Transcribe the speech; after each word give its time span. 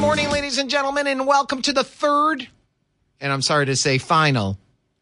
Morning, 0.00 0.30
ladies 0.30 0.58
and 0.58 0.70
gentlemen, 0.70 1.08
and 1.08 1.26
welcome 1.26 1.60
to 1.62 1.72
the 1.72 1.82
third, 1.82 2.46
and 3.20 3.32
I'm 3.32 3.42
sorry 3.42 3.66
to 3.66 3.74
say 3.74 3.98
final, 3.98 4.56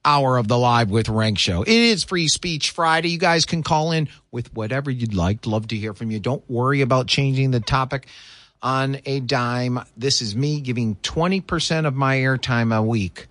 hour 0.04 0.38
of 0.38 0.48
the 0.48 0.56
Live 0.56 0.90
with 0.90 1.06
Renk 1.06 1.38
show. 1.38 1.62
It 1.62 1.68
is 1.68 2.02
Free 2.02 2.28
Speech 2.28 2.70
Friday. 2.70 3.10
You 3.10 3.18
guys 3.18 3.44
can 3.44 3.62
call 3.62 3.92
in 3.92 4.08
with 4.32 4.52
whatever 4.54 4.90
you'd 4.90 5.14
like. 5.14 5.46
Love 5.46 5.68
to 5.68 5.76
hear 5.76 5.92
from 5.92 6.10
you. 6.10 6.18
Don't 6.18 6.42
worry 6.50 6.80
about 6.80 7.08
changing 7.08 7.50
the 7.50 7.60
topic 7.60 8.06
on 8.62 8.98
a 9.04 9.20
dime. 9.20 9.80
This 9.98 10.22
is 10.22 10.34
me 10.34 10.60
giving 10.60 10.96
20% 10.96 11.86
of 11.86 11.94
my 11.94 12.16
airtime 12.16 12.74
a 12.74 12.82
week 12.82 13.26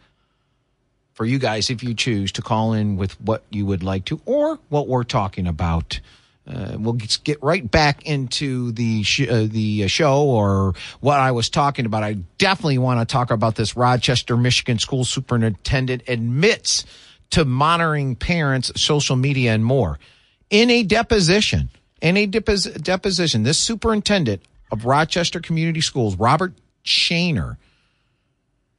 for 1.13 1.25
you 1.25 1.39
guys 1.39 1.71
if 1.71 1.83
you 1.83 1.95
choose 1.95 2.31
to 2.33 2.43
call 2.43 2.73
in 2.73 2.95
with 2.95 3.19
what 3.19 3.43
you 3.49 3.65
would 3.65 3.81
like 3.81 4.05
to 4.05 4.21
or 4.25 4.59
what 4.69 4.87
we're 4.87 5.03
talking 5.03 5.47
about. 5.47 5.99
Uh, 6.47 6.77
we'll 6.77 6.93
get 6.93 7.41
right 7.41 7.69
back 7.69 8.05
into 8.05 8.71
the 8.73 9.01
sh- 9.03 9.27
uh, 9.27 9.47
the 9.49 9.87
show 9.87 10.23
or 10.25 10.73
what 10.99 11.19
I 11.19 11.31
was 11.31 11.49
talking 11.49 11.85
about. 11.87 12.03
I 12.03 12.13
definitely 12.37 12.77
want 12.77 12.99
to 12.99 13.11
talk 13.11 13.31
about 13.31 13.55
this. 13.55 13.75
Rochester, 13.75 14.37
Michigan 14.37 14.77
school 14.77 15.05
superintendent 15.05 16.03
admits 16.07 16.85
to 17.31 17.45
monitoring 17.45 18.15
parents, 18.15 18.71
social 18.79 19.15
media, 19.15 19.53
and 19.53 19.65
more 19.65 19.97
in 20.49 20.69
a 20.69 20.83
deposition. 20.83 21.69
In 22.01 22.17
a 22.17 22.27
depos- 22.27 22.79
deposition, 22.83 23.41
this 23.41 23.57
superintendent 23.57 24.43
of 24.71 24.85
Rochester 24.85 25.39
Community 25.39 25.81
Schools, 25.81 26.15
Robert 26.17 26.53
Shaner, 26.85 27.57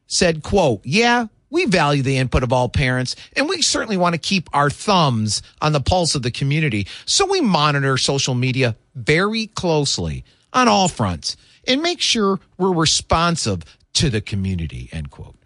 said, 0.07 0.45
"quote 0.45 0.83
Yeah, 0.85 1.27
we 1.51 1.67
value 1.67 2.03
the 2.03 2.17
input 2.17 2.43
of 2.43 2.53
all 2.53 2.69
parents, 2.69 3.17
and 3.37 3.49
we 3.49 3.63
certainly 3.63 3.97
want 3.97 4.15
to 4.15 4.21
keep 4.21 4.49
our 4.53 4.71
thumbs 4.71 5.43
on 5.61 5.73
the 5.73 5.81
pulse 5.81 6.15
of 6.15 6.23
the 6.23 6.31
community. 6.31 6.87
So 7.05 7.27
we 7.27 7.41
monitor 7.41 7.97
social 7.97 8.35
media 8.35 8.77
very 8.95 9.47
closely 9.47 10.25
on 10.53 10.69
all 10.69 10.89
fronts 10.89 11.37
and 11.67 11.83
make 11.83 12.01
sure 12.01 12.41
we're 12.59 12.73
responsive 12.73 13.65
to 13.95 14.11
the 14.11 14.21
community, 14.21 14.89
end 14.93 15.11
quote. 15.11 15.37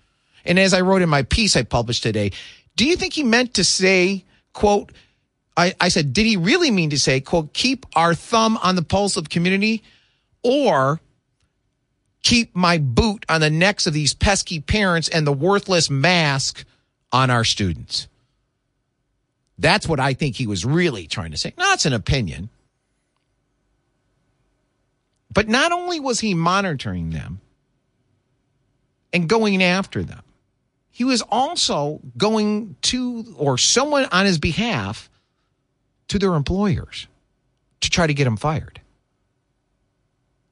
And 0.45 0.59
as 0.59 0.75
I 0.75 0.81
wrote 0.81 1.03
in 1.03 1.09
my 1.09 1.23
piece 1.23 1.57
I 1.57 1.63
published 1.63 2.03
today, 2.03 2.33
do 2.77 2.87
you 2.87 2.97
think 2.97 3.13
he 3.13 3.23
meant 3.23 3.55
to 3.55 3.65
say, 3.65 4.25
quote, 4.53 4.93
I, 5.57 5.75
I 5.81 5.89
said, 5.89 6.13
did 6.13 6.27
he 6.27 6.37
really 6.37 6.71
mean 6.71 6.91
to 6.91 6.99
say, 6.99 7.21
quote, 7.21 7.53
keep 7.53 7.85
our 7.95 8.15
thumb 8.15 8.59
on 8.63 8.77
the 8.77 8.83
pulse 8.83 9.17
of 9.17 9.29
community 9.29 9.83
or 10.43 11.01
keep 12.23 12.55
my 12.55 12.79
boot 12.79 13.25
on 13.29 13.41
the 13.41 13.51
necks 13.51 13.87
of 13.87 13.93
these 13.93 14.15
pesky 14.15 14.61
parents 14.61 15.09
and 15.09 15.27
the 15.27 15.33
worthless 15.33 15.91
mask 15.91 16.65
on 17.13 17.31
our 17.31 17.45
students. 17.45 18.09
That's 19.59 19.87
what 19.87 20.01
I 20.01 20.15
think 20.15 20.37
he 20.37 20.47
was 20.47 20.65
really 20.65 21.07
trying 21.07 21.33
to 21.33 21.37
say. 21.37 21.53
Now, 21.59 21.73
it's 21.73 21.87
an 21.87 21.93
opinion. 21.93 22.49
But 25.33 25.49
not 25.49 25.71
only 25.71 26.01
was 26.01 26.21
he 26.21 26.35
monitoring 26.35 27.11
them 27.11 27.41
and 29.13 29.29
going 29.29 29.63
after 29.63 30.03
them, 30.03 30.23
he 30.91 31.05
was 31.05 31.23
also 31.23 32.01
going 32.17 32.77
to, 32.83 33.35
or 33.37 33.57
someone 33.57 34.07
on 34.13 34.27
his 34.27 34.39
behalf, 34.39 35.09
to 36.09 36.19
their 36.19 36.35
employers 36.35 37.07
to 37.81 37.89
try 37.89 38.07
to 38.07 38.15
get 38.15 38.25
them 38.25 38.37
fired. 38.37 38.80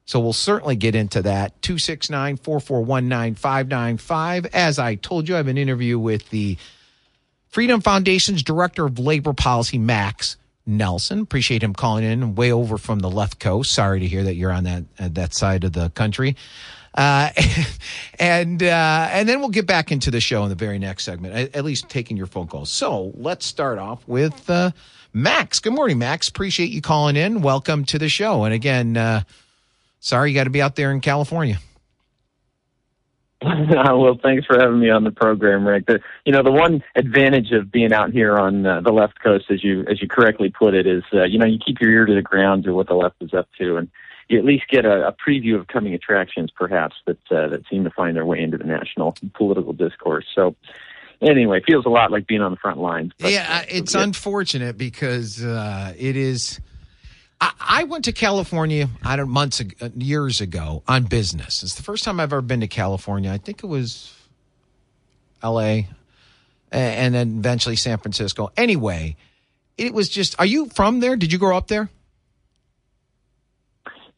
So 0.09 0.19
we'll 0.19 0.33
certainly 0.33 0.75
get 0.75 0.95
into 0.95 1.21
that. 1.21 1.61
269 1.61 2.37
441 2.37 3.07
9595. 3.09 4.47
As 4.55 4.79
I 4.79 4.95
told 4.95 5.29
you, 5.29 5.35
I 5.35 5.37
have 5.37 5.47
an 5.47 5.59
interview 5.59 5.99
with 5.99 6.27
the 6.31 6.57
Freedom 7.49 7.79
Foundation's 7.79 8.41
Director 8.41 8.87
of 8.87 8.97
Labor 8.97 9.33
Policy, 9.33 9.77
Max 9.77 10.37
Nelson. 10.65 11.19
Appreciate 11.19 11.61
him 11.61 11.75
calling 11.75 12.03
in 12.03 12.33
way 12.33 12.51
over 12.51 12.79
from 12.79 13.01
the 13.01 13.09
left 13.11 13.39
coast. 13.39 13.71
Sorry 13.71 13.99
to 13.99 14.07
hear 14.07 14.23
that 14.23 14.33
you're 14.33 14.51
on 14.51 14.63
that 14.63 14.83
uh, 14.97 15.09
that 15.11 15.35
side 15.35 15.63
of 15.63 15.73
the 15.73 15.91
country. 15.91 16.35
Uh, 16.95 17.29
and 18.19 18.63
uh, 18.63 19.09
and 19.11 19.29
then 19.29 19.41
we'll 19.41 19.49
get 19.49 19.67
back 19.67 19.91
into 19.91 20.09
the 20.09 20.19
show 20.19 20.41
in 20.41 20.49
the 20.49 20.55
very 20.55 20.79
next 20.79 21.03
segment, 21.03 21.35
at, 21.35 21.55
at 21.55 21.63
least 21.63 21.87
taking 21.87 22.17
your 22.17 22.25
phone 22.25 22.47
calls. 22.47 22.71
So 22.71 23.11
let's 23.13 23.45
start 23.45 23.77
off 23.77 24.07
with 24.07 24.49
uh, 24.49 24.71
Max. 25.13 25.59
Good 25.59 25.73
morning, 25.73 25.99
Max. 25.99 26.27
Appreciate 26.29 26.71
you 26.71 26.81
calling 26.81 27.15
in. 27.15 27.43
Welcome 27.43 27.85
to 27.85 27.99
the 27.99 28.09
show. 28.09 28.43
And 28.43 28.55
again, 28.55 28.97
uh, 28.97 29.21
sorry 29.99 30.31
you 30.31 30.35
got 30.35 30.45
to 30.45 30.49
be 30.49 30.61
out 30.61 30.75
there 30.75 30.91
in 30.91 31.01
California. 31.01 31.59
well, 33.41 34.19
thanks 34.21 34.45
for 34.45 34.59
having 34.59 34.81
me 34.81 34.89
on 34.89 35.05
the 35.05 35.11
program, 35.11 35.65
Rick. 35.65 35.85
The, 35.85 36.01
you 36.25 36.33
know, 36.33 36.43
the 36.43 36.51
one 36.51 36.83
advantage 36.95 37.51
of 37.51 37.71
being 37.71 37.93
out 37.93 38.11
here 38.11 38.37
on 38.37 38.65
uh, 38.65 38.81
the 38.81 38.91
left 38.91 39.21
coast, 39.23 39.45
as 39.49 39.63
you 39.63 39.85
as 39.89 40.01
you 40.01 40.09
correctly 40.09 40.49
put 40.49 40.73
it, 40.73 40.85
is 40.85 41.03
uh, 41.13 41.23
you 41.23 41.39
know 41.39 41.45
you 41.45 41.57
keep 41.57 41.79
your 41.79 41.89
ear 41.89 42.05
to 42.05 42.13
the 42.13 42.21
ground 42.21 42.65
to 42.65 42.73
what 42.73 42.87
the 42.87 42.95
left 42.95 43.15
is 43.21 43.33
up 43.33 43.47
to, 43.57 43.77
and 43.77 43.89
you 44.27 44.37
at 44.37 44.43
least 44.43 44.67
get 44.67 44.83
a, 44.83 45.07
a 45.07 45.13
preview 45.13 45.57
of 45.57 45.67
coming 45.67 45.93
attractions, 45.93 46.51
perhaps 46.51 46.97
that 47.05 47.31
uh, 47.31 47.47
that 47.47 47.61
seem 47.69 47.85
to 47.85 47.89
find 47.89 48.17
their 48.17 48.25
way 48.25 48.41
into 48.41 48.57
the 48.57 48.65
national 48.65 49.15
political 49.35 49.71
discourse. 49.71 50.25
So, 50.35 50.57
anyway, 51.21 51.61
feels 51.65 51.85
a 51.85 51.89
lot 51.89 52.11
like 52.11 52.27
being 52.27 52.41
on 52.41 52.51
the 52.51 52.57
front 52.57 52.79
lines. 52.79 53.13
But, 53.17 53.31
yeah, 53.31 53.63
it's 53.69 53.95
unfortunate 53.95 54.77
because 54.77 55.41
uh, 55.41 55.93
it 55.97 56.17
is 56.17 56.59
I, 57.41 57.83
went 57.83 58.05
to 58.05 58.11
California, 58.11 58.89
I 59.03 59.15
don't 59.15 59.29
months 59.29 59.59
ago, 59.59 59.85
uh, 59.85 59.89
years 59.95 60.41
ago 60.41 60.83
on 60.87 61.03
business. 61.03 61.63
It's 61.63 61.75
the 61.75 61.83
first 61.83 62.03
time 62.03 62.19
I've 62.19 62.33
ever 62.33 62.41
been 62.41 62.59
to 62.61 62.67
California. 62.67 63.31
I 63.31 63.37
think 63.37 63.63
it 63.63 63.67
was 63.67 64.13
L.A. 65.41 65.87
and 66.71 67.13
then 67.13 67.37
eventually 67.37 67.75
San 67.75 67.97
Francisco. 67.97 68.51
Anyway, 68.57 69.15
it 69.77 69.93
was 69.93 70.09
just. 70.09 70.37
Are 70.39 70.45
you 70.45 70.67
from 70.67 70.99
there? 70.99 71.15
Did 71.15 71.31
you 71.31 71.39
grow 71.39 71.55
up 71.55 71.67
there? 71.67 71.89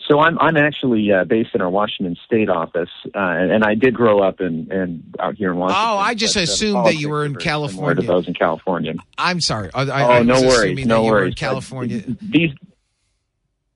So 0.08 0.20
I'm 0.20 0.38
I'm 0.40 0.58
actually 0.58 1.10
uh, 1.12 1.24
based 1.24 1.52
in 1.54 1.62
our 1.62 1.70
Washington 1.70 2.18
State 2.26 2.50
office, 2.50 2.90
uh, 3.16 3.20
and, 3.20 3.52
and, 3.52 3.64
I 3.64 3.76
did 3.76 3.94
grow 3.94 4.20
up 4.20 4.42
in, 4.42 4.70
in 4.70 5.14
out 5.20 5.36
here 5.36 5.52
in 5.52 5.58
Washington. 5.58 5.86
Oh, 5.88 5.98
I 5.98 6.16
just 6.16 6.36
uh, 6.36 6.42
assumed 6.42 6.86
that 6.88 6.96
you 6.96 7.08
were 7.08 7.24
in 7.24 7.36
California. 7.36 8.02
To 8.02 8.08
those 8.08 8.28
in 8.28 8.34
California. 8.34 8.96
I'm 9.18 9.40
sorry. 9.40 9.70
I, 9.74 9.84
oh, 9.84 9.92
I 9.92 10.24
no 10.24 10.42
worries, 10.42 10.86
no 10.86 11.06
worries. 11.06 11.30
in 11.30 11.36
California. 11.36 12.04
These 12.20 12.52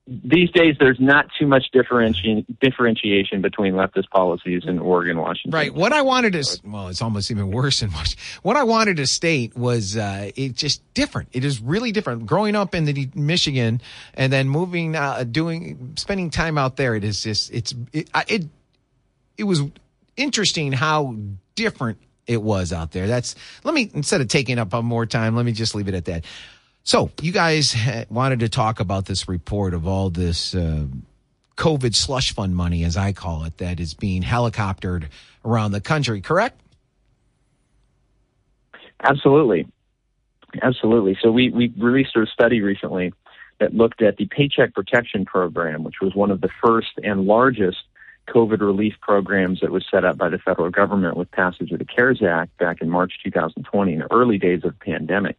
these 0.07 0.51
days 0.51 0.75
there's 0.79 0.99
not 0.99 1.25
too 1.39 1.47
much 1.47 1.71
differentiation 1.71 2.45
differentiation 2.61 3.41
between 3.41 3.73
leftist 3.73 4.09
policies 4.11 4.63
in 4.65 4.77
Oregon, 4.77 5.17
Washington. 5.17 5.57
Right. 5.57 5.73
What 5.73 5.93
I 5.93 6.03
wanted 6.03 6.33
to 6.33 6.59
well, 6.63 6.89
it's 6.89 7.01
almost 7.01 7.31
even 7.31 7.49
worse 7.49 7.79
than 7.79 7.91
Washington. 7.91 8.23
What 8.43 8.55
I 8.55 8.63
wanted 8.63 8.97
to 8.97 9.07
state 9.07 9.57
was 9.57 9.97
uh, 9.97 10.31
it's 10.35 10.59
just 10.59 10.81
different. 10.93 11.29
It 11.33 11.43
is 11.43 11.59
really 11.59 11.91
different. 11.91 12.27
Growing 12.27 12.55
up 12.55 12.75
in 12.75 12.85
the 12.85 13.09
Michigan 13.15 13.81
and 14.13 14.31
then 14.31 14.47
moving, 14.47 14.95
uh, 14.95 15.23
doing, 15.23 15.93
spending 15.97 16.29
time 16.29 16.59
out 16.59 16.75
there, 16.75 16.93
it 16.93 17.03
is 17.03 17.23
just 17.23 17.51
it's 17.51 17.73
it 17.91 18.07
it, 18.27 18.45
it 19.39 19.43
was 19.43 19.63
interesting 20.17 20.71
how 20.71 21.15
different 21.55 21.97
it 22.27 22.41
was 22.43 22.71
out 22.71 22.91
there. 22.91 23.07
That's 23.07 23.35
let 23.63 23.73
me 23.73 23.89
instead 23.95 24.21
of 24.21 24.27
taking 24.27 24.59
up 24.59 24.71
more 24.83 25.07
time, 25.07 25.35
let 25.35 25.45
me 25.45 25.51
just 25.51 25.73
leave 25.73 25.87
it 25.87 25.95
at 25.95 26.05
that. 26.05 26.25
So, 26.87 27.09
you 27.19 27.31
guys 27.31 27.75
wanted 28.11 28.41
to 28.41 28.49
talk 28.49 28.79
about 28.79 29.05
this 29.05 29.27
report 29.27 29.73
of 29.73 29.87
all 29.87 30.11
this 30.11 30.53
uh, 30.53 30.85
COVID 31.57 31.95
slush 31.95 32.31
fund 32.31 32.55
money, 32.55 32.83
as 32.83 32.95
I 32.95 33.11
call 33.11 33.43
it, 33.45 33.57
that 33.57 33.79
is 33.79 33.95
being 33.95 34.21
helicoptered 34.21 35.07
around 35.43 35.71
the 35.71 35.81
country, 35.81 36.21
correct? 36.21 36.61
Absolutely. 39.01 39.67
Absolutely. 40.61 41.17
So, 41.23 41.31
we, 41.31 41.49
we 41.49 41.73
released 41.75 42.15
a 42.15 42.27
study 42.27 42.61
recently 42.61 43.13
that 43.59 43.73
looked 43.73 44.03
at 44.03 44.17
the 44.17 44.27
Paycheck 44.27 44.75
Protection 44.75 45.25
Program, 45.25 45.83
which 45.83 46.01
was 46.03 46.13
one 46.13 46.29
of 46.29 46.41
the 46.41 46.49
first 46.63 46.99
and 47.03 47.25
largest 47.25 47.79
COVID 48.27 48.59
relief 48.59 48.93
programs 49.01 49.61
that 49.61 49.71
was 49.71 49.83
set 49.89 50.05
up 50.05 50.19
by 50.19 50.29
the 50.29 50.37
federal 50.37 50.69
government 50.69 51.17
with 51.17 51.31
passage 51.31 51.71
of 51.71 51.79
the 51.79 51.85
CARES 51.85 52.21
Act 52.21 52.55
back 52.59 52.79
in 52.79 52.91
March 52.91 53.13
2020 53.23 53.93
in 53.93 53.99
the 53.99 54.13
early 54.13 54.37
days 54.37 54.63
of 54.63 54.77
the 54.77 54.85
pandemic. 54.85 55.35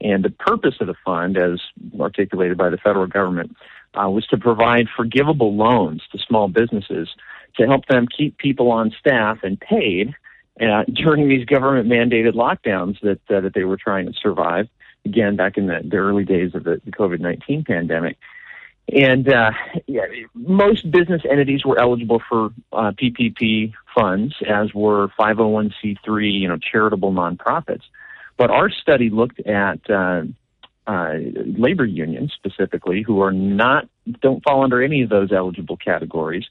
And 0.00 0.24
the 0.24 0.30
purpose 0.30 0.74
of 0.80 0.86
the 0.86 0.94
fund, 1.04 1.36
as 1.36 1.60
articulated 1.98 2.58
by 2.58 2.70
the 2.70 2.76
federal 2.76 3.06
government, 3.06 3.56
uh, 3.94 4.10
was 4.10 4.26
to 4.26 4.36
provide 4.36 4.86
forgivable 4.94 5.54
loans 5.54 6.02
to 6.12 6.18
small 6.18 6.48
businesses 6.48 7.08
to 7.56 7.66
help 7.66 7.86
them 7.86 8.06
keep 8.06 8.36
people 8.38 8.70
on 8.70 8.92
staff 8.98 9.38
and 9.42 9.58
paid 9.60 10.14
uh, 10.60 10.84
during 10.92 11.28
these 11.28 11.44
government 11.44 11.88
mandated 11.88 12.34
lockdowns 12.34 13.00
that 13.00 13.20
uh, 13.34 13.40
that 13.40 13.54
they 13.54 13.64
were 13.64 13.76
trying 13.76 14.06
to 14.06 14.12
survive. 14.12 14.68
Again, 15.04 15.36
back 15.36 15.56
in 15.58 15.66
the, 15.66 15.80
the 15.84 15.96
early 15.96 16.24
days 16.24 16.54
of 16.54 16.64
the, 16.64 16.80
the 16.84 16.92
COVID 16.92 17.20
nineteen 17.20 17.64
pandemic. 17.64 18.16
And 18.92 19.32
uh, 19.32 19.50
yeah, 19.86 20.02
most 20.34 20.90
business 20.90 21.22
entities 21.28 21.64
were 21.64 21.80
eligible 21.80 22.22
for 22.28 22.50
uh, 22.72 22.92
PPP 22.92 23.72
funds, 23.96 24.34
as 24.46 24.74
were 24.74 25.08
501c3, 25.18 26.40
you 26.40 26.48
know, 26.48 26.58
charitable 26.58 27.12
nonprofits. 27.12 27.82
But 28.36 28.50
our 28.50 28.70
study 28.70 29.10
looked 29.10 29.40
at 29.40 29.78
uh, 29.88 30.22
uh, 30.86 31.12
labor 31.56 31.84
unions 31.84 32.32
specifically, 32.34 33.02
who 33.02 33.20
are 33.20 33.32
not 33.32 33.88
don't 34.20 34.42
fall 34.42 34.64
under 34.64 34.82
any 34.82 35.02
of 35.02 35.08
those 35.08 35.32
eligible 35.32 35.76
categories, 35.76 36.44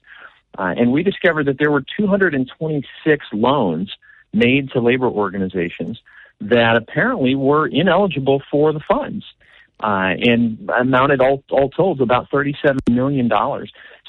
uh, 0.58 0.74
and 0.76 0.92
we 0.92 1.02
discovered 1.02 1.46
that 1.46 1.58
there 1.58 1.70
were 1.70 1.84
226 1.96 3.26
loans 3.32 3.92
made 4.32 4.70
to 4.70 4.80
labor 4.80 5.06
organizations 5.06 6.00
that 6.40 6.76
apparently 6.76 7.34
were 7.34 7.66
ineligible 7.68 8.42
for 8.50 8.72
the 8.72 8.80
funds 8.80 9.24
uh, 9.82 10.14
and 10.20 10.70
amounted 10.78 11.20
all, 11.20 11.42
all 11.50 11.70
told 11.70 11.98
to 11.98 12.02
about 12.02 12.30
$37 12.30 12.78
million. 12.90 13.30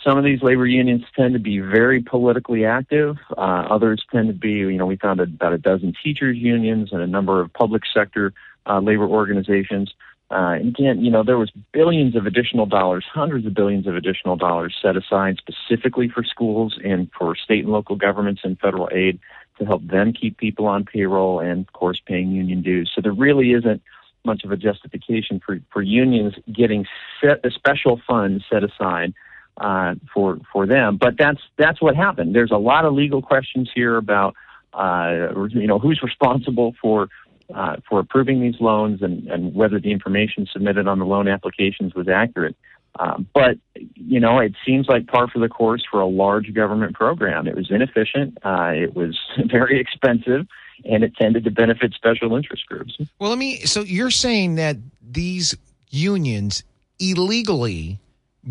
Some 0.06 0.20
of 0.20 0.24
these 0.24 0.44
labor 0.44 0.68
unions 0.68 1.04
tend 1.16 1.34
to 1.34 1.40
be 1.40 1.60
very 1.60 2.00
politically 2.00 2.64
active. 2.64 3.18
Uh, 3.36 3.66
others 3.70 4.06
tend 4.12 4.28
to 4.28 4.34
be, 4.34 4.52
you 4.52 4.78
know, 4.78 4.86
we 4.86 4.98
found 4.98 5.20
about 5.20 5.52
a 5.54 5.58
dozen 5.58 5.94
teachers 6.04 6.38
unions 6.38 6.90
and 6.92 7.02
a 7.02 7.08
number 7.08 7.42
of 7.42 7.52
public 7.54 7.82
sector 7.92 8.32
uh, 8.68 8.80
labor 8.80 9.08
organizations. 9.08 9.96
Uh, 10.30 10.58
and 10.60 10.68
again, 10.70 11.04
you 11.04 11.10
know, 11.10 11.24
there 11.24 11.40
was 11.40 11.52
billions 11.72 12.16
of 12.16 12.28
additional 12.28 12.68
dollars, 12.68 13.04
hundreds 13.12 13.48
of 13.48 13.56
billions 13.56 13.88
of 13.88 13.96
additional 13.96 14.36
dollars 14.36 14.76
set 14.80 14.96
aside 14.96 15.38
specifically 15.38 16.08
for 16.08 16.24
schools 16.24 16.78
and 16.84 17.10
for 17.18 17.36
state 17.36 17.64
and 17.64 17.74
local 17.74 17.96
governments 17.96 18.42
and 18.44 18.60
federal 18.60 18.88
aid 18.92 19.20
to 19.58 19.66
help 19.66 19.88
them 19.88 20.14
keep 20.14 20.38
people 20.38 20.68
on 20.68 20.86
payroll 20.86 21.40
and, 21.40 21.62
of 21.62 21.74
course, 21.74 22.00
paying 22.06 22.30
union 22.30 22.62
dues. 22.62 22.92
So 22.94 23.02
there 23.02 23.14
really 23.14 23.54
isn't 23.54 23.82
much 24.24 24.44
of 24.44 24.52
a 24.52 24.58
justification 24.58 25.42
for, 25.44 25.60
for 25.72 25.82
unions 25.82 26.36
getting 26.52 26.86
set, 27.22 27.44
a 27.44 27.50
special 27.50 28.00
fund 28.08 28.44
set 28.52 28.64
aside 28.64 29.14
uh, 29.58 29.96
for 30.14 30.40
for 30.52 30.66
them. 30.66 30.98
But 30.98 31.16
that's 31.18 31.42
that's 31.58 31.82
what 31.82 31.96
happened. 31.96 32.36
There's 32.36 32.52
a 32.52 32.58
lot 32.58 32.86
of 32.86 32.94
legal 32.94 33.22
questions 33.22 33.70
here 33.74 33.98
about 33.98 34.36
uh, 34.74 35.48
you 35.50 35.68
know 35.68 35.80
who's 35.80 36.02
responsible 36.04 36.76
for 36.82 37.10
uh, 37.54 37.78
for 37.88 38.00
approving 38.00 38.42
these 38.42 38.60
loans 38.60 39.02
and, 39.02 39.28
and 39.28 39.54
whether 39.54 39.80
the 39.80 39.92
information 39.92 40.48
submitted 40.52 40.88
on 40.88 41.00
the 41.00 41.06
loan 41.06 41.28
applications 41.28 41.94
was 41.94 42.08
accurate. 42.08 42.56
Uh, 42.98 43.18
but 43.34 43.58
you 43.96 44.20
know, 44.20 44.40
it 44.40 44.54
seems 44.66 44.88
like 44.88 45.08
par 45.08 45.28
for 45.28 45.40
the 45.40 45.50
course 45.50 45.84
for 45.90 46.00
a 46.00 46.08
large 46.08 46.54
government 46.54 46.96
program. 46.96 47.48
It 47.48 47.56
was 47.56 47.70
inefficient. 47.70 48.38
Uh, 48.44 48.72
it 48.74 48.96
was 48.96 49.18
very 49.52 49.80
expensive, 49.80 50.48
and 50.86 51.04
it 51.04 51.16
tended 51.16 51.44
to 51.44 51.52
benefit 51.52 51.94
special 51.94 52.36
interest 52.36 52.66
groups. 52.68 52.98
Well, 53.20 53.30
let 53.30 53.40
me. 53.40 53.60
So 53.66 53.82
you're 53.82 54.12
saying 54.12 54.56
that 54.56 54.78
these 55.02 55.56
unions 55.90 56.64
illegally 57.00 58.00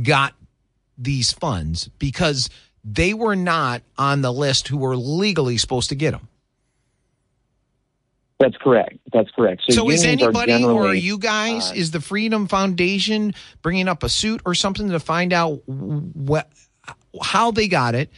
got 0.02 0.34
these 0.96 1.32
funds 1.32 1.88
because 1.98 2.50
they 2.84 3.14
were 3.14 3.36
not 3.36 3.82
on 3.96 4.22
the 4.22 4.32
list 4.32 4.68
who 4.68 4.78
were 4.78 4.96
legally 4.96 5.56
supposed 5.56 5.88
to 5.88 5.94
get 5.94 6.12
them. 6.12 6.28
That's 8.40 8.56
correct. 8.56 8.98
That's 9.12 9.30
correct. 9.30 9.62
So, 9.68 9.74
so 9.74 9.90
is 9.90 10.04
anybody 10.04 10.64
or 10.64 10.92
you 10.92 11.18
guys, 11.18 11.70
uh, 11.70 11.74
is 11.76 11.92
the 11.92 12.00
Freedom 12.00 12.46
Foundation 12.46 13.32
bringing 13.62 13.88
up 13.88 14.02
a 14.02 14.08
suit 14.08 14.42
or 14.44 14.54
something 14.54 14.90
to 14.90 15.00
find 15.00 15.32
out 15.32 15.62
what, 15.66 16.50
how 17.22 17.52
they 17.52 17.68
got 17.68 17.94
it? 17.94 18.10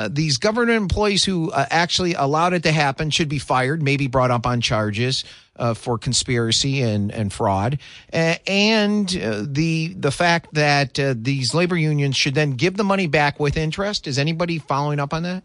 Uh, 0.00 0.08
these 0.10 0.38
government 0.38 0.70
employees 0.70 1.22
who 1.26 1.50
uh, 1.50 1.66
actually 1.68 2.14
allowed 2.14 2.54
it 2.54 2.62
to 2.62 2.72
happen 2.72 3.10
should 3.10 3.28
be 3.28 3.38
fired, 3.38 3.82
maybe 3.82 4.06
brought 4.06 4.30
up 4.30 4.46
on 4.46 4.62
charges 4.62 5.24
uh, 5.56 5.74
for 5.74 5.98
conspiracy 5.98 6.80
and, 6.80 7.12
and 7.12 7.30
fraud, 7.30 7.78
and 8.14 9.14
uh, 9.22 9.44
the 9.46 9.88
the 9.92 10.10
fact 10.10 10.54
that 10.54 10.98
uh, 10.98 11.12
these 11.14 11.52
labor 11.52 11.76
unions 11.76 12.16
should 12.16 12.34
then 12.34 12.52
give 12.52 12.78
the 12.78 12.84
money 12.84 13.06
back 13.08 13.38
with 13.38 13.58
interest. 13.58 14.06
Is 14.06 14.18
anybody 14.18 14.58
following 14.58 15.00
up 15.00 15.12
on 15.12 15.22
that? 15.24 15.42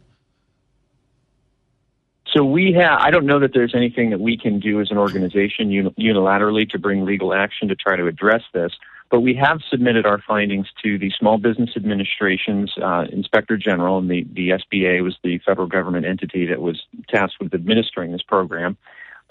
So 2.31 2.45
we 2.45 2.71
have, 2.73 2.99
I 3.01 3.11
don't 3.11 3.25
know 3.25 3.39
that 3.39 3.53
there's 3.53 3.75
anything 3.75 4.11
that 4.11 4.21
we 4.21 4.37
can 4.37 4.61
do 4.61 4.79
as 4.79 4.89
an 4.89 4.97
organization 4.97 5.69
unilaterally 5.99 6.69
to 6.69 6.79
bring 6.79 7.03
legal 7.03 7.33
action 7.33 7.67
to 7.67 7.75
try 7.75 7.97
to 7.97 8.07
address 8.07 8.43
this, 8.53 8.71
but 9.11 9.21
we 9.21 9.35
have 9.35 9.59
submitted 9.69 10.05
our 10.05 10.21
findings 10.27 10.67
to 10.83 10.97
the 10.97 11.11
Small 11.17 11.37
Business 11.37 11.71
Administration's 11.75 12.73
uh, 12.81 13.05
Inspector 13.11 13.55
General, 13.57 13.99
and 13.99 14.09
the, 14.09 14.25
the 14.33 14.49
SBA 14.49 15.03
was 15.03 15.15
the 15.23 15.39
federal 15.45 15.67
government 15.67 16.05
entity 16.05 16.47
that 16.47 16.61
was 16.61 16.81
tasked 17.09 17.35
with 17.39 17.53
administering 17.53 18.11
this 18.11 18.23
program. 18.23 18.77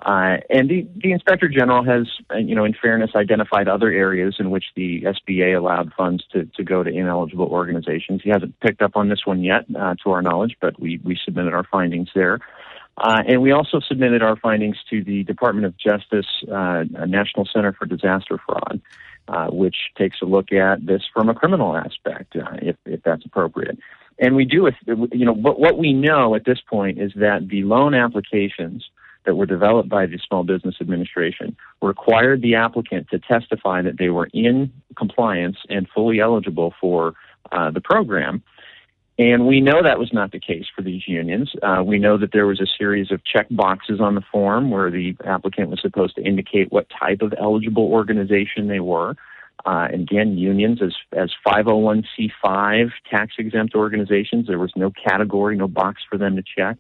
Uh, 0.01 0.39
and 0.51 0.69
the, 0.69 0.87
the 0.97 1.13
Inspector 1.13 1.49
General 1.49 1.85
has, 1.85 2.09
uh, 2.33 2.37
you 2.37 2.55
know, 2.55 2.65
in 2.65 2.75
fairness, 2.75 3.11
identified 3.15 3.69
other 3.69 3.91
areas 3.91 4.37
in 4.39 4.51
which 4.51 4.65
the 4.75 5.03
SBA 5.03 5.57
allowed 5.57 5.93
funds 5.97 6.25
to, 6.33 6.45
to 6.57 6.65
go 6.65 6.83
to 6.83 6.91
ineligible 6.91 7.47
organizations. 7.47 8.21
He 8.23 8.31
hasn't 8.31 8.59
picked 8.61 8.83
up 8.83 8.97
on 8.97 9.09
this 9.09 9.25
one 9.25 9.43
yet, 9.43 9.65
uh, 9.79 9.95
to 10.03 10.11
our 10.11 10.21
knowledge, 10.21 10.57
but 10.61 10.79
we, 10.81 11.01
we 11.05 11.19
submitted 11.25 11.55
our 11.55 11.65
findings 11.65 12.09
there. 12.15 12.41
Uh, 12.97 13.23
and 13.27 13.43
we 13.43 13.51
also 13.51 13.81
submitted 13.81 14.23
our 14.23 14.37
findings 14.37 14.77
to 14.91 15.03
the 15.03 15.25
Department 15.25 15.67
of 15.67 15.77
Justice 15.77 16.27
uh, 16.53 16.85
National 17.07 17.47
Center 17.53 17.73
for 17.73 17.87
Disaster 17.87 18.39
Fraud, 18.47 18.81
uh, 19.29 19.49
which 19.49 19.77
takes 19.97 20.19
a 20.23 20.27
look 20.27 20.53
at 20.53 20.85
this 20.87 21.03
from 21.13 21.29
a 21.29 21.35
criminal 21.35 21.77
aspect, 21.77 22.37
uh, 22.37 22.57
if, 22.61 22.77
if 22.85 23.03
that's 23.03 23.25
appropriate. 23.25 23.79
And 24.19 24.37
we 24.37 24.45
do, 24.45 24.71
you 24.87 25.25
know, 25.25 25.33
what, 25.33 25.59
what 25.59 25.79
we 25.79 25.93
know 25.93 26.35
at 26.35 26.45
this 26.45 26.61
point 26.61 27.01
is 27.01 27.13
that 27.17 27.49
the 27.49 27.65
loan 27.65 27.95
applications 27.95 28.85
that 29.25 29.35
were 29.35 29.47
developed 29.47 29.89
by 29.89 30.07
the 30.07 30.19
Small 30.29 30.45
Business 30.45 30.77
Administration 30.81 31.57
required 31.83 32.43
the 32.43 32.55
applicant 32.55 33.09
to 33.11 33.19
testify 33.19 33.83
that 33.83 33.99
they 33.99 34.11
were 34.11 34.29
in 34.33 34.71
compliance 34.97 35.57
and 35.69 35.89
fully 35.95 36.21
eligible 36.21 36.75
for 36.81 37.15
uh, 37.53 37.71
the 37.71 37.81
program. 37.81 38.43
And 39.19 39.47
we 39.47 39.61
know 39.61 39.83
that 39.83 39.99
was 39.99 40.13
not 40.13 40.33
the 40.33 40.41
case 40.41 40.65
for 40.75 40.83
these 40.83 41.07
unions. 41.07 41.53
Uh, 41.63 41.83
we 41.85 41.99
know 41.99 42.19
that 42.19 42.33
there 42.33 42.47
was 42.47 42.61
a 42.61 42.67
series 42.79 43.13
of 43.13 43.25
check 43.25 43.47
boxes 43.51 44.01
on 44.01 44.17
the 44.17 44.23
form 44.33 44.71
where 44.71 44.91
the 44.91 45.17
applicant 45.25 45.71
was 45.71 45.81
supposed 45.81 46.17
to 46.17 46.23
indicate 46.23 46.73
what 46.73 46.89
type 46.91 47.23
of 47.23 47.33
eligible 47.41 47.85
organization 47.85 48.67
they 48.67 48.81
were. 48.81 49.15
Uh, 49.65 49.87
again, 49.93 50.37
unions 50.37 50.81
as, 50.83 50.95
as 51.13 51.31
501c5 51.47 52.91
tax 53.09 53.35
exempt 53.39 53.77
organizations, 53.77 54.49
there 54.49 54.59
was 54.59 54.73
no 54.75 54.91
category, 54.91 55.57
no 55.57 55.69
box 55.69 56.03
for 56.11 56.19
them 56.19 56.35
to 56.35 56.43
check. 56.43 56.77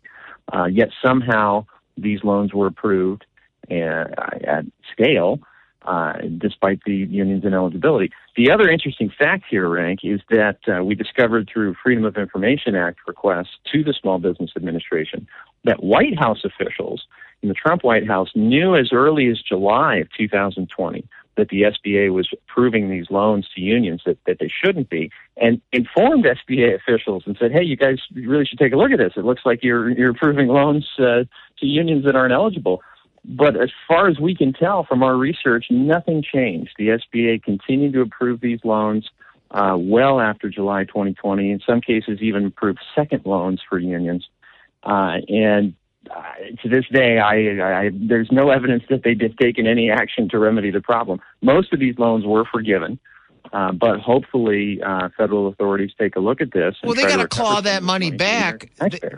Uh, 0.53 0.65
yet 0.65 0.89
somehow 1.03 1.65
these 1.97 2.25
loans 2.25 2.53
were 2.53 2.67
approved 2.67 3.25
uh, 3.71 4.05
at 4.45 4.65
scale 4.93 5.39
uh, 5.85 6.15
despite 6.39 6.81
the 6.85 6.95
union's 6.95 7.45
ineligibility. 7.45 8.11
The 8.37 8.51
other 8.51 8.69
interesting 8.69 9.11
fact 9.17 9.45
here, 9.49 9.69
Renk, 9.69 9.99
is 10.03 10.21
that 10.31 10.59
uh, 10.67 10.83
we 10.85 10.95
discovered 10.95 11.49
through 11.53 11.75
Freedom 11.83 12.05
of 12.05 12.17
Information 12.17 12.75
Act 12.75 13.01
requests 13.07 13.59
to 13.73 13.85
the 13.85 13.93
Small 13.93 14.19
Business 14.19 14.51
Administration 14.57 15.27
that 15.65 15.83
White 15.83 16.19
House 16.19 16.45
officials 16.45 17.07
in 17.43 17.49
the 17.49 17.55
Trump 17.55 17.85
White 17.85 18.07
House 18.07 18.31
knew 18.35 18.75
as 18.75 18.91
early 18.93 19.29
as 19.29 19.41
July 19.41 19.97
of 19.97 20.09
2020 20.17 21.07
that 21.37 21.49
the 21.49 21.63
SBA 21.63 22.13
was 22.13 22.29
approving 22.33 22.91
these 22.91 23.11
loans 23.11 23.49
to 23.55 23.61
unions 23.61 24.03
that, 24.07 24.19
that 24.27 24.39
they 24.39 24.49
shouldn't 24.49 24.89
be, 24.89 25.11
and 25.37 25.61
informed 25.73 26.25
SBA 26.25 26.75
officials 26.75 27.25
and 27.27 27.37
said, 27.39 27.53
"Hey, 27.53 27.63
you 27.63 27.77
guys 27.77 27.99
really 28.15 28.47
should 28.47 28.59
take 28.59 28.73
a 28.73 28.77
look 28.77 28.93
at 28.93 28.99
this. 28.99 29.15
It 29.17 29.25
looks 29.25 29.43
like 29.45 29.63
you're 29.63 29.91
you're 29.91 30.11
approving 30.11 30.49
loans 30.49 30.89
uh, 30.99 31.25
to 31.59 31.67
unions 31.67 32.05
that 32.05 32.15
aren't 32.15 32.33
eligible." 32.33 32.83
But 33.25 33.57
as 33.61 33.71
far 33.89 34.09
as 34.09 34.19
we 34.19 34.35
can 34.35 34.53
tell 34.53 34.85
from 34.85 35.03
our 35.03 35.17
research, 35.17 35.67
nothing 35.71 36.23
changed. 36.23 36.73
The 36.79 36.89
SBA 36.89 37.43
continued 37.43 37.95
to 37.95 38.03
approve 38.03 38.41
these 38.41 38.61
loans 38.65 39.09
uh, 39.51 39.77
well 39.79 40.21
after 40.21 40.51
July 40.51 40.85
2020. 40.85 41.51
In 41.51 41.61
some 41.67 41.81
cases, 41.81 42.19
even 42.21 42.47
approved 42.47 42.81
second 42.95 43.25
loans 43.25 43.63
for 43.67 43.79
unions. 43.79 44.29
Uh, 44.83 45.19
and 45.29 45.75
uh, 46.11 46.23
to 46.63 46.69
this 46.69 46.85
day, 46.93 47.19
I, 47.19 47.87
I, 47.87 47.91
there's 47.95 48.31
no 48.31 48.51
evidence 48.51 48.83
that 48.91 49.03
they've 49.05 49.37
taken 49.39 49.67
any 49.67 49.91
action 49.91 50.29
to 50.31 50.39
remedy 50.39 50.71
the 50.71 50.83
problem. 50.83 51.21
Most 51.41 51.73
of 51.73 51.81
these 51.81 51.99
loans 51.99 52.27
were 52.27 52.45
forgiven. 52.45 52.99
Uh, 53.53 53.73
but 53.73 54.01
hopefully, 54.01 54.83
uh, 54.83 55.11
federal 55.17 55.47
authorities 55.47 55.91
take 55.99 56.17
a 56.17 56.21
look 56.21 56.41
at 56.41 56.53
this. 56.53 56.75
Well, 56.83 56.95
they 56.95 57.03
got 57.03 57.19
to 57.19 57.29
claw 57.29 57.61
that 57.61 57.83
money 57.83 58.11
back. 58.11 58.71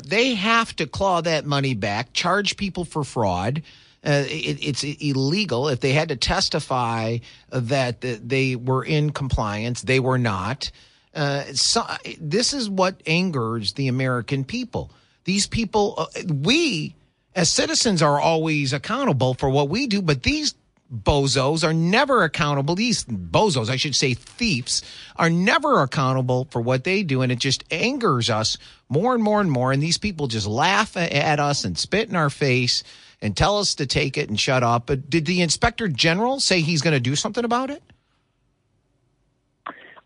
They 0.05 0.35
have 0.35 0.75
to 0.77 0.87
claw 0.87 1.21
that 1.23 1.47
money 1.47 1.75
back, 1.75 2.13
charge 2.13 2.57
people 2.57 2.85
for 2.85 3.05
fraud, 3.05 3.63
uh, 4.07 4.25
it, 4.29 4.59
it's 4.63 4.85
illegal. 4.85 5.69
If 5.69 5.81
they 5.81 5.93
had 5.93 6.11
to 6.11 6.17
testify 6.17 7.19
that 7.51 8.01
they 8.01 8.55
were 8.57 8.85
in 8.85 9.11
compliance, 9.11 9.83
they 9.83 10.01
were 10.01 10.19
not. 10.19 10.71
Uh, 11.15 11.43
so, 11.55 11.83
this 12.21 12.53
is 12.53 12.71
what 12.71 13.03
angers 13.07 13.73
the 13.73 13.89
American 13.89 14.45
people. 14.45 14.91
These 15.25 15.47
people, 15.47 15.95
uh, 15.99 16.07
we 16.29 16.95
as 17.35 17.51
citizens 17.51 18.01
are 18.01 18.21
always 18.21 18.73
accountable 18.73 19.35
for 19.35 19.51
what 19.51 19.69
we 19.69 19.87
do, 19.87 20.01
but 20.01 20.23
these 20.23 20.55
bozos 20.93 21.65
are 21.65 21.75
never 21.75 22.23
accountable. 22.23 22.75
These 22.75 23.05
bozos, 23.05 23.69
I 23.69 23.77
should 23.77 23.95
say 23.95 24.15
thieves, 24.15 24.83
are 25.17 25.31
never 25.31 25.83
accountable 25.83 26.47
for 26.51 26.61
what 26.61 26.85
they 26.85 27.03
do. 27.03 27.23
And 27.23 27.33
it 27.33 27.39
just 27.39 27.65
angers 27.71 28.31
us 28.31 28.57
more 28.89 29.15
and 29.15 29.23
more 29.23 29.41
and 29.41 29.51
more. 29.51 29.73
And 29.73 29.83
these 29.83 29.99
people 29.99 30.29
just 30.29 30.47
laugh 30.47 30.97
at 30.97 31.41
us 31.41 31.65
and 31.65 31.77
spit 31.77 32.09
in 32.09 32.17
our 32.17 32.31
face 32.31 32.83
and 33.23 33.37
tell 33.37 33.59
us 33.59 33.75
to 33.77 33.87
take 33.87 34.17
it 34.17 34.29
and 34.29 34.39
shut 34.39 34.63
up. 34.63 34.87
But 34.87 35.09
did 35.09 35.27
the 35.27 35.43
inspector 35.43 35.89
general 35.89 36.41
say 36.41 36.61
he's 36.61 36.83
going 36.83 36.95
to 36.95 37.01
do 37.01 37.17
something 37.17 37.45
about 37.45 37.71
it? 37.71 37.83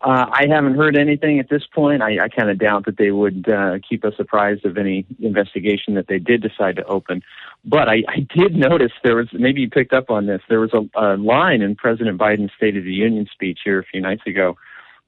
Uh, 0.03 0.25
I 0.31 0.47
haven't 0.49 0.75
heard 0.75 0.97
anything 0.97 1.37
at 1.39 1.49
this 1.49 1.61
point. 1.67 2.01
I, 2.01 2.23
I 2.23 2.27
kind 2.27 2.49
of 2.49 2.57
doubt 2.57 2.85
that 2.85 2.97
they 2.97 3.11
would 3.11 3.47
uh, 3.47 3.77
keep 3.87 4.03
us 4.03 4.15
apprised 4.17 4.65
of 4.65 4.77
any 4.77 5.05
investigation 5.19 5.93
that 5.93 6.07
they 6.07 6.17
did 6.17 6.41
decide 6.41 6.77
to 6.77 6.83
open. 6.85 7.21
But 7.63 7.87
I, 7.87 8.03
I 8.07 8.27
did 8.35 8.55
notice 8.55 8.91
there 9.03 9.15
was, 9.15 9.27
maybe 9.31 9.61
you 9.61 9.69
picked 9.69 9.93
up 9.93 10.09
on 10.09 10.25
this, 10.25 10.41
there 10.49 10.59
was 10.59 10.73
a, 10.73 10.89
a 10.99 11.17
line 11.17 11.61
in 11.61 11.75
President 11.75 12.17
Biden's 12.17 12.51
State 12.57 12.77
of 12.77 12.83
the 12.83 12.93
Union 12.93 13.27
speech 13.31 13.59
here 13.63 13.77
a 13.77 13.83
few 13.83 14.01
nights 14.01 14.23
ago 14.25 14.57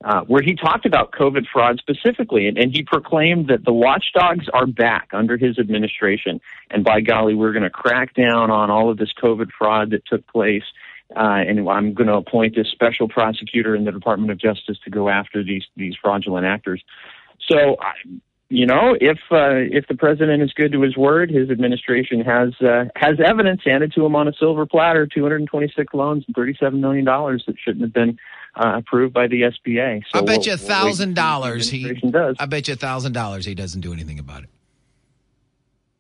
uh, 0.03 0.22
where 0.22 0.41
he 0.41 0.55
talked 0.55 0.86
about 0.86 1.12
COVID 1.12 1.45
fraud 1.51 1.79
specifically, 1.79 2.48
and, 2.48 2.57
and 2.57 2.72
he 2.72 2.83
proclaimed 2.83 3.48
that 3.48 3.63
the 3.65 3.74
watchdogs 3.74 4.48
are 4.53 4.67
back 4.67 5.10
under 5.13 5.38
his 5.38 5.57
administration. 5.57 6.41
And 6.69 6.83
by 6.83 7.01
golly, 7.01 7.36
we're 7.36 7.53
going 7.53 7.63
to 7.63 7.69
crack 7.69 8.13
down 8.13 8.51
on 8.51 8.69
all 8.69 8.89
of 8.89 8.98
this 8.98 9.13
COVID 9.22 9.50
fraud 9.57 9.91
that 9.91 10.05
took 10.05 10.27
place 10.27 10.63
uh, 11.15 11.43
and 11.48 11.69
I'm 11.69 11.93
going 11.93 12.07
to 12.07 12.15
appoint 12.15 12.57
a 12.57 12.65
special 12.65 13.07
prosecutor 13.07 13.75
in 13.75 13.86
the 13.86 13.91
Department 13.91 14.31
of 14.31 14.39
Justice 14.39 14.77
to 14.83 14.89
go 14.89 15.10
after 15.10 15.43
these 15.43 15.63
these 15.75 15.95
fraudulent 16.01 16.45
actors. 16.45 16.83
So, 17.48 17.77
you 18.53 18.67
know, 18.67 18.95
if 19.01 19.17
uh, 19.31 19.65
if 19.72 19.88
the 19.88 19.95
president 19.95 20.43
is 20.43 20.53
good 20.53 20.72
to 20.74 20.81
his 20.81 20.95
word, 20.95 21.31
his 21.31 21.50
administration 21.50 22.22
has 22.22 22.53
uh, 22.62 22.86
has 22.95 23.19
evidence 23.19 23.62
handed 23.65 23.91
to 23.93 24.05
him 24.05 24.15
on 24.15 24.27
a 24.27 24.33
silver 24.33 24.67
platter: 24.67 25.07
226 25.07 25.91
loans 25.95 26.24
and 26.27 26.36
37 26.36 26.79
million 26.79 27.03
dollars 27.03 27.43
that 27.48 27.55
shouldn't 27.57 27.81
have 27.81 27.93
been 27.93 28.19
uh, 28.55 28.77
approved 28.77 29.12
by 29.12 29.25
the 29.25 29.41
SBA. 29.41 30.03
So 30.13 30.19
I 30.19 30.22
bet 30.22 30.45
you 30.45 30.53
a 30.53 30.57
thousand 30.57 31.15
dollars 31.15 31.67
he 31.67 31.93
does. 31.93 32.36
I 32.39 32.45
bet 32.45 32.67
you 32.67 32.75
a 32.75 32.77
thousand 32.77 33.13
dollars 33.13 33.45
he 33.45 33.55
doesn't 33.55 33.81
do 33.81 33.91
anything 33.91 34.19
about 34.19 34.43
it. 34.43 34.50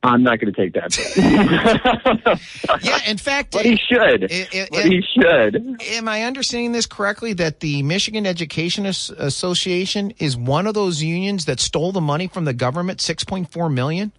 I'm 0.03 0.21
not 0.21 0.39
going 0.39 0.53
to 0.53 0.61
take 0.61 0.73
that. 0.73 0.97
yeah, 2.83 2.99
in 3.09 3.17
fact, 3.17 3.53
but 3.53 3.65
he 3.65 3.77
should. 3.77 4.23
It, 4.23 4.53
it, 4.53 4.69
but 4.69 4.83
he 4.85 5.01
should. 5.01 5.81
Am 5.81 6.09
I 6.09 6.23
understanding 6.23 6.73
this 6.73 6.85
correctly? 6.85 7.31
That 7.31 7.61
the 7.61 7.83
Michigan 7.83 8.25
Education 8.25 8.85
Association 8.85 10.11
is 10.19 10.35
one 10.35 10.67
of 10.67 10.73
those 10.73 11.01
unions 11.01 11.45
that 11.45 11.61
stole 11.61 11.93
the 11.93 12.01
money 12.01 12.27
from 12.27 12.43
the 12.43 12.53
government, 12.53 12.99
six 12.99 13.23
point 13.23 13.51
four 13.51 13.69
million. 13.69 14.11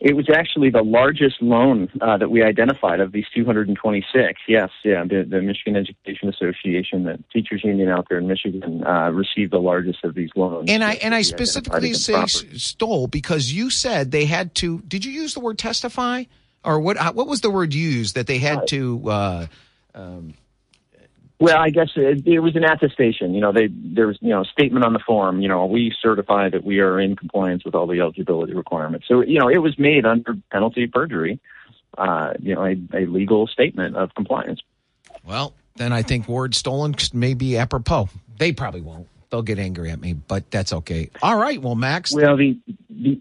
It 0.00 0.14
was 0.14 0.28
actually 0.28 0.68
the 0.68 0.82
largest 0.82 1.40
loan 1.40 1.88
uh, 2.02 2.18
that 2.18 2.30
we 2.30 2.42
identified 2.42 3.00
of 3.00 3.12
these 3.12 3.24
226. 3.34 4.40
Yes, 4.46 4.68
yeah, 4.84 5.04
the, 5.04 5.26
the 5.26 5.40
Michigan 5.40 5.74
Education 5.74 6.28
Association, 6.28 7.04
the 7.04 7.18
teachers 7.32 7.64
union 7.64 7.88
out 7.88 8.06
there 8.10 8.18
in 8.18 8.26
Michigan, 8.26 8.86
uh, 8.86 9.10
received 9.10 9.52
the 9.52 9.58
largest 9.58 10.04
of 10.04 10.14
these 10.14 10.28
loans. 10.36 10.70
And 10.70 10.84
I 10.84 10.94
and 10.94 11.14
I 11.14 11.22
specifically 11.22 11.94
say 11.94 12.12
property. 12.12 12.58
stole 12.58 13.06
because 13.06 13.50
you 13.50 13.70
said 13.70 14.10
they 14.10 14.26
had 14.26 14.54
to. 14.56 14.80
Did 14.86 15.06
you 15.06 15.12
use 15.12 15.32
the 15.32 15.40
word 15.40 15.58
testify, 15.58 16.24
or 16.62 16.78
what? 16.78 16.98
What 17.14 17.26
was 17.26 17.40
the 17.40 17.50
word 17.50 17.72
used 17.72 18.16
that 18.16 18.26
they 18.26 18.38
had 18.38 18.58
uh, 18.58 18.66
to? 18.66 19.10
Uh, 19.10 19.46
um, 19.94 20.34
well, 21.38 21.58
I 21.58 21.70
guess 21.70 21.90
it, 21.96 22.26
it, 22.26 22.40
was 22.40 22.56
an 22.56 22.64
attestation. 22.64 23.34
You 23.34 23.40
know, 23.40 23.52
they 23.52 23.68
there 23.70 24.06
was 24.06 24.18
you 24.20 24.30
know 24.30 24.42
a 24.42 24.44
statement 24.46 24.84
on 24.84 24.92
the 24.92 24.98
form. 24.98 25.40
You 25.40 25.48
know, 25.48 25.66
we 25.66 25.94
certify 26.00 26.48
that 26.48 26.64
we 26.64 26.80
are 26.80 26.98
in 26.98 27.16
compliance 27.16 27.64
with 27.64 27.74
all 27.74 27.86
the 27.86 28.00
eligibility 28.00 28.54
requirements. 28.54 29.06
So 29.08 29.22
you 29.22 29.38
know, 29.38 29.48
it 29.48 29.58
was 29.58 29.78
made 29.78 30.06
under 30.06 30.34
penalty 30.50 30.84
of 30.84 30.92
perjury. 30.92 31.38
Uh, 31.98 32.34
you 32.40 32.54
know, 32.54 32.64
a, 32.64 32.76
a 32.94 33.06
legal 33.06 33.46
statement 33.46 33.96
of 33.96 34.14
compliance. 34.14 34.60
Well, 35.24 35.54
then 35.76 35.92
I 35.92 36.02
think 36.02 36.28
word 36.28 36.54
stolen 36.54 36.94
may 37.12 37.34
be 37.34 37.56
apropos. 37.56 38.08
They 38.38 38.52
probably 38.52 38.82
won't. 38.82 39.08
They'll 39.30 39.42
get 39.42 39.58
angry 39.58 39.90
at 39.90 40.00
me, 40.00 40.12
but 40.12 40.50
that's 40.50 40.72
okay. 40.72 41.10
All 41.22 41.36
right. 41.36 41.60
Well, 41.60 41.74
Max. 41.74 42.14
Well, 42.14 42.36
the, 42.36 42.58
the 42.90 43.20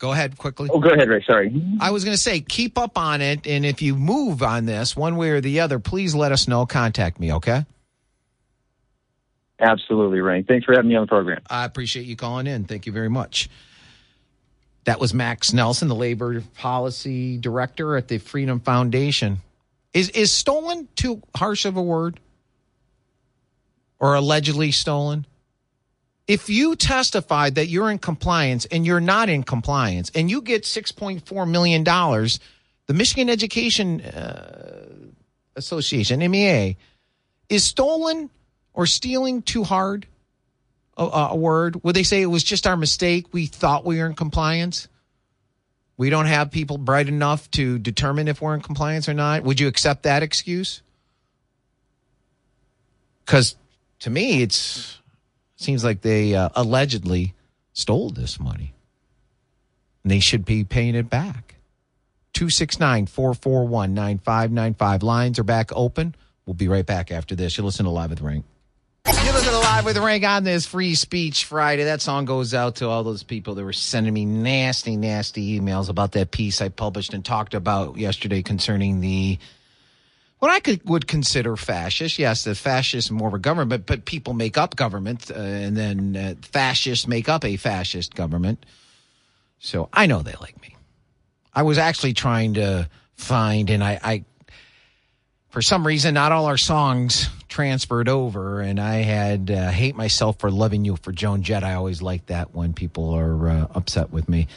Go 0.00 0.12
ahead 0.12 0.38
quickly. 0.38 0.70
Oh, 0.72 0.80
go 0.80 0.88
ahead, 0.88 1.08
Ray. 1.10 1.22
Sorry. 1.26 1.54
I 1.78 1.90
was 1.90 2.04
going 2.04 2.14
to 2.14 2.20
say, 2.20 2.40
keep 2.40 2.78
up 2.78 2.96
on 2.96 3.20
it. 3.20 3.46
And 3.46 3.66
if 3.66 3.82
you 3.82 3.94
move 3.94 4.42
on 4.42 4.64
this 4.64 4.96
one 4.96 5.16
way 5.16 5.28
or 5.28 5.42
the 5.42 5.60
other, 5.60 5.78
please 5.78 6.14
let 6.14 6.32
us 6.32 6.48
know. 6.48 6.64
Contact 6.64 7.20
me, 7.20 7.34
okay? 7.34 7.66
Absolutely, 9.60 10.20
Ray. 10.20 10.42
Thanks 10.42 10.64
for 10.64 10.72
having 10.72 10.88
me 10.88 10.96
on 10.96 11.02
the 11.02 11.06
program. 11.06 11.42
I 11.50 11.66
appreciate 11.66 12.06
you 12.06 12.16
calling 12.16 12.46
in. 12.46 12.64
Thank 12.64 12.86
you 12.86 12.92
very 12.92 13.10
much. 13.10 13.50
That 14.84 14.98
was 14.98 15.12
Max 15.12 15.52
Nelson, 15.52 15.88
the 15.88 15.94
labor 15.94 16.42
policy 16.56 17.36
director 17.36 17.94
at 17.96 18.08
the 18.08 18.16
Freedom 18.16 18.58
Foundation. 18.60 19.40
Is 19.92 20.08
is 20.10 20.32
stolen 20.32 20.88
too 20.96 21.20
harsh 21.36 21.66
of 21.66 21.76
a 21.76 21.82
word? 21.82 22.18
Or 23.98 24.14
allegedly 24.14 24.70
stolen? 24.70 25.26
If 26.30 26.48
you 26.48 26.76
testify 26.76 27.50
that 27.50 27.66
you're 27.66 27.90
in 27.90 27.98
compliance 27.98 28.64
and 28.66 28.86
you're 28.86 29.00
not 29.00 29.28
in 29.28 29.42
compliance 29.42 30.12
and 30.14 30.30
you 30.30 30.40
get 30.40 30.62
$6.4 30.62 31.50
million, 31.50 31.82
the 31.82 32.94
Michigan 32.94 33.28
Education 33.28 34.00
uh, 34.00 34.86
Association, 35.56 36.20
MEA, 36.30 36.76
is 37.48 37.64
stolen 37.64 38.30
or 38.72 38.86
stealing 38.86 39.42
too 39.42 39.64
hard 39.64 40.06
a, 40.96 41.02
a 41.02 41.36
word? 41.36 41.82
Would 41.82 41.96
they 41.96 42.04
say 42.04 42.22
it 42.22 42.26
was 42.26 42.44
just 42.44 42.64
our 42.64 42.76
mistake? 42.76 43.26
We 43.32 43.46
thought 43.46 43.84
we 43.84 43.98
were 43.98 44.06
in 44.06 44.14
compliance? 44.14 44.86
We 45.96 46.10
don't 46.10 46.26
have 46.26 46.52
people 46.52 46.78
bright 46.78 47.08
enough 47.08 47.50
to 47.50 47.76
determine 47.80 48.28
if 48.28 48.40
we're 48.40 48.54
in 48.54 48.60
compliance 48.60 49.08
or 49.08 49.14
not. 49.14 49.42
Would 49.42 49.58
you 49.58 49.66
accept 49.66 50.04
that 50.04 50.22
excuse? 50.22 50.82
Because 53.26 53.56
to 53.98 54.10
me, 54.10 54.42
it's 54.42 54.99
Seems 55.60 55.84
like 55.84 56.00
they 56.00 56.34
uh, 56.34 56.48
allegedly 56.56 57.34
stole 57.74 58.08
this 58.08 58.40
money. 58.40 58.72
And 60.02 60.10
they 60.10 60.18
should 60.18 60.46
be 60.46 60.64
paying 60.64 60.94
it 60.94 61.10
back. 61.10 61.56
269 62.32 63.04
441 63.04 63.92
9595. 63.92 65.02
Lines 65.02 65.38
are 65.38 65.44
back 65.44 65.70
open. 65.74 66.14
We'll 66.46 66.54
be 66.54 66.66
right 66.66 66.86
back 66.86 67.10
after 67.10 67.34
this. 67.34 67.58
You 67.58 67.64
listen 67.64 67.84
to 67.84 67.90
Live 67.90 68.08
with 68.08 68.22
Renk. 68.22 68.44
You 69.06 69.32
listen 69.32 69.52
to 69.52 69.58
Live 69.58 69.84
with 69.84 69.98
Renk 69.98 70.26
on 70.26 70.44
this 70.44 70.64
Free 70.64 70.94
Speech 70.94 71.44
Friday. 71.44 71.84
That 71.84 72.00
song 72.00 72.24
goes 72.24 72.54
out 72.54 72.76
to 72.76 72.88
all 72.88 73.04
those 73.04 73.22
people 73.22 73.54
that 73.56 73.64
were 73.64 73.74
sending 73.74 74.14
me 74.14 74.24
nasty, 74.24 74.96
nasty 74.96 75.60
emails 75.60 75.90
about 75.90 76.12
that 76.12 76.30
piece 76.30 76.62
I 76.62 76.70
published 76.70 77.12
and 77.12 77.22
talked 77.22 77.52
about 77.52 77.98
yesterday 77.98 78.42
concerning 78.42 79.02
the 79.02 79.38
what 80.40 80.50
I 80.50 80.58
could 80.58 80.86
would 80.88 81.06
consider 81.06 81.54
fascist. 81.56 82.18
Yes, 82.18 82.44
the 82.44 82.54
fascist 82.54 83.12
more 83.12 83.28
of 83.28 83.34
a 83.34 83.38
government, 83.38 83.86
but 83.86 84.04
people 84.04 84.32
make 84.32 84.58
up 84.58 84.74
government, 84.74 85.30
uh, 85.30 85.34
and 85.38 85.76
then 85.76 86.16
uh, 86.16 86.34
fascists 86.42 87.06
make 87.06 87.28
up 87.28 87.44
a 87.44 87.56
fascist 87.56 88.14
government. 88.14 88.66
So 89.58 89.88
I 89.92 90.06
know 90.06 90.22
they 90.22 90.34
like 90.40 90.60
me. 90.60 90.76
I 91.54 91.62
was 91.62 91.78
actually 91.78 92.14
trying 92.14 92.54
to 92.54 92.88
find, 93.14 93.68
and 93.68 93.84
I, 93.84 94.00
I 94.02 94.24
for 95.50 95.60
some 95.60 95.86
reason, 95.86 96.14
not 96.14 96.32
all 96.32 96.46
our 96.46 96.56
songs 96.56 97.28
transferred 97.48 98.08
over, 98.08 98.60
and 98.62 98.80
I 98.80 98.96
had 98.96 99.50
uh, 99.50 99.70
"Hate 99.70 99.94
Myself 99.94 100.38
for 100.38 100.50
Loving 100.50 100.86
You" 100.86 100.96
for 100.96 101.12
Joan 101.12 101.42
Jett. 101.42 101.64
I 101.64 101.74
always 101.74 102.00
like 102.00 102.26
that 102.26 102.54
when 102.54 102.72
people 102.72 103.10
are 103.10 103.48
uh, 103.48 103.66
upset 103.74 104.10
with 104.10 104.26
me. 104.26 104.48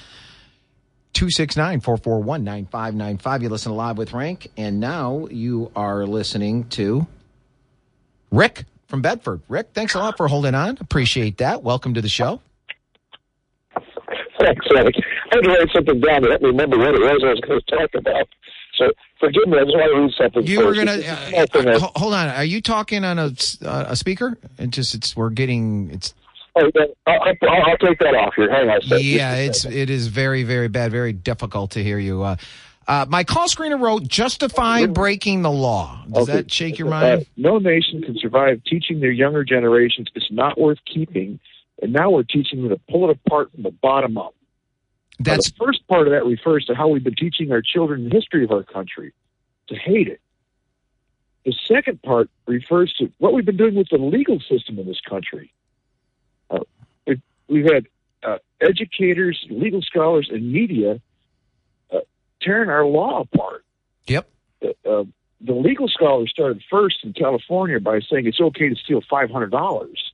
269 1.13 1.81
441 1.81 2.43
9595. 2.43 3.43
You 3.43 3.49
listen 3.49 3.71
to 3.71 3.75
Live 3.75 3.97
with 3.97 4.11
Renk, 4.11 4.47
and 4.57 4.79
now 4.79 5.27
you 5.29 5.71
are 5.75 6.05
listening 6.05 6.67
to 6.69 7.07
Rick 8.31 8.65
from 8.87 9.01
Bedford. 9.01 9.41
Rick, 9.47 9.69
thanks 9.73 9.95
a 9.95 9.99
lot 9.99 10.17
for 10.17 10.27
holding 10.27 10.55
on. 10.55 10.77
Appreciate 10.81 11.37
that. 11.37 11.63
Welcome 11.63 11.93
to 11.93 12.01
the 12.01 12.09
show. 12.09 12.41
Thanks, 14.39 14.65
Rick. 14.71 14.95
I 15.31 15.35
had 15.35 15.41
to 15.41 15.49
write 15.49 15.69
something 15.73 15.99
down. 16.01 16.25
I 16.25 16.29
don't 16.29 16.43
remember 16.43 16.77
what 16.77 16.95
it 16.95 17.01
was 17.01 17.23
I 17.23 17.29
was 17.29 17.39
going 17.41 17.61
to 17.61 17.75
talk 17.77 17.89
about. 17.95 18.27
So 18.77 18.91
forgive 19.19 19.47
me. 19.47 19.57
I 19.57 19.63
just 19.63 19.75
want 19.75 19.93
to 19.93 20.01
read 20.01 20.11
something. 20.17 20.47
You 20.47 20.65
were 20.65 20.73
going 20.73 20.87
to 20.87 21.07
uh, 21.07 21.79
hold 21.95 22.13
on. 22.13 22.29
Are 22.29 22.43
you 22.43 22.61
talking 22.61 23.03
on 23.03 23.19
a, 23.19 23.31
uh, 23.63 23.85
a 23.89 23.95
speaker? 23.95 24.37
It 24.57 24.71
just 24.71 24.95
it's 24.95 25.15
we're 25.15 25.29
getting 25.29 25.91
it's 25.91 26.13
Oh, 26.55 26.69
I'll, 27.07 27.19
I'll, 27.19 27.37
I'll, 27.41 27.77
take 27.77 27.97
that 27.99 28.13
off 28.13 28.35
here. 28.35 28.49
Hang 28.49 28.69
on. 28.69 28.79
Yeah, 28.99 29.35
it's 29.35 29.65
it 29.65 29.89
is 29.89 30.07
very 30.07 30.43
very 30.43 30.67
bad, 30.67 30.91
very 30.91 31.13
difficult 31.13 31.71
to 31.71 31.83
hear 31.83 31.97
you. 31.97 32.21
Uh, 32.21 32.35
uh, 32.87 33.05
my 33.09 33.23
call 33.23 33.47
screener 33.47 33.79
wrote, 33.79 34.03
"Justify 34.07 34.85
breaking 34.85 35.41
the 35.41 35.51
law." 35.51 36.03
Does 36.11 36.29
okay. 36.29 36.37
that 36.37 36.51
shake 36.51 36.77
your 36.77 36.89
mind? 36.89 37.21
Uh, 37.21 37.23
no 37.37 37.57
nation 37.57 38.03
can 38.03 38.17
survive 38.19 38.61
teaching 38.65 38.99
their 38.99 39.11
younger 39.11 39.43
generations 39.43 40.09
it's 40.13 40.31
not 40.31 40.59
worth 40.59 40.77
keeping, 40.85 41.39
and 41.81 41.91
now 41.91 42.11
we're 42.11 42.23
teaching 42.23 42.61
them 42.61 42.69
to 42.69 42.79
pull 42.89 43.09
it 43.09 43.17
apart 43.25 43.51
from 43.51 43.63
the 43.63 43.71
bottom 43.71 44.17
up. 44.17 44.35
That's 45.19 45.51
now, 45.51 45.57
the 45.57 45.65
first 45.65 45.87
part 45.87 46.07
of 46.07 46.13
that 46.13 46.25
refers 46.25 46.65
to 46.65 46.75
how 46.75 46.87
we've 46.87 47.03
been 47.03 47.15
teaching 47.15 47.51
our 47.51 47.63
children 47.63 48.09
the 48.09 48.15
history 48.15 48.43
of 48.43 48.51
our 48.51 48.63
country 48.63 49.13
to 49.69 49.75
hate 49.75 50.07
it. 50.07 50.19
The 51.45 51.55
second 51.67 52.01
part 52.03 52.29
refers 52.45 52.93
to 52.99 53.11
what 53.17 53.33
we've 53.33 53.45
been 53.45 53.57
doing 53.57 53.75
with 53.75 53.87
the 53.89 53.97
legal 53.97 54.39
system 54.39 54.77
in 54.77 54.85
this 54.85 55.01
country 55.01 55.51
we've 57.47 57.71
had 57.71 57.87
uh, 58.23 58.37
educators, 58.61 59.45
legal 59.49 59.81
scholars, 59.81 60.29
and 60.31 60.51
media 60.51 60.99
uh, 61.91 61.99
tearing 62.41 62.69
our 62.69 62.85
law 62.85 63.21
apart. 63.21 63.63
Yep. 64.07 64.29
Uh, 64.63 65.03
the 65.41 65.53
legal 65.53 65.87
scholars 65.89 66.31
started 66.31 66.63
first 66.69 67.03
in 67.03 67.13
California 67.13 67.79
by 67.79 67.99
saying 67.99 68.27
it's 68.27 68.39
okay 68.39 68.69
to 68.69 68.75
steal 68.75 69.01
five 69.09 69.29
hundred 69.29 69.51
dollars. 69.51 70.13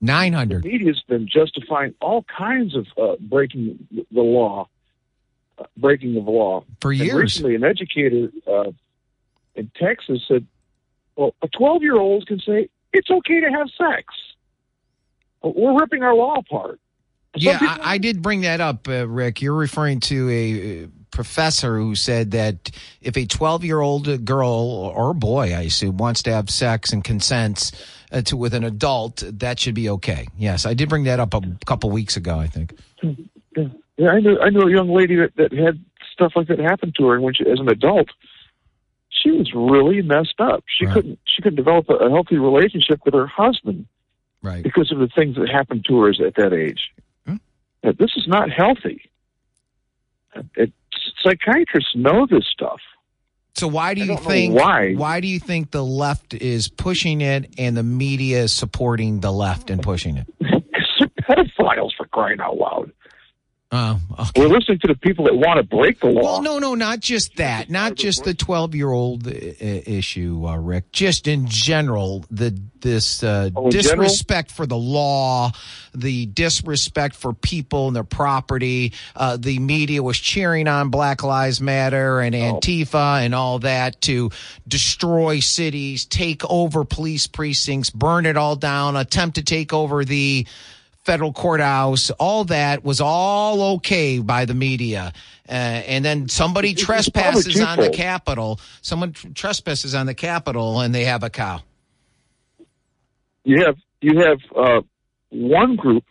Nine 0.00 0.32
hundred. 0.32 0.64
Media's 0.64 1.02
been 1.08 1.26
justifying 1.26 1.94
all 2.00 2.24
kinds 2.24 2.76
of 2.76 2.86
uh, 2.96 3.16
breaking 3.20 3.88
the 3.90 4.20
law, 4.20 4.68
uh, 5.58 5.64
breaking 5.76 6.16
of 6.16 6.24
law 6.26 6.64
for 6.80 6.92
years. 6.92 7.10
And 7.10 7.20
recently, 7.20 7.54
an 7.56 7.64
educator 7.64 8.30
uh, 8.46 8.70
in 9.56 9.70
Texas 9.74 10.22
said, 10.28 10.46
"Well, 11.16 11.34
a 11.42 11.48
twelve-year-old 11.48 12.26
can 12.26 12.38
say 12.38 12.68
it's 12.92 13.10
okay 13.10 13.40
to 13.40 13.50
have 13.50 13.68
sex. 13.70 14.14
We're 15.44 15.78
ripping 15.78 16.02
our 16.02 16.14
law 16.14 16.36
apart. 16.38 16.80
Some 17.36 17.42
Yeah, 17.42 17.58
people- 17.58 17.74
I, 17.84 17.94
I 17.94 17.98
did 17.98 18.22
bring 18.22 18.40
that 18.42 18.60
up, 18.60 18.88
uh, 18.88 19.06
Rick. 19.06 19.42
You're 19.42 19.54
referring 19.54 20.00
to 20.00 20.30
a 20.30 20.84
uh, 20.84 20.86
professor 21.10 21.76
who 21.78 21.94
said 21.94 22.30
that 22.32 22.70
if 23.00 23.16
a 23.16 23.26
12 23.26 23.64
year 23.64 23.80
old 23.80 24.24
girl 24.24 24.92
or 24.96 25.12
boy, 25.14 25.52
I 25.54 25.62
assume, 25.62 25.96
wants 25.96 26.22
to 26.24 26.32
have 26.32 26.48
sex 26.50 26.92
and 26.92 27.04
consents 27.04 27.72
uh, 28.12 28.22
to 28.22 28.36
with 28.36 28.54
an 28.54 28.64
adult, 28.64 29.22
that 29.26 29.58
should 29.60 29.74
be 29.74 29.88
okay. 29.90 30.26
Yes, 30.38 30.64
I 30.66 30.74
did 30.74 30.88
bring 30.88 31.04
that 31.04 31.20
up 31.20 31.34
a 31.34 31.40
couple 31.66 31.90
weeks 31.90 32.16
ago. 32.16 32.38
I 32.38 32.46
think. 32.46 32.76
Yeah, 33.96 34.08
I 34.10 34.20
knew 34.20 34.38
I 34.40 34.50
knew 34.50 34.62
a 34.62 34.70
young 34.70 34.88
lady 34.88 35.14
that, 35.16 35.36
that 35.36 35.52
had 35.52 35.84
stuff 36.12 36.32
like 36.36 36.48
that 36.48 36.58
happen 36.58 36.92
to 36.96 37.06
her, 37.06 37.14
and 37.14 37.22
when 37.24 37.34
she, 37.34 37.44
as 37.48 37.60
an 37.60 37.68
adult, 37.68 38.08
she 39.08 39.30
was 39.30 39.52
really 39.54 40.02
messed 40.02 40.40
up. 40.40 40.64
She 40.66 40.86
Right. 40.86 40.94
couldn't 40.94 41.18
she 41.26 41.42
couldn't 41.42 41.56
develop 41.56 41.88
a, 41.88 41.94
a 41.94 42.10
healthy 42.10 42.36
relationship 42.38 43.00
with 43.04 43.14
her 43.14 43.26
husband 43.28 43.86
Right. 44.44 44.62
because 44.62 44.92
of 44.92 44.98
the 44.98 45.08
things 45.08 45.36
that 45.36 45.48
happened 45.48 45.86
to 45.88 46.00
her 46.02 46.10
at 46.10 46.34
that 46.36 46.52
age. 46.52 46.92
Hmm. 47.26 47.36
Uh, 47.82 47.92
This 47.98 48.10
is 48.14 48.28
not 48.28 48.50
healthy. 48.50 49.10
It, 50.54 50.70
psychiatrists 51.22 51.96
know 51.96 52.26
this 52.30 52.44
stuff. 52.52 52.80
So 53.54 53.68
why 53.68 53.94
do 53.94 54.04
you 54.04 54.16
think 54.18 54.54
why. 54.54 54.94
why 54.94 55.20
do 55.20 55.28
you 55.28 55.38
think 55.38 55.70
the 55.70 55.84
left 55.84 56.34
is 56.34 56.68
pushing 56.68 57.20
it 57.20 57.54
and 57.56 57.76
the 57.76 57.84
media 57.84 58.42
is 58.42 58.52
supporting 58.52 59.20
the 59.20 59.32
left 59.32 59.70
and 59.70 59.80
pushing 59.80 60.16
it? 60.16 60.26
Because 60.40 60.60
they're 60.98 61.08
pedophiles 61.36 61.92
for 61.96 62.06
crying 62.08 62.40
out 62.40 62.58
loud. 62.58 62.92
Oh, 63.76 63.98
okay. 64.20 64.40
We're 64.40 64.46
listening 64.46 64.78
to 64.80 64.86
the 64.86 64.94
people 64.94 65.24
that 65.24 65.34
want 65.34 65.56
to 65.56 65.64
break 65.64 65.98
the 65.98 66.06
law. 66.06 66.22
Well, 66.22 66.42
no, 66.42 66.60
no, 66.60 66.76
not 66.76 67.00
just 67.00 67.34
that. 67.38 67.70
Not 67.70 67.96
just 67.96 68.22
the 68.22 68.32
twelve-year-old 68.32 69.26
uh, 69.26 69.30
issue, 69.32 70.46
uh, 70.46 70.56
Rick. 70.58 70.92
Just 70.92 71.26
in 71.26 71.48
general, 71.48 72.24
the 72.30 72.56
this 72.80 73.24
uh, 73.24 73.50
Oh, 73.56 73.64
in 73.64 73.70
general? 73.72 74.02
disrespect 74.04 74.52
for 74.52 74.64
the 74.66 74.76
law, 74.76 75.50
the 75.92 76.26
disrespect 76.26 77.16
for 77.16 77.32
people 77.32 77.88
and 77.88 77.96
their 77.96 78.04
property. 78.04 78.92
Uh, 79.16 79.38
the 79.38 79.58
media 79.58 80.04
was 80.04 80.18
cheering 80.18 80.68
on 80.68 80.90
Black 80.90 81.24
Lives 81.24 81.60
Matter 81.60 82.20
and 82.20 82.34
Oh. 82.36 82.60
Antifa 82.60 83.24
and 83.24 83.34
all 83.34 83.58
that 83.60 84.00
to 84.02 84.30
destroy 84.68 85.40
cities, 85.40 86.04
take 86.04 86.42
over 86.48 86.84
police 86.84 87.26
precincts, 87.26 87.90
burn 87.90 88.24
it 88.24 88.36
all 88.36 88.54
down, 88.54 88.94
attempt 88.94 89.34
to 89.34 89.42
take 89.42 89.72
over 89.72 90.04
the 90.04 90.46
federal 91.04 91.32
courthouse, 91.32 92.10
all 92.12 92.44
that 92.44 92.84
was 92.84 93.00
all 93.00 93.74
okay 93.76 94.18
by 94.18 94.44
the 94.44 94.54
media. 94.54 95.12
Uh, 95.48 95.52
and 95.52 96.04
then 96.04 96.28
somebody 96.28 96.70
It's- 96.70 96.84
trespasses 96.84 97.60
on 97.60 97.78
the. 97.78 97.90
Capitol. 97.90 98.58
Someone 98.80 99.12
trespasses 99.12 99.94
on 99.94 100.06
the 100.06 100.14
Capitol 100.14 100.80
and 100.80 100.94
they 100.94 101.04
have 101.04 101.22
a 101.22 101.30
cow. 101.30 101.60
you 103.44 103.62
have 103.64 103.76
you 104.00 104.18
have 104.20 104.38
uh, 104.56 104.80
one 105.30 105.76
group 105.76 106.04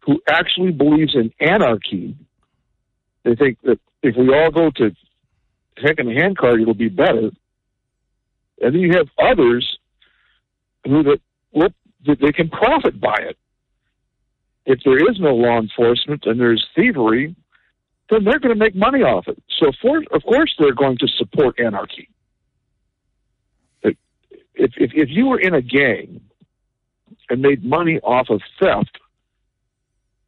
who 0.00 0.20
actually 0.28 0.72
believes 0.72 1.14
in 1.14 1.32
anarchy. 1.40 2.16
They 3.24 3.34
think 3.34 3.58
that 3.62 3.78
if 4.02 4.16
we 4.16 4.32
all 4.34 4.50
go 4.50 4.70
to 4.70 4.94
heck 5.76 5.98
in 5.98 6.08
a 6.10 6.14
handcart, 6.14 6.60
it'll 6.60 6.74
be 6.74 6.88
better. 6.88 7.30
And 8.62 8.74
then 8.74 8.80
you 8.80 8.92
have 8.96 9.08
others 9.18 9.78
who 10.86 11.02
that 11.02 11.20
they 12.20 12.32
can 12.32 12.48
profit 12.48 13.00
by 13.00 13.16
it. 13.18 13.36
If 14.66 14.80
there 14.84 14.98
is 14.98 15.18
no 15.20 15.34
law 15.34 15.58
enforcement 15.58 16.26
and 16.26 16.38
there's 16.40 16.66
thievery, 16.74 17.34
then 18.10 18.24
they're 18.24 18.40
going 18.40 18.54
to 18.54 18.58
make 18.58 18.74
money 18.74 19.02
off 19.02 19.28
it. 19.28 19.40
So, 19.58 19.70
for, 19.80 20.02
of 20.12 20.22
course, 20.24 20.54
they're 20.58 20.74
going 20.74 20.98
to 20.98 21.08
support 21.08 21.58
anarchy. 21.58 22.08
If, 23.82 24.72
if, 24.76 24.90
if 24.94 25.08
you 25.10 25.26
were 25.26 25.38
in 25.38 25.54
a 25.54 25.60
gang 25.60 26.20
and 27.28 27.42
made 27.42 27.64
money 27.64 28.00
off 28.00 28.30
of 28.30 28.40
theft, 28.60 28.98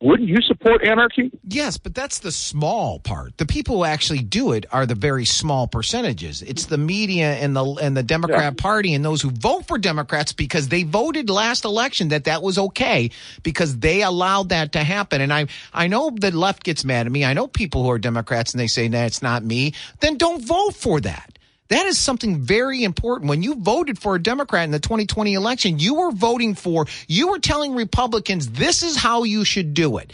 wouldn't 0.01 0.29
you 0.29 0.41
support 0.43 0.85
anarchy? 0.85 1.33
Yes, 1.49 1.77
but 1.77 1.93
that's 1.93 2.21
the 2.21 2.31
small 2.31 3.01
part. 3.01 3.37
The 3.37 3.47
people 3.47 3.79
who 3.79 3.85
actually 3.85 4.21
do 4.21 4.53
it 4.53 4.65
are 4.71 4.87
the 4.87 4.95
very 4.95 5.25
small 5.25 5.67
percentages. 5.67 6.41
It's 6.41 6.67
the 6.67 6.79
media 6.79 7.35
and 7.35 7.57
the 7.57 7.65
and 7.65 7.97
the 7.97 8.05
Democrat 8.05 8.57
Party 8.57 8.95
and 8.95 9.05
those 9.05 9.23
who 9.23 9.31
vote 9.31 9.67
for 9.67 9.77
Democrats 9.77 10.33
because 10.33 10.69
they 10.69 10.85
voted 10.85 11.31
last 11.31 11.65
election 11.65 12.09
that 12.09 12.25
that 12.25 12.43
was 12.43 12.59
okay 12.59 13.11
because 13.43 13.79
they 13.79 14.03
allowed 14.03 14.51
that 14.51 14.73
to 14.73 14.85
happen. 14.85 15.21
And 15.21 15.33
I 15.33 15.47
I 15.73 15.89
know 15.89 16.11
the 16.15 16.31
left 16.31 16.63
gets 16.63 16.85
mad 16.85 17.07
at 17.07 17.13
me. 17.13 17.25
I 17.25 17.33
know 17.33 17.49
people 17.49 17.83
who 17.83 17.91
are 17.91 17.99
Democrats 17.99 18.53
and 18.53 18.61
they 18.61 18.69
say 18.69 18.87
that 18.87 19.07
it's 19.07 19.23
not 19.23 19.43
me. 19.43 19.75
Then 19.99 20.17
don't 20.17 20.45
vote 20.45 20.77
for 20.77 21.01
that. 21.01 21.38
That 21.69 21.87
is 21.87 21.99
something 21.99 22.41
very 22.41 22.83
important. 22.83 23.29
When 23.29 23.43
you 23.43 23.55
voted 23.55 23.99
for 23.99 24.15
a 24.15 24.23
Democrat 24.23 24.65
in 24.65 24.71
the 24.71 24.79
2020 24.79 25.35
election, 25.35 25.79
you 25.79 25.95
were 25.95 26.11
voting 26.11 26.55
for, 26.55 26.87
you 27.07 27.29
were 27.29 27.39
telling 27.39 27.75
Republicans, 27.75 28.51
this 28.51 28.83
is 28.83 28.97
how 28.97 29.25
you 29.25 29.45
should 29.45 29.75
do 29.75 29.99
it. 29.99 30.13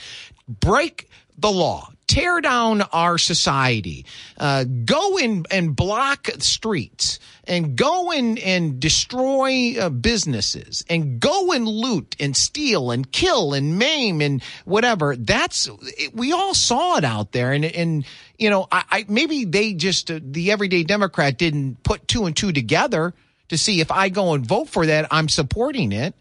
Break 0.48 1.08
the 1.38 1.50
law. 1.50 1.88
Tear 2.06 2.40
down 2.42 2.82
our 2.92 3.16
society. 3.16 4.04
Uh, 4.36 4.64
go 4.64 5.16
in 5.16 5.46
and 5.50 5.74
block 5.74 6.28
streets 6.38 7.18
and 7.44 7.76
go 7.76 8.10
in 8.10 8.36
and 8.38 8.78
destroy 8.78 9.76
uh, 9.80 9.88
businesses 9.88 10.84
and 10.90 11.18
go 11.18 11.52
and 11.52 11.66
loot 11.66 12.14
and 12.20 12.36
steal 12.36 12.90
and 12.90 13.10
kill 13.10 13.54
and 13.54 13.78
maim 13.78 14.20
and 14.20 14.42
whatever. 14.64 15.16
That's, 15.16 15.68
we 16.12 16.32
all 16.32 16.54
saw 16.54 16.98
it 16.98 17.04
out 17.04 17.32
there. 17.32 17.52
And, 17.52 17.64
and, 17.64 18.04
you 18.38 18.50
know, 18.50 18.66
I, 18.72 18.84
I 18.90 19.04
maybe 19.08 19.44
they 19.44 19.74
just, 19.74 20.10
uh, 20.10 20.20
the 20.22 20.50
everyday 20.52 20.82
Democrat 20.84 21.38
didn't 21.38 21.82
put 21.82 22.06
two 22.08 22.26
and 22.26 22.36
two 22.36 22.52
together 22.52 23.14
to 23.48 23.58
see 23.58 23.80
if 23.80 23.90
I 23.90 24.08
go 24.08 24.32
and 24.34 24.44
vote 24.46 24.68
for 24.68 24.86
that, 24.86 25.06
I'm 25.10 25.28
supporting 25.28 25.92
it 25.92 26.14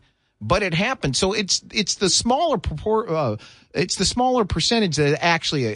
but 0.45 0.62
it 0.62 0.73
happened. 0.73 1.15
So 1.15 1.32
it's 1.32 1.63
it's 1.71 1.95
the 1.95 2.10
smaller 2.10 2.58
propor- 2.58 3.10
uh, 3.10 3.38
it's 3.73 3.95
the 3.95 4.04
smaller 4.04 4.43
percentage 4.43 4.97
that 4.97 5.23
actually 5.23 5.76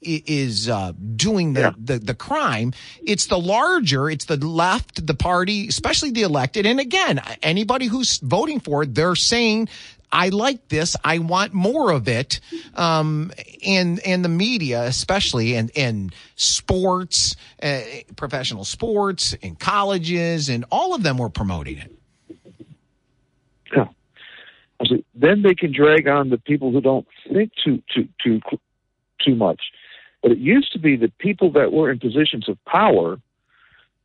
is 0.00 0.68
uh, 0.68 0.92
doing 1.16 1.54
the, 1.54 1.60
Yeah. 1.60 1.72
the 1.76 1.98
the 1.98 2.14
crime. 2.14 2.74
It's 3.04 3.26
the 3.26 3.38
larger. 3.40 4.08
It's 4.08 4.26
the 4.26 4.36
left, 4.36 5.04
the 5.04 5.14
party, 5.14 5.66
especially 5.66 6.12
the 6.12 6.22
elected. 6.22 6.64
And 6.64 6.78
again, 6.78 7.20
anybody 7.42 7.86
who's 7.86 8.18
voting 8.18 8.60
for 8.60 8.84
it, 8.84 8.94
they're 8.94 9.16
saying. 9.16 9.68
I 10.10 10.30
like 10.30 10.68
this. 10.68 10.96
I 11.04 11.18
want 11.18 11.52
more 11.52 11.92
of 11.92 12.08
it. 12.08 12.40
Um, 12.74 13.32
and, 13.66 14.00
and 14.00 14.24
the 14.24 14.28
media, 14.28 14.84
especially 14.84 15.54
and, 15.54 15.70
and 15.76 16.14
sports, 16.36 17.36
uh, 17.62 17.80
professional 18.16 18.64
sports 18.64 19.36
and 19.42 19.58
colleges 19.58 20.48
and 20.48 20.64
all 20.70 20.94
of 20.94 21.02
them 21.02 21.18
were 21.18 21.28
promoting 21.28 21.78
it. 21.78 21.92
Yeah. 23.74 23.88
Said, 24.86 25.04
then 25.14 25.42
they 25.42 25.54
can 25.54 25.72
drag 25.72 26.06
on 26.06 26.30
the 26.30 26.38
people 26.38 26.70
who 26.70 26.80
don't 26.80 27.06
think 27.32 27.52
too 27.62 27.82
too 27.92 28.08
too 28.22 28.40
too 29.20 29.34
much. 29.34 29.60
But 30.22 30.32
it 30.32 30.38
used 30.38 30.72
to 30.72 30.78
be 30.78 30.96
that 30.96 31.16
people 31.18 31.50
that 31.52 31.72
were 31.72 31.90
in 31.90 31.98
positions 31.98 32.48
of 32.48 32.62
power 32.64 33.18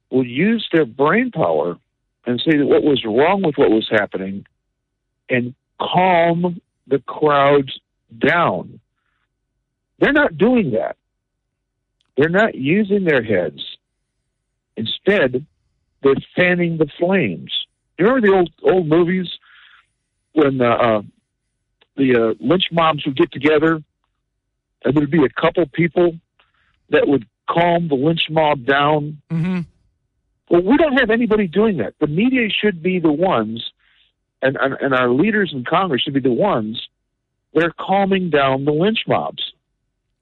would 0.10 0.28
use 0.28 0.68
their 0.72 0.86
brain 0.86 1.32
power 1.32 1.78
and 2.26 2.42
say 2.42 2.58
that 2.58 2.66
what 2.66 2.84
was 2.84 3.04
wrong 3.06 3.44
with 3.44 3.56
what 3.58 3.72
was 3.72 3.88
happening 3.90 4.46
and 5.30 5.54
calm 5.84 6.62
the 6.88 7.00
crowds 7.00 7.80
down. 8.18 8.80
They're 10.00 10.14
not 10.14 10.38
doing 10.38 10.72
that. 10.72 10.98
They're 12.18 12.30
not 12.30 12.56
using 12.56 13.06
their 13.06 13.24
heads. 13.24 13.62
Instead, 14.76 15.46
they're 16.02 16.16
fanning 16.36 16.78
the 16.78 16.88
flames. 17.00 17.52
You 17.98 18.06
remember 18.06 18.28
the 18.28 18.34
old 18.34 18.52
old 18.64 18.88
movies 18.88 19.28
when 20.34 20.62
uh, 20.62 20.66
uh, 20.66 21.02
the 21.96 22.16
uh, 22.16 22.34
lynch 22.40 22.66
mobs 22.72 23.06
would 23.06 23.16
get 23.16 23.32
together, 23.32 23.82
and 24.84 24.96
there'd 24.96 25.12
be 25.12 25.24
a 25.24 25.42
couple 25.42 25.66
people 25.68 26.18
that 26.90 27.08
would 27.08 27.26
calm 27.50 27.88
the 27.88 27.96
lynch 27.96 28.30
mob 28.30 28.66
down. 28.66 29.22
Mm-hmm. 29.32 29.62
Well, 30.50 30.62
we 30.62 30.78
don't 30.78 30.98
have 31.00 31.10
anybody 31.10 31.48
doing 31.48 31.78
that. 31.78 31.94
The 32.00 32.08
media 32.08 32.50
should 32.50 32.84
be 32.84 33.00
the 33.00 33.12
ones, 33.12 33.72
and 34.44 34.56
and, 34.58 34.94
our 34.94 35.10
leaders 35.10 35.52
in 35.54 35.64
Congress 35.64 36.04
should 36.04 36.14
be 36.14 36.20
the 36.20 36.32
ones 36.32 36.88
that 37.54 37.64
are 37.64 37.74
calming 37.80 38.30
down 38.30 38.66
the 38.66 38.72
lynch 38.72 39.00
mobs. 39.08 39.42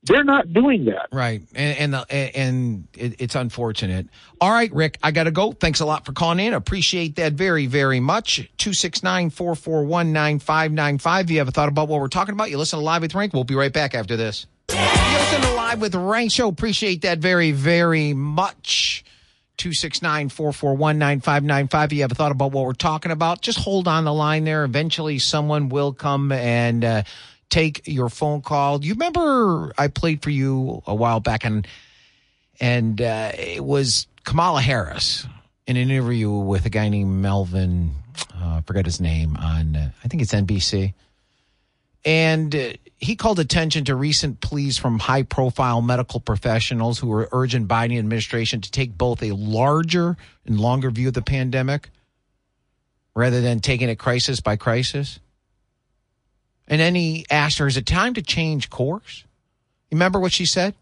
They're 0.04 0.24
not 0.24 0.52
doing 0.52 0.86
that. 0.86 1.10
Right, 1.12 1.44
and 1.54 1.78
and, 1.78 1.94
the, 1.94 2.12
and 2.12 2.88
it, 2.98 3.18
it's 3.20 3.36
unfortunate. 3.36 4.08
All 4.40 4.50
right, 4.50 4.74
Rick, 4.74 4.98
I 5.04 5.12
got 5.12 5.26
to 5.26 5.32
go. 5.32 5.52
Thanks 5.52 5.80
a 5.80 5.86
lot 5.86 6.06
for 6.06 6.14
calling 6.14 6.40
in. 6.40 6.56
Appreciate 6.56 7.18
that 7.18 7.34
very, 7.34 7.68
very 7.68 8.00
much. 8.00 8.50
269-441-9595. 8.58 11.22
If 11.22 11.30
you 11.30 11.38
have 11.38 11.48
a 11.48 11.52
thought 11.52 11.70
about 11.70 11.88
what 11.88 12.00
we're 12.00 12.08
talking 12.08 12.34
about, 12.34 12.50
you 12.50 12.58
listen 12.58 12.80
to 12.80 12.86
Live 12.86 13.04
with 13.04 13.12
Renk. 13.12 13.34
We'll 13.34 13.44
be 13.44 13.54
right 13.54 13.72
back 13.72 13.94
after 13.94 14.18
this. 14.18 14.48
You 14.72 14.80
listen 14.80 15.42
to 15.42 15.54
Live 15.54 15.80
with 15.80 15.94
Renk 15.94 16.34
Show. 16.34 16.48
Appreciate 16.48 17.04
that 17.04 17.20
very, 17.20 17.52
very 17.52 18.14
much. 18.14 19.06
269-441-9595. 19.70 21.86
If 21.86 21.94
you 21.94 22.02
have 22.02 22.12
a 22.12 22.16
thought 22.16 22.32
about 22.32 22.52
what 22.52 22.66
we're 22.66 22.74
talking 22.74 23.12
about, 23.12 23.42
just 23.42 23.60
hold 23.60 23.88
on 23.88 24.06
the 24.06 24.14
line 24.14 24.44
there. 24.44 24.64
Eventually 24.64 25.20
someone 25.20 25.70
will 25.70 25.94
come 25.94 26.32
and 26.32 26.84
uh, 26.84 27.04
take 27.50 27.84
your 27.86 28.10
phone 28.10 28.42
call. 28.42 28.84
You 28.84 28.94
remember 28.94 29.74
I 29.78 29.88
played 29.88 30.24
for 30.24 30.30
you 30.30 30.82
a 30.88 30.96
while 30.96 31.20
back 31.20 31.46
and 31.46 31.68
and 32.60 33.02
uh, 33.02 33.32
it 33.38 33.64
was 33.64 34.08
Kamala 34.24 34.62
Harris 34.62 35.26
in 35.66 35.78
an 35.78 35.90
interview 35.90 36.30
with 36.30 36.66
a 36.66 36.70
guy 36.70 36.90
named 36.90 37.22
Melvin 37.22 37.96
uh, 38.36 38.58
I 38.58 38.62
forget 38.66 38.86
his 38.86 39.00
name 39.00 39.36
on, 39.38 39.76
uh, 39.76 39.92
I 40.04 40.08
think 40.08 40.22
it's 40.22 40.34
NBC. 40.34 40.94
And 42.04 42.56
uh, 42.56 42.74
he 42.98 43.16
called 43.16 43.40
attention 43.40 43.86
to 43.86 43.96
recent 43.96 44.42
pleas 44.42 44.78
from 44.78 45.00
high 45.00 45.24
profile 45.24 45.82
medical 45.82 46.20
professionals 46.20 47.00
who 47.00 47.12
are 47.14 47.30
urging 47.32 47.68
Biden 47.68 47.98
administration 47.98 48.62
to 48.62 48.72
take 48.72 48.98
both 48.98 49.22
a 49.22 49.32
larger 49.32 50.18
and 50.46 50.60
longer 50.60 50.90
view 50.90 51.10
of 51.10 51.14
the 51.14 51.22
pandemic 51.22 51.90
rather 53.14 53.42
than 53.42 53.60
taking 53.60 53.90
it 53.90 54.00
crisis 54.00 54.40
by 54.40 54.56
crisis. 54.56 55.20
And 56.68 56.80
then 56.80 56.96
he 56.96 57.26
asked 57.30 57.58
her, 57.58 57.68
Is 57.68 57.78
it 57.78 57.86
time 57.86 58.14
to 58.14 58.22
change 58.22 58.70
course? 58.70 59.26
Remember 59.92 60.20
what 60.20 60.32
she 60.32 60.46
said? 60.46 60.74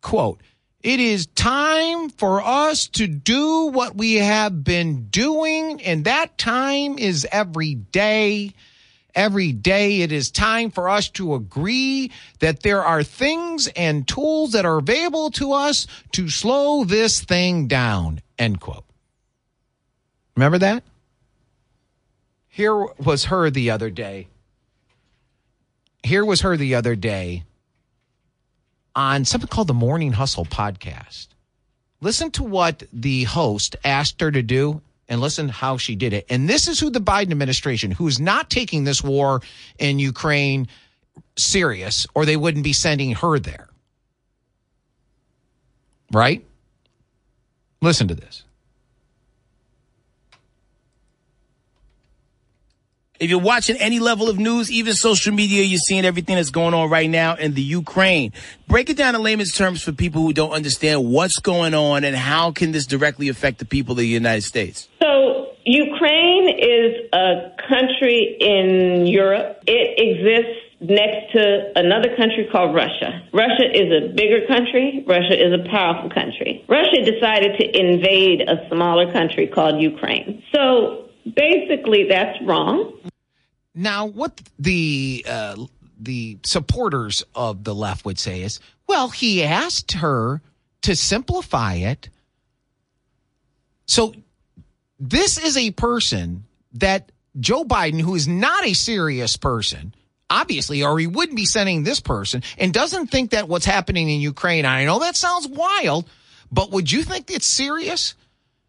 Quote, 0.00 0.40
it 0.82 0.98
is 0.98 1.26
time 1.26 2.08
for 2.08 2.40
us 2.40 2.88
to 2.88 3.06
do 3.06 3.66
what 3.66 3.94
we 3.94 4.14
have 4.14 4.64
been 4.64 5.08
doing, 5.08 5.82
and 5.82 6.06
that 6.06 6.38
time 6.38 6.98
is 6.98 7.26
every 7.30 7.74
day. 7.74 8.54
Every 9.14 9.52
day, 9.52 10.02
it 10.02 10.12
is 10.12 10.30
time 10.30 10.70
for 10.70 10.88
us 10.88 11.08
to 11.10 11.34
agree 11.34 12.10
that 12.38 12.62
there 12.62 12.84
are 12.84 13.02
things 13.02 13.68
and 13.68 14.06
tools 14.06 14.52
that 14.52 14.64
are 14.64 14.78
available 14.78 15.30
to 15.32 15.52
us 15.52 15.86
to 16.12 16.28
slow 16.28 16.84
this 16.84 17.20
thing 17.20 17.66
down. 17.66 18.20
End 18.38 18.60
quote. 18.60 18.84
Remember 20.36 20.58
that? 20.58 20.84
Here 22.48 22.74
was 22.74 23.24
her 23.26 23.50
the 23.50 23.70
other 23.70 23.90
day. 23.90 24.28
Here 26.02 26.24
was 26.24 26.40
her 26.40 26.56
the 26.56 26.74
other 26.74 26.96
day 26.96 27.44
on 28.94 29.24
something 29.24 29.48
called 29.48 29.68
the 29.68 29.74
Morning 29.74 30.12
Hustle 30.12 30.44
podcast. 30.44 31.28
Listen 32.00 32.30
to 32.32 32.42
what 32.42 32.82
the 32.92 33.24
host 33.24 33.76
asked 33.84 34.20
her 34.20 34.30
to 34.30 34.42
do 34.42 34.80
and 35.10 35.20
listen 35.20 35.48
how 35.48 35.76
she 35.76 35.96
did 35.96 36.12
it. 36.12 36.24
And 36.30 36.48
this 36.48 36.68
is 36.68 36.78
who 36.78 36.88
the 36.88 37.00
Biden 37.00 37.32
administration, 37.32 37.90
who 37.90 38.06
is 38.06 38.20
not 38.20 38.48
taking 38.48 38.84
this 38.84 39.02
war 39.02 39.42
in 39.78 39.98
Ukraine 39.98 40.68
serious, 41.36 42.06
or 42.14 42.24
they 42.24 42.36
wouldn't 42.36 42.64
be 42.64 42.72
sending 42.72 43.12
her 43.16 43.38
there. 43.40 43.68
Right? 46.12 46.46
Listen 47.82 48.08
to 48.08 48.14
this. 48.14 48.44
If 53.20 53.28
you're 53.28 53.38
watching 53.38 53.76
any 53.76 53.98
level 53.98 54.30
of 54.30 54.38
news, 54.38 54.70
even 54.70 54.94
social 54.94 55.34
media, 55.34 55.62
you're 55.62 55.78
seeing 55.78 56.06
everything 56.06 56.36
that's 56.36 56.48
going 56.48 56.72
on 56.72 56.88
right 56.88 57.08
now 57.08 57.34
in 57.34 57.52
the 57.52 57.60
Ukraine. 57.60 58.32
Break 58.66 58.88
it 58.88 58.96
down 58.96 59.14
in 59.14 59.22
layman's 59.22 59.52
terms 59.52 59.82
for 59.82 59.92
people 59.92 60.22
who 60.22 60.32
don't 60.32 60.52
understand 60.52 61.04
what's 61.04 61.38
going 61.38 61.74
on 61.74 62.04
and 62.04 62.16
how 62.16 62.50
can 62.50 62.72
this 62.72 62.86
directly 62.86 63.28
affect 63.28 63.58
the 63.58 63.66
people 63.66 63.92
of 63.92 63.98
the 63.98 64.06
United 64.06 64.42
States. 64.42 64.88
Ukraine 65.64 66.48
is 66.58 67.08
a 67.12 67.52
country 67.68 68.36
in 68.40 69.06
Europe. 69.06 69.62
It 69.66 69.98
exists 69.98 70.70
next 70.80 71.32
to 71.32 71.72
another 71.76 72.16
country 72.16 72.48
called 72.50 72.74
Russia. 72.74 73.22
Russia 73.32 73.68
is 73.70 73.92
a 73.92 74.14
bigger 74.14 74.46
country. 74.46 75.04
Russia 75.06 75.36
is 75.36 75.52
a 75.52 75.68
powerful 75.68 76.10
country. 76.10 76.64
Russia 76.68 77.04
decided 77.04 77.58
to 77.58 77.78
invade 77.78 78.40
a 78.42 78.66
smaller 78.68 79.12
country 79.12 79.46
called 79.46 79.80
Ukraine. 79.80 80.42
So 80.54 81.10
basically, 81.36 82.08
that's 82.08 82.40
wrong. 82.42 82.94
Now, 83.74 84.06
what 84.06 84.40
the 84.58 85.24
uh, 85.28 85.56
the 85.98 86.38
supporters 86.44 87.22
of 87.34 87.64
the 87.64 87.74
left 87.74 88.04
would 88.06 88.18
say 88.18 88.42
is, 88.42 88.58
well, 88.86 89.10
he 89.10 89.44
asked 89.44 89.92
her 89.92 90.40
to 90.82 90.96
simplify 90.96 91.74
it. 91.74 92.08
So 93.86 94.14
this 95.00 95.38
is 95.38 95.56
a 95.56 95.70
person 95.72 96.44
that 96.74 97.10
Joe 97.38 97.64
Biden, 97.64 98.00
who 98.00 98.14
is 98.14 98.28
not 98.28 98.64
a 98.64 98.74
serious 98.74 99.36
person, 99.36 99.94
obviously, 100.28 100.82
or 100.82 100.98
he 100.98 101.06
wouldn't 101.06 101.36
be 101.36 101.46
sending 101.46 101.82
this 101.82 102.00
person, 102.00 102.42
and 102.58 102.72
doesn't 102.72 103.08
think 103.08 103.30
that 103.30 103.48
what's 103.48 103.64
happening 103.64 104.08
in 104.10 104.20
Ukraine. 104.20 104.66
I 104.66 104.84
know 104.84 104.98
that 105.00 105.16
sounds 105.16 105.48
wild, 105.48 106.08
but 106.52 106.70
would 106.70 106.92
you 106.92 107.02
think 107.02 107.30
it's 107.30 107.46
serious? 107.46 108.14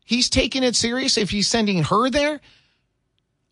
He's 0.05 0.29
taking 0.29 0.63
it 0.63 0.75
serious 0.75 1.17
if 1.17 1.29
he's 1.29 1.47
sending 1.47 1.83
her 1.83 2.09
there. 2.09 2.39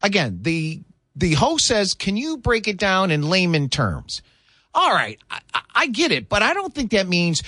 Again, 0.01 0.39
the 0.41 0.81
the 1.15 1.33
host 1.33 1.67
says, 1.67 1.93
Can 1.93 2.15
you 2.15 2.37
break 2.37 2.67
it 2.67 2.77
down 2.77 3.11
in 3.11 3.29
layman 3.29 3.69
terms? 3.69 4.21
All 4.73 4.91
right, 4.93 5.19
I, 5.29 5.39
I 5.75 5.87
get 5.87 6.11
it, 6.11 6.29
but 6.29 6.41
I 6.41 6.53
don't 6.53 6.73
think 6.73 6.91
that 6.91 7.07
means 7.07 7.43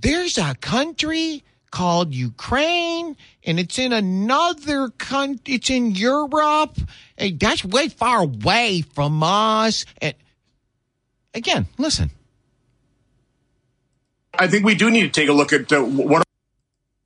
there's 0.00 0.38
a 0.38 0.54
country 0.54 1.42
called 1.70 2.14
Ukraine 2.14 3.16
and 3.44 3.58
it's 3.58 3.78
in 3.78 3.92
another 3.92 4.88
country, 4.88 5.54
it's 5.54 5.70
in 5.70 5.92
Europe. 5.92 6.76
And 7.16 7.38
that's 7.38 7.64
way 7.64 7.88
far 7.88 8.20
away 8.20 8.82
from 8.82 9.22
us. 9.22 9.84
And 10.00 10.14
again, 11.34 11.66
listen. 11.78 12.10
I 14.34 14.46
think 14.46 14.64
we 14.64 14.74
do 14.74 14.90
need 14.90 15.02
to 15.02 15.20
take 15.20 15.28
a 15.28 15.32
look 15.32 15.52
at 15.52 15.72
uh, 15.72 15.82
what 15.82 16.22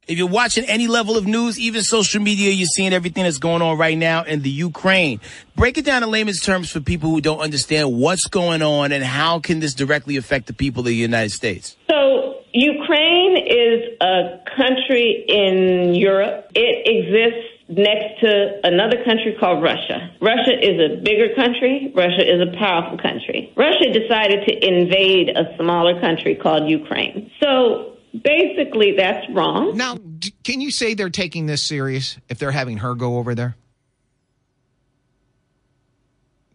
if 0.08 0.18
you're 0.18 0.26
watching 0.26 0.64
any 0.64 0.88
level 0.88 1.16
of 1.16 1.26
news, 1.26 1.60
even 1.60 1.82
social 1.82 2.20
media, 2.20 2.50
you're 2.50 2.66
seeing 2.66 2.92
everything 2.92 3.22
that's 3.22 3.38
going 3.38 3.62
on 3.62 3.78
right 3.78 3.96
now 3.96 4.24
in 4.24 4.42
the 4.42 4.50
Ukraine. 4.50 5.20
Break 5.54 5.78
it 5.78 5.84
down 5.84 6.02
in 6.02 6.10
layman's 6.10 6.40
terms 6.40 6.70
for 6.70 6.80
people 6.80 7.08
who 7.08 7.20
don't 7.20 7.38
understand 7.38 7.96
what's 7.96 8.26
going 8.26 8.62
on 8.62 8.90
and 8.90 9.04
how 9.04 9.38
can 9.38 9.60
this 9.60 9.74
directly 9.74 10.16
affect 10.16 10.48
the 10.48 10.52
people 10.52 10.80
of 10.80 10.86
the 10.86 10.94
United 10.96 11.30
States. 11.30 11.76
So 11.88 12.31
Ukraine 12.54 13.36
is 13.38 13.96
a 14.00 14.40
country 14.56 15.24
in 15.26 15.94
Europe. 15.94 16.50
It 16.54 16.86
exists 16.86 17.48
next 17.68 18.20
to 18.20 18.60
another 18.64 19.02
country 19.04 19.36
called 19.40 19.62
Russia. 19.62 20.10
Russia 20.20 20.52
is 20.60 20.78
a 20.78 21.00
bigger 21.02 21.34
country. 21.34 21.92
Russia 21.94 22.20
is 22.20 22.40
a 22.46 22.52
powerful 22.58 22.98
country. 22.98 23.52
Russia 23.56 23.92
decided 23.92 24.46
to 24.46 24.66
invade 24.66 25.30
a 25.30 25.56
smaller 25.56 25.98
country 26.00 26.34
called 26.34 26.68
Ukraine. 26.68 27.30
So 27.42 27.96
basically 28.12 28.96
that's 28.96 29.26
wrong. 29.30 29.76
Now, 29.76 29.96
can 30.44 30.60
you 30.60 30.70
say 30.70 30.92
they're 30.94 31.08
taking 31.08 31.46
this 31.46 31.62
serious 31.62 32.18
if 32.28 32.38
they're 32.38 32.50
having 32.50 32.78
her 32.78 32.94
go 32.94 33.16
over 33.16 33.34
there? 33.34 33.56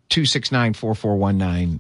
269 0.10 0.73
441 0.73 1.79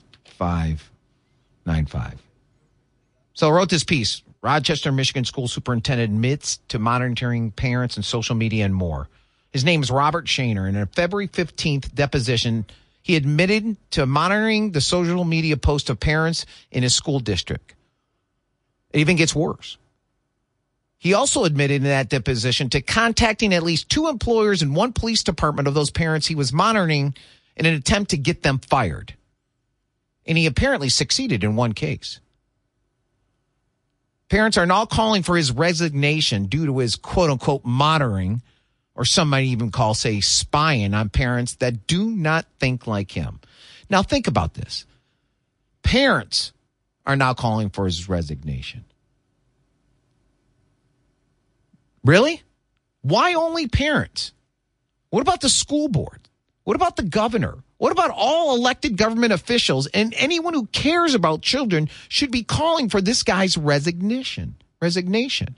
So 3.37 3.49
I 3.49 3.51
wrote 3.51 3.69
this 3.69 3.83
piece. 3.83 4.23
Rochester, 4.41 4.91
Michigan 4.91 5.23
school 5.23 5.47
superintendent 5.47 6.11
admits 6.11 6.57
to 6.69 6.79
monitoring 6.79 7.51
parents 7.51 7.95
and 7.95 8.03
social 8.03 8.33
media 8.33 8.65
and 8.65 8.73
more. 8.73 9.09
His 9.51 9.63
name 9.63 9.83
is 9.83 9.91
Robert 9.91 10.25
Shaner. 10.25 10.67
And 10.67 10.75
in 10.75 10.81
a 10.81 10.87
February 10.87 11.27
15th 11.27 11.93
deposition, 11.93 12.65
he 13.03 13.15
admitted 13.15 13.77
to 13.91 14.07
monitoring 14.07 14.71
the 14.71 14.81
social 14.81 15.23
media 15.23 15.55
posts 15.55 15.91
of 15.91 15.99
parents 15.99 16.47
in 16.71 16.81
his 16.81 16.95
school 16.95 17.19
district. 17.19 17.75
It 18.91 19.01
even 19.01 19.17
gets 19.17 19.35
worse. 19.35 19.77
He 20.97 21.13
also 21.13 21.43
admitted 21.43 21.75
in 21.75 21.83
that 21.83 22.09
deposition 22.09 22.71
to 22.71 22.81
contacting 22.81 23.53
at 23.53 23.61
least 23.61 23.87
two 23.87 24.07
employers 24.07 24.63
and 24.63 24.75
one 24.75 24.93
police 24.93 25.21
department 25.21 25.67
of 25.67 25.75
those 25.75 25.91
parents 25.91 26.25
he 26.25 26.33
was 26.33 26.51
monitoring 26.51 27.13
in 27.55 27.67
an 27.67 27.75
attempt 27.75 28.09
to 28.09 28.17
get 28.17 28.41
them 28.41 28.57
fired. 28.57 29.13
And 30.25 30.39
he 30.39 30.47
apparently 30.47 30.89
succeeded 30.89 31.43
in 31.43 31.55
one 31.55 31.73
case. 31.73 32.19
Parents 34.29 34.57
are 34.57 34.65
now 34.65 34.85
calling 34.85 35.23
for 35.23 35.37
his 35.37 35.51
resignation 35.51 36.45
due 36.45 36.65
to 36.65 36.79
his 36.79 36.95
quote 36.95 37.29
unquote 37.29 37.63
monitoring, 37.63 38.41
or 38.95 39.05
some 39.05 39.29
might 39.29 39.45
even 39.45 39.71
call, 39.71 39.93
say, 39.93 40.19
spying 40.19 40.93
on 40.93 41.09
parents 41.09 41.55
that 41.55 41.87
do 41.87 42.09
not 42.09 42.45
think 42.59 42.87
like 42.87 43.11
him. 43.11 43.39
Now, 43.89 44.03
think 44.03 44.27
about 44.27 44.53
this. 44.53 44.85
Parents 45.83 46.51
are 47.05 47.15
now 47.15 47.33
calling 47.33 47.69
for 47.69 47.85
his 47.85 48.09
resignation. 48.09 48.83
Really? 52.03 52.41
Why 53.01 53.35
only 53.35 53.67
parents? 53.67 54.33
What 55.09 55.21
about 55.21 55.39
the 55.41 55.49
school 55.49 55.87
board? 55.87 56.27
What 56.65 56.75
about 56.75 56.97
the 56.97 57.03
governor? 57.03 57.55
What 57.77 57.91
about 57.91 58.11
all 58.13 58.55
elected 58.55 58.97
government 58.97 59.33
officials 59.33 59.87
and 59.87 60.13
anyone 60.17 60.53
who 60.53 60.65
cares 60.67 61.13
about 61.13 61.41
children 61.41 61.89
should 62.09 62.31
be 62.31 62.43
calling 62.43 62.89
for 62.89 63.01
this 63.01 63.23
guy's 63.23 63.57
resignation? 63.57 64.55
Resignation. 64.81 65.57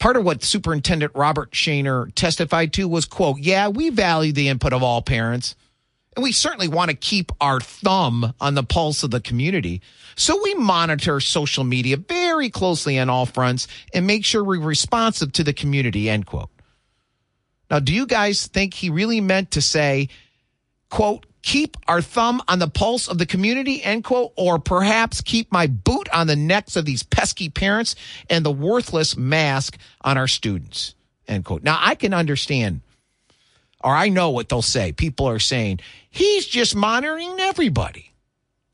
Part 0.00 0.16
of 0.16 0.24
what 0.24 0.42
Superintendent 0.42 1.12
Robert 1.14 1.52
Shaner 1.52 2.12
testified 2.14 2.72
to 2.72 2.88
was, 2.88 3.04
quote, 3.04 3.38
yeah, 3.38 3.68
we 3.68 3.90
value 3.90 4.32
the 4.32 4.48
input 4.48 4.72
of 4.72 4.82
all 4.82 5.02
parents. 5.02 5.54
And 6.16 6.24
we 6.24 6.32
certainly 6.32 6.68
want 6.68 6.90
to 6.90 6.96
keep 6.96 7.30
our 7.40 7.60
thumb 7.60 8.34
on 8.40 8.54
the 8.54 8.64
pulse 8.64 9.04
of 9.04 9.12
the 9.12 9.20
community. 9.20 9.80
So 10.16 10.40
we 10.42 10.54
monitor 10.54 11.20
social 11.20 11.62
media 11.62 11.98
very 11.98 12.50
closely 12.50 12.98
on 12.98 13.08
all 13.08 13.26
fronts 13.26 13.68
and 13.94 14.06
make 14.06 14.24
sure 14.24 14.42
we're 14.42 14.60
responsive 14.60 15.32
to 15.34 15.44
the 15.44 15.52
community, 15.52 16.10
end 16.10 16.26
quote. 16.26 16.50
Now, 17.70 17.78
do 17.78 17.94
you 17.94 18.06
guys 18.06 18.46
think 18.46 18.74
he 18.74 18.90
really 18.90 19.20
meant 19.20 19.52
to 19.52 19.62
say, 19.62 20.08
quote, 20.90 21.26
keep 21.42 21.76
our 21.86 22.02
thumb 22.02 22.42
on 22.48 22.58
the 22.58 22.68
pulse 22.68 23.08
of 23.08 23.18
the 23.18 23.26
community, 23.26 23.82
end 23.82 24.04
quote, 24.04 24.32
or 24.36 24.58
perhaps 24.58 25.20
keep 25.20 25.52
my 25.52 25.66
boot 25.66 26.08
on 26.12 26.26
the 26.26 26.36
necks 26.36 26.76
of 26.76 26.84
these 26.84 27.02
pesky 27.02 27.48
parents 27.48 27.94
and 28.28 28.44
the 28.44 28.52
worthless 28.52 29.16
mask 29.16 29.78
on 30.02 30.18
our 30.18 30.28
students, 30.28 30.94
End 31.28 31.44
quote. 31.44 31.62
Now, 31.62 31.78
I 31.80 31.94
can 31.94 32.12
understand, 32.12 32.80
or 33.82 33.94
I 33.94 34.08
know 34.08 34.30
what 34.30 34.48
they'll 34.48 34.62
say. 34.62 34.90
People 34.90 35.26
are 35.28 35.38
saying, 35.38 35.78
he's 36.10 36.44
just 36.44 36.74
monitoring 36.74 37.38
everybody. 37.38 38.12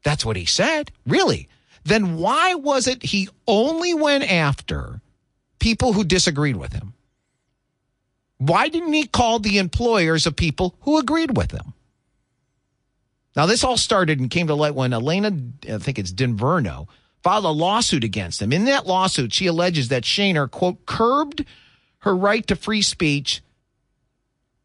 That's 0.03 0.25
what 0.25 0.37
he 0.37 0.47
said. 0.47 0.91
Really? 1.07 1.49
Then 1.85 2.17
why 2.17 2.55
was 2.55 2.87
it 2.89 3.03
he 3.03 3.29
only 3.47 3.93
went 3.93 4.25
after 4.31 5.01
people 5.59 5.93
who 5.93 6.03
disagreed 6.03 6.57
with 6.57 6.73
him? 6.73 6.95
Why 8.39 8.69
didn't 8.69 8.93
he 8.93 9.07
call 9.07 9.39
the 9.39 9.59
employers 9.59 10.27
of 10.27 10.37
people 10.37 10.77
who 10.83 10.99
agreed 10.99 11.37
with 11.37 11.53
him? 11.53 11.73
Now, 13.35 13.47
this 13.47 13.65
all 13.65 13.77
started 13.77 14.19
and 14.19 14.31
came 14.31 14.47
to 14.47 14.55
light 14.55 14.75
when 14.75 14.93
Elena, 14.93 15.31
I 15.71 15.79
think 15.79 15.99
it's 15.99 16.13
Dinverno, 16.13 16.89
filed 17.23 17.45
a 17.45 17.51
lawsuit 17.51 18.05
against 18.05 18.41
him. 18.41 18.53
In 18.53 18.65
that 18.65 18.87
lawsuit, 18.87 19.33
she 19.33 19.47
alleges 19.47 19.89
that 19.89 20.05
Shaner, 20.05 20.51
quote, 20.51 20.87
curbed 20.87 21.45
her 21.99 22.17
right 22.17 22.47
to 22.47 22.57
free 22.57 22.83
speech 22.83 23.43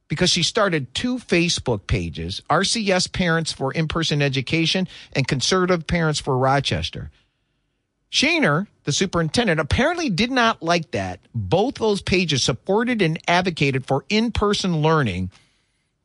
because 0.08 0.30
she 0.30 0.44
started 0.44 0.94
two 0.94 1.18
Facebook 1.18 1.88
pages 1.88 2.42
RCS 2.50 3.12
Parents 3.12 3.52
for 3.52 3.72
In 3.72 3.88
Person 3.88 4.22
Education 4.22 4.88
and 5.14 5.28
Conservative 5.28 5.88
Parents 5.88 6.20
for 6.20 6.38
Rochester. 6.38 7.10
Shaner, 8.12 8.67
the 8.84 8.91
superintendent, 8.91 9.60
apparently 9.60 10.10
did 10.10 10.32
not 10.32 10.62
like 10.62 10.91
that. 10.91 11.21
Both 11.34 11.76
those 11.76 12.02
pages 12.02 12.43
supported 12.43 13.02
and 13.02 13.17
advocated 13.28 13.86
for 13.86 14.04
in 14.10 14.32
person 14.32 14.82
learning 14.82 15.32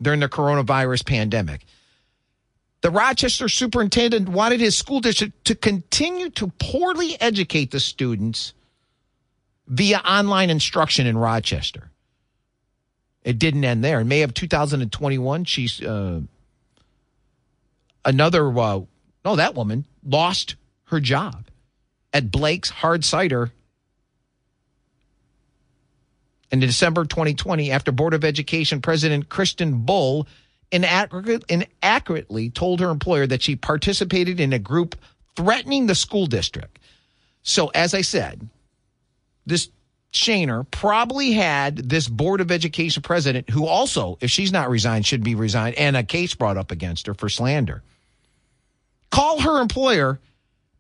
during 0.01 0.21
the 0.21 0.29
coronavirus 0.29 1.05
pandemic. 1.05 1.65
The 2.83 2.91
Rochester 2.91 3.49
superintendent 3.49 4.29
wanted 4.29 4.61
his 4.61 4.77
school 4.77 5.01
district 5.01 5.45
to 5.47 5.57
continue 5.57 6.31
to 6.31 6.53
poorly 6.59 7.21
educate 7.21 7.73
the 7.73 7.81
students 7.81 8.53
via 9.67 9.99
online 9.99 10.51
instruction 10.51 11.09
in 11.09 11.19
Rochester. 11.19 11.91
It 13.25 13.41
didn't 13.41 13.65
end 13.65 13.83
there. 13.83 14.01
In 14.01 14.07
May 14.07 14.23
of 14.23 14.33
2021, 14.35 15.45
she's 15.45 15.83
uh, 15.83 16.21
another, 18.05 18.57
uh, 18.57 18.83
no, 19.25 19.35
that 19.35 19.57
woman 19.57 19.85
lost 20.05 20.55
her 20.85 21.01
job 21.01 21.46
at 22.17 22.31
Blake's 22.31 22.71
Hard 22.71 23.05
Cider 23.05 23.53
in 26.51 26.61
December 26.61 27.05
2020 27.05 27.71
after 27.71 27.93
Board 27.93 28.15
of 28.15 28.25
Education 28.25 28.81
President 28.81 29.29
Kristen 29.29 29.81
Bull 29.83 30.27
inaccurately 30.73 32.49
told 32.49 32.81
her 32.81 32.89
employer 32.89 33.27
that 33.27 33.43
she 33.43 33.55
participated 33.55 34.41
in 34.41 34.55
a 34.55 34.59
group 34.59 34.97
threatening 35.37 35.87
the 35.87 35.95
school 35.95 36.27
district. 36.27 36.79
So, 37.43 37.69
as 37.75 37.93
I 37.93 38.01
said, 38.01 38.49
this 39.45 39.69
Shaner 40.11 40.65
probably 40.71 41.33
had 41.33 41.77
this 41.77 42.09
Board 42.09 42.41
of 42.41 42.51
Education 42.51 43.03
president 43.03 43.51
who 43.51 43.67
also, 43.67 44.17
if 44.23 44.31
she's 44.31 44.53
not 44.53 44.71
resigned, 44.71 45.05
should 45.05 45.23
be 45.23 45.35
resigned, 45.35 45.77
and 45.77 45.95
a 45.99 46.03
case 46.03 46.35
brought 46.35 46.57
up 46.57 46.71
against 46.71 47.09
her 47.09 47.15
for 47.15 47.29
slander. 47.29 47.83
Call 49.11 49.41
her 49.41 49.61
employer 49.61 50.19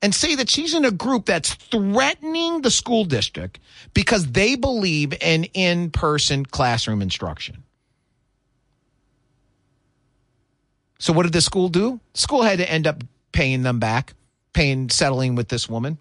and 0.03 0.15
say 0.15 0.35
that 0.35 0.51
she's 0.51 0.75
in 0.75 0.85
a 0.85 0.91
group 0.91 1.27
that's 1.27 1.55
threatening 1.55 2.63
the 2.63 2.71
school 2.71 3.05
district 3.05 3.59
because 3.95 4.31
they 4.33 4.57
believe 4.57 5.15
in 5.21 5.45
in 5.55 5.91
person 5.91 6.45
classroom 6.45 7.03
instruction. 7.03 7.63
So, 10.99 11.13
what 11.13 11.25
did 11.25 11.33
the 11.33 11.41
school 11.41 11.69
do? 11.69 12.01
School 12.15 12.43
had 12.43 12.59
to 12.59 12.71
end 12.71 12.87
up 12.87 13.03
paying 13.33 13.63
them 13.63 13.79
back, 13.79 14.15
paying, 14.53 14.89
settling 14.89 15.35
with 15.35 15.49
this 15.49 15.69
woman 15.69 15.99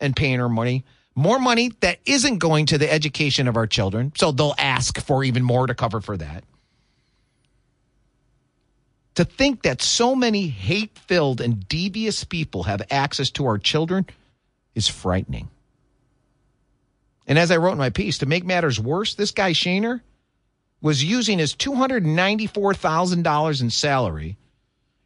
and 0.00 0.14
paying 0.14 0.38
her 0.38 0.48
money 0.48 0.84
more 1.16 1.38
money 1.38 1.72
that 1.80 1.98
isn't 2.04 2.38
going 2.38 2.66
to 2.66 2.78
the 2.78 2.92
education 2.92 3.48
of 3.48 3.56
our 3.56 3.66
children. 3.66 4.12
So 4.16 4.30
they'll 4.30 4.54
ask 4.58 5.00
for 5.00 5.24
even 5.24 5.42
more 5.42 5.66
to 5.66 5.74
cover 5.74 6.00
for 6.00 6.16
that. 6.18 6.44
To 9.16 9.24
think 9.24 9.62
that 9.62 9.82
so 9.82 10.14
many 10.14 10.46
hate 10.46 10.96
filled 10.98 11.40
and 11.40 11.68
devious 11.68 12.22
people 12.24 12.62
have 12.64 12.82
access 12.90 13.30
to 13.30 13.46
our 13.46 13.56
children 13.58 14.06
is 14.74 14.88
frightening. 14.88 15.48
And 17.26 17.38
as 17.38 17.50
I 17.50 17.56
wrote 17.56 17.72
in 17.72 17.78
my 17.78 17.88
piece, 17.90 18.18
to 18.18 18.26
make 18.26 18.44
matters 18.44 18.78
worse, 18.78 19.14
this 19.14 19.32
guy 19.32 19.52
Shaner 19.52 20.02
was 20.82 21.02
using 21.02 21.38
his 21.38 21.56
$294,000 21.56 23.62
in 23.62 23.70
salary 23.70 24.36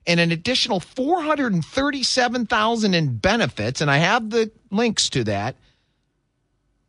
and 0.06 0.18
an 0.18 0.32
additional 0.32 0.80
437,000 0.80 2.94
in 2.94 3.16
benefits 3.16 3.80
and 3.80 3.88
I 3.90 3.98
have 3.98 4.30
the 4.30 4.50
links 4.70 5.08
to 5.10 5.24
that 5.24 5.56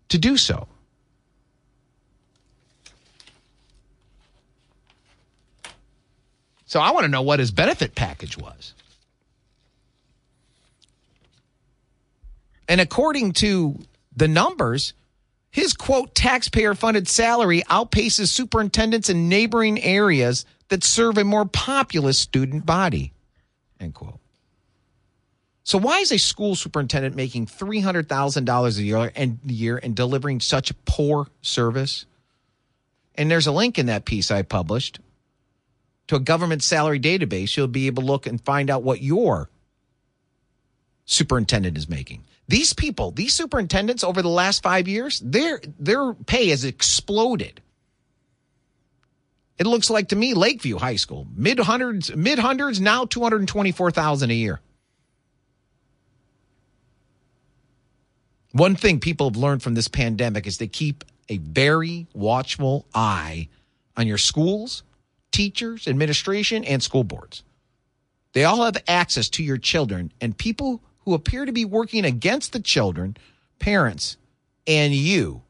to 0.10 0.18
do 0.18 0.38
so. 0.38 0.68
So 6.72 6.80
I 6.80 6.92
want 6.92 7.04
to 7.04 7.10
know 7.10 7.22
what 7.22 7.40
his 7.40 7.52
benefit 7.52 7.96
package 7.96 8.38
was. 8.38 8.74
And 12.70 12.80
according 12.80 13.34
to 13.34 13.78
the 14.16 14.30
numbers, 14.30 14.94
his 15.50 15.74
quote 15.74 16.16
taxpayer 16.16 16.74
funded 16.74 17.10
salary 17.10 17.62
outpaces 17.64 18.30
superintendents 18.30 19.10
in 19.10 19.28
neighboring 19.28 19.84
areas 19.84 20.46
that 20.70 20.86
serve 20.86 21.18
a 21.18 21.26
more 21.26 21.44
populous 21.44 22.18
student 22.18 22.66
body. 22.66 23.12
End 23.78 23.94
quote. 23.94 24.22
So 25.66 25.78
why 25.78 26.00
is 26.00 26.14
a 26.14 26.18
school 26.18 26.56
superintendent 26.56 27.18
making 27.18 27.48
three 27.48 27.82
hundred 27.82 28.08
thousand 28.08 28.46
dollars 28.46 28.78
a 28.78 28.84
year 28.84 29.12
and 29.14 29.40
year 29.46 29.78
and 29.78 29.94
delivering 29.94 30.40
such 30.40 30.72
poor 30.86 31.28
service? 31.42 32.06
And 33.16 33.30
there's 33.30 33.48
a 33.48 33.52
link 33.52 33.78
in 33.78 33.88
that 33.88 34.06
piece 34.06 34.32
I 34.32 34.44
published 34.44 35.02
to 36.12 36.18
a 36.18 36.20
government 36.20 36.62
salary 36.62 37.00
database. 37.00 37.56
You'll 37.56 37.68
be 37.68 37.88
able 37.88 38.04
to 38.04 38.08
look 38.08 38.28
and 38.28 38.44
find 38.44 38.70
out 38.70 38.84
what 38.84 39.02
your 39.02 39.50
superintendent 41.06 41.78
is 41.78 41.88
making. 41.88 42.26
These 42.50 42.74
people, 42.74 43.12
these 43.12 43.34
superintendents 43.34 44.04
over 44.04 44.22
the 44.22 44.28
last 44.28 44.62
five 44.62 44.90
years, 44.90 45.22
their 45.22 45.62
their 45.80 46.14
pay 46.14 46.50
has 46.50 46.66
exploded. 46.66 47.62
It 49.58 49.66
looks 49.66 49.90
like 49.90 50.10
to 50.10 50.18
me 50.18 50.34
Lakeview 50.34 50.80
High 50.80 50.98
School, 50.98 51.28
mid 51.34 51.60
hundreds, 51.60 52.14
mid 52.14 52.40
hundreds, 52.40 52.82
now 52.82 53.06
two 53.06 53.22
hundred 53.22 53.48
twenty 53.48 53.72
four 53.72 53.90
thousand 53.90 54.32
a 54.32 54.34
year. 54.34 54.60
One 58.52 58.76
thing 58.76 59.00
people 59.00 59.30
have 59.30 59.38
learned 59.38 59.64
from 59.64 59.76
this 59.76 59.88
pandemic 59.88 60.46
is 60.46 60.58
to 60.58 60.68
keep 60.68 61.06
a 61.30 61.38
very 61.38 62.08
watchful 62.14 62.86
eye 62.94 63.48
on 63.96 64.08
your 64.08 64.18
schools, 64.18 64.84
teachers, 65.32 65.88
administration, 65.88 66.64
and 66.64 66.82
school 66.82 67.04
boards. 67.04 67.44
They 68.34 68.44
all 68.44 68.64
have 68.64 68.78
access 68.88 69.30
to 69.30 69.44
your 69.44 69.58
children, 69.58 70.12
and 70.22 70.38
people 70.38 70.82
who 71.00 71.14
appear 71.14 71.46
to 71.46 71.52
be 71.52 71.66
working 71.66 72.06
against 72.06 72.54
the 72.54 72.60
children, 72.60 73.18
parents, 73.60 74.18
and 74.68 74.94
you 74.94 75.42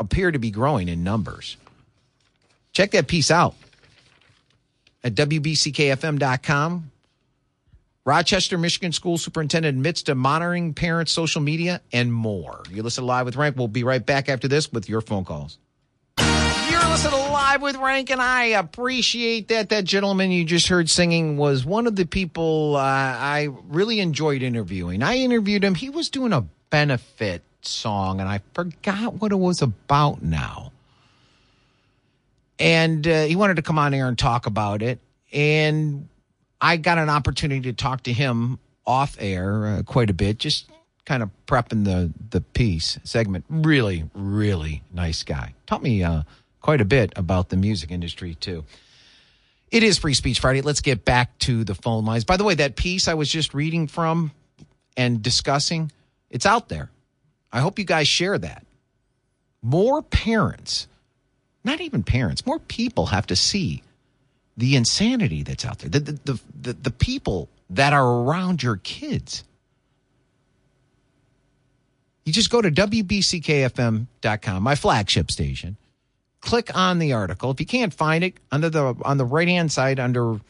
appear 0.00 0.30
to 0.30 0.38
be 0.38 0.50
growing 0.50 0.88
in 0.88 1.04
numbers. 1.04 1.56
Check 2.72 2.90
that 2.92 3.06
piece 3.06 3.30
out 3.30 3.54
at 5.04 5.14
WBCKFM.com 5.14 6.90
Rochester, 8.06 8.56
Michigan 8.56 8.92
School 8.92 9.18
Superintendent 9.18 9.76
admits 9.76 10.02
to 10.04 10.14
monitoring 10.14 10.74
parents' 10.74 11.10
social 11.10 11.40
media 11.40 11.80
and 11.92 12.12
more. 12.12 12.62
You 12.70 12.84
listen 12.84 13.04
live 13.04 13.26
with 13.26 13.34
Renk. 13.34 13.56
We'll 13.56 13.66
be 13.66 13.82
right 13.82 14.04
back 14.04 14.28
after 14.28 14.46
this 14.46 14.72
with 14.72 14.88
your 14.88 15.00
phone 15.00 15.24
calls. 15.24 15.58
You're 16.96 17.10
listening 17.10 17.32
live 17.32 17.60
with 17.60 17.76
Renk, 17.76 18.10
and 18.10 18.22
I 18.22 18.44
appreciate 18.44 19.48
that. 19.48 19.68
That 19.68 19.84
gentleman 19.84 20.30
you 20.30 20.46
just 20.46 20.68
heard 20.68 20.88
singing 20.88 21.36
was 21.36 21.62
one 21.62 21.86
of 21.86 21.94
the 21.94 22.06
people 22.06 22.74
uh, 22.74 22.80
I 22.80 23.50
really 23.68 24.00
enjoyed 24.00 24.42
interviewing. 24.42 25.02
I 25.02 25.16
interviewed 25.16 25.62
him. 25.62 25.74
He 25.74 25.90
was 25.90 26.08
doing 26.08 26.32
a 26.32 26.46
benefit 26.70 27.42
song, 27.60 28.20
and 28.20 28.26
I 28.30 28.40
forgot 28.54 29.12
what 29.12 29.30
it 29.30 29.36
was 29.36 29.60
about 29.60 30.22
now. 30.22 30.72
And 32.58 33.06
uh, 33.06 33.24
he 33.24 33.36
wanted 33.36 33.56
to 33.56 33.62
come 33.62 33.78
on 33.78 33.92
air 33.92 34.08
and 34.08 34.18
talk 34.18 34.46
about 34.46 34.80
it. 34.80 34.98
And 35.34 36.08
I 36.62 36.78
got 36.78 36.96
an 36.96 37.10
opportunity 37.10 37.60
to 37.60 37.74
talk 37.74 38.04
to 38.04 38.12
him 38.14 38.58
off 38.86 39.18
air 39.20 39.66
uh, 39.66 39.82
quite 39.82 40.08
a 40.08 40.14
bit, 40.14 40.38
just 40.38 40.70
kind 41.04 41.22
of 41.22 41.28
prepping 41.46 41.84
the 41.84 42.10
the 42.30 42.40
piece 42.40 42.98
segment. 43.04 43.44
Really, 43.50 44.08
really 44.14 44.82
nice 44.94 45.22
guy. 45.24 45.52
Taught 45.66 45.82
me 45.82 46.02
uh, 46.02 46.22
quite 46.60 46.80
a 46.80 46.84
bit 46.84 47.12
about 47.16 47.48
the 47.48 47.56
music 47.56 47.90
industry 47.90 48.34
too. 48.34 48.64
It 49.70 49.82
is 49.82 49.98
Free 49.98 50.14
Speech 50.14 50.40
Friday. 50.40 50.60
Let's 50.60 50.80
get 50.80 51.04
back 51.04 51.36
to 51.40 51.64
the 51.64 51.74
phone 51.74 52.04
lines. 52.04 52.24
By 52.24 52.36
the 52.36 52.44
way, 52.44 52.54
that 52.54 52.76
piece 52.76 53.08
I 53.08 53.14
was 53.14 53.28
just 53.28 53.52
reading 53.52 53.88
from 53.88 54.30
and 54.96 55.22
discussing, 55.22 55.90
it's 56.30 56.46
out 56.46 56.68
there. 56.68 56.90
I 57.52 57.60
hope 57.60 57.78
you 57.78 57.84
guys 57.84 58.08
share 58.08 58.38
that. 58.38 58.64
More 59.62 60.02
parents, 60.02 60.86
not 61.64 61.80
even 61.80 62.02
parents, 62.04 62.46
more 62.46 62.58
people 62.58 63.06
have 63.06 63.26
to 63.28 63.36
see 63.36 63.82
the 64.56 64.76
insanity 64.76 65.42
that's 65.42 65.64
out 65.64 65.80
there, 65.80 65.90
the, 65.90 66.00
the, 66.00 66.40
the, 66.60 66.72
the, 66.72 66.90
people 66.90 67.48
that 67.70 67.92
are 67.92 68.22
around 68.22 68.62
your 68.62 68.76
kids. 68.76 69.44
You 72.24 72.32
just 72.32 72.50
go 72.50 72.62
to 72.62 72.70
WBCKFM.com, 72.70 74.62
my 74.62 74.74
flagship 74.74 75.30
station, 75.30 75.76
click 76.46 76.74
on 76.76 77.00
the 77.00 77.12
article. 77.12 77.50
If 77.50 77.60
you 77.60 77.66
can't 77.66 77.92
find 77.92 78.24
it, 78.24 78.34
under 78.50 78.70
the 78.70 78.94
on 79.02 79.18
the 79.18 79.24
right 79.24 79.48
hand 79.48 79.70
side 79.70 80.00
under 80.00 80.40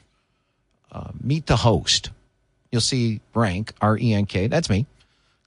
uh, 0.92 1.10
Meet 1.20 1.46
the 1.46 1.56
Host, 1.56 2.10
you'll 2.70 2.82
see 2.82 3.20
Renk 3.34 3.70
R 3.80 3.98
E 3.98 4.12
N 4.12 4.26
K. 4.26 4.46
That's 4.46 4.70
me. 4.70 4.86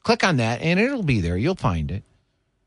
Click 0.03 0.23
on 0.23 0.37
that, 0.37 0.61
and 0.61 0.79
it'll 0.79 1.03
be 1.03 1.21
there. 1.21 1.37
You'll 1.37 1.55
find 1.55 1.91
it, 1.91 2.03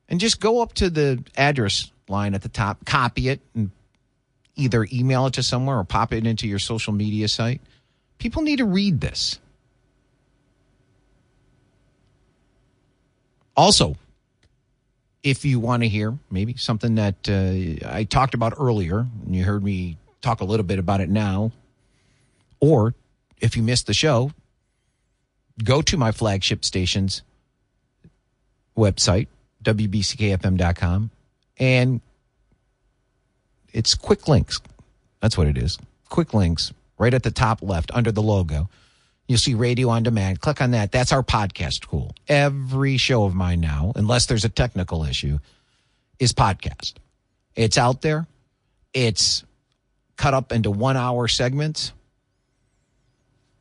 and 0.08 0.20
just 0.20 0.40
go 0.40 0.62
up 0.62 0.72
to 0.74 0.88
the 0.88 1.22
address 1.36 1.90
line 2.08 2.34
at 2.34 2.42
the 2.42 2.48
top, 2.48 2.84
copy 2.84 3.28
it, 3.28 3.40
and 3.54 3.70
either 4.54 4.86
email 4.92 5.26
it 5.26 5.34
to 5.34 5.42
somewhere 5.42 5.78
or 5.78 5.84
pop 5.84 6.12
it 6.12 6.26
into 6.26 6.46
your 6.46 6.58
social 6.60 6.92
media 6.92 7.26
site. 7.26 7.60
People 8.18 8.42
need 8.42 8.58
to 8.58 8.64
read 8.64 9.00
this. 9.00 9.40
Also, 13.56 13.96
if 15.22 15.44
you 15.44 15.60
want 15.60 15.82
to 15.82 15.88
hear 15.88 16.18
maybe 16.30 16.56
something 16.56 16.96
that 16.96 17.28
uh, 17.28 17.88
I 17.88 18.04
talked 18.04 18.34
about 18.34 18.54
earlier, 18.58 19.06
and 19.24 19.36
you 19.36 19.44
heard 19.44 19.62
me 19.62 19.96
talk 20.20 20.40
a 20.40 20.44
little 20.44 20.64
bit 20.64 20.78
about 20.78 21.00
it 21.00 21.08
now, 21.08 21.52
or 22.60 22.94
if 23.40 23.56
you 23.56 23.62
missed 23.62 23.86
the 23.86 23.94
show, 23.94 24.32
go 25.62 25.82
to 25.82 25.96
my 25.96 26.12
flagship 26.12 26.64
station's 26.64 27.22
website, 28.76 29.28
WBCKFM.com, 29.64 31.10
and 31.58 32.00
it's 33.72 33.94
quick 33.94 34.28
links. 34.28 34.60
That's 35.20 35.38
what 35.38 35.46
it 35.46 35.56
is. 35.56 35.78
Quick 36.08 36.34
links 36.34 36.72
right 36.98 37.14
at 37.14 37.22
the 37.22 37.30
top 37.30 37.62
left 37.62 37.90
under 37.94 38.12
the 38.12 38.22
logo. 38.22 38.68
You'll 39.32 39.38
see 39.38 39.54
radio 39.54 39.88
on 39.88 40.02
demand. 40.02 40.42
Click 40.42 40.60
on 40.60 40.72
that. 40.72 40.92
That's 40.92 41.10
our 41.10 41.22
podcast 41.22 41.88
tool. 41.88 42.14
Every 42.28 42.98
show 42.98 43.24
of 43.24 43.34
mine 43.34 43.60
now, 43.60 43.90
unless 43.96 44.26
there's 44.26 44.44
a 44.44 44.50
technical 44.50 45.04
issue, 45.04 45.38
is 46.18 46.34
podcast. 46.34 46.96
It's 47.56 47.78
out 47.78 48.02
there. 48.02 48.26
It's 48.92 49.42
cut 50.18 50.34
up 50.34 50.52
into 50.52 50.70
one 50.70 50.98
hour 50.98 51.28
segments. 51.28 51.94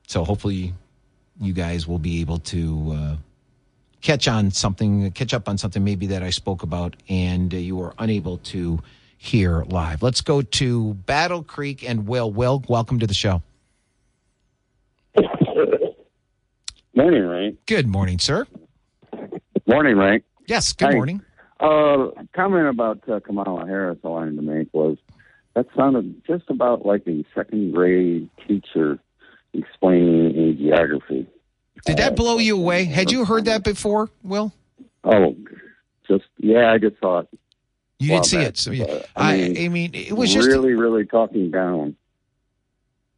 So 0.08 0.26
hopefully 0.26 0.74
you 1.40 1.54
guys 1.54 1.88
will 1.88 2.00
be 2.00 2.20
able 2.20 2.40
to 2.40 2.92
uh, 2.94 3.16
catch 4.02 4.28
on 4.28 4.52
something, 4.52 5.10
catch 5.12 5.34
up 5.34 5.48
on 5.48 5.58
something 5.58 5.86
maybe 5.86 6.08
that 6.08 6.22
I 6.22 6.32
spoke 6.32 6.64
about 6.64 6.98
and 7.08 7.54
uh, 7.54 7.58
you 7.58 7.78
were 7.78 7.94
unable 7.98 8.40
to 8.40 8.82
hear 9.18 9.64
live. 9.70 10.04
Let's 10.04 10.20
go 10.20 10.42
to 10.42 10.96
Battle 10.96 11.44
Creek 11.44 11.88
and 11.88 12.10
Will. 12.10 12.30
Will, 12.30 12.62
welcome 12.68 13.00
to 13.00 13.08
the 13.08 13.14
show. 13.14 13.42
Morning, 17.02 17.26
Ray. 17.26 17.58
Good 17.66 17.88
morning, 17.88 18.20
sir. 18.20 18.46
Morning, 19.66 19.98
Ray. 19.98 20.22
Yes, 20.46 20.72
good 20.72 20.90
Hi. 20.90 20.94
morning. 20.94 21.24
Uh, 21.60 22.10
comment 22.36 22.68
about 22.68 23.00
uh, 23.10 23.20
Kamala 23.20 23.66
Harris 23.66 23.98
I 24.04 24.08
wanted 24.08 24.36
to 24.36 24.44
make 24.44 24.68
was 24.72 24.98
that 25.56 25.66
sounded 25.76 26.22
just 26.28 26.44
about 26.50 26.86
like 26.86 27.02
a 27.08 27.26
second 27.34 27.74
grade 27.74 28.30
teacher 28.48 29.00
explaining 29.52 30.38
a 30.38 30.54
geography. 30.54 31.26
Did 31.88 31.98
that 31.98 32.16
blow 32.16 32.38
you 32.38 32.56
away? 32.56 32.86
Had 32.86 33.10
you 33.10 33.26
heard 33.26 33.46
that 33.46 33.64
before, 33.64 34.12
Will? 34.22 34.54
Oh, 35.04 35.36
just 36.08 36.26
yeah, 36.38 36.72
I 36.72 36.78
just 36.78 36.98
thought. 36.98 37.30
You 37.98 38.10
did 38.10 38.16
not 38.18 38.26
see 38.28 38.42
it. 38.42 38.58
So, 38.60 38.70
yeah. 38.70 38.86
uh, 38.86 39.02
I, 39.16 39.32
I 39.32 39.34
I, 39.34 39.48
mean, 39.48 39.72
mean, 39.72 39.96
it 39.96 40.14
was 40.14 40.32
just 40.32 40.48
really, 40.48 40.74
really 40.74 41.08
talking 41.08 41.50
down. 41.50 41.96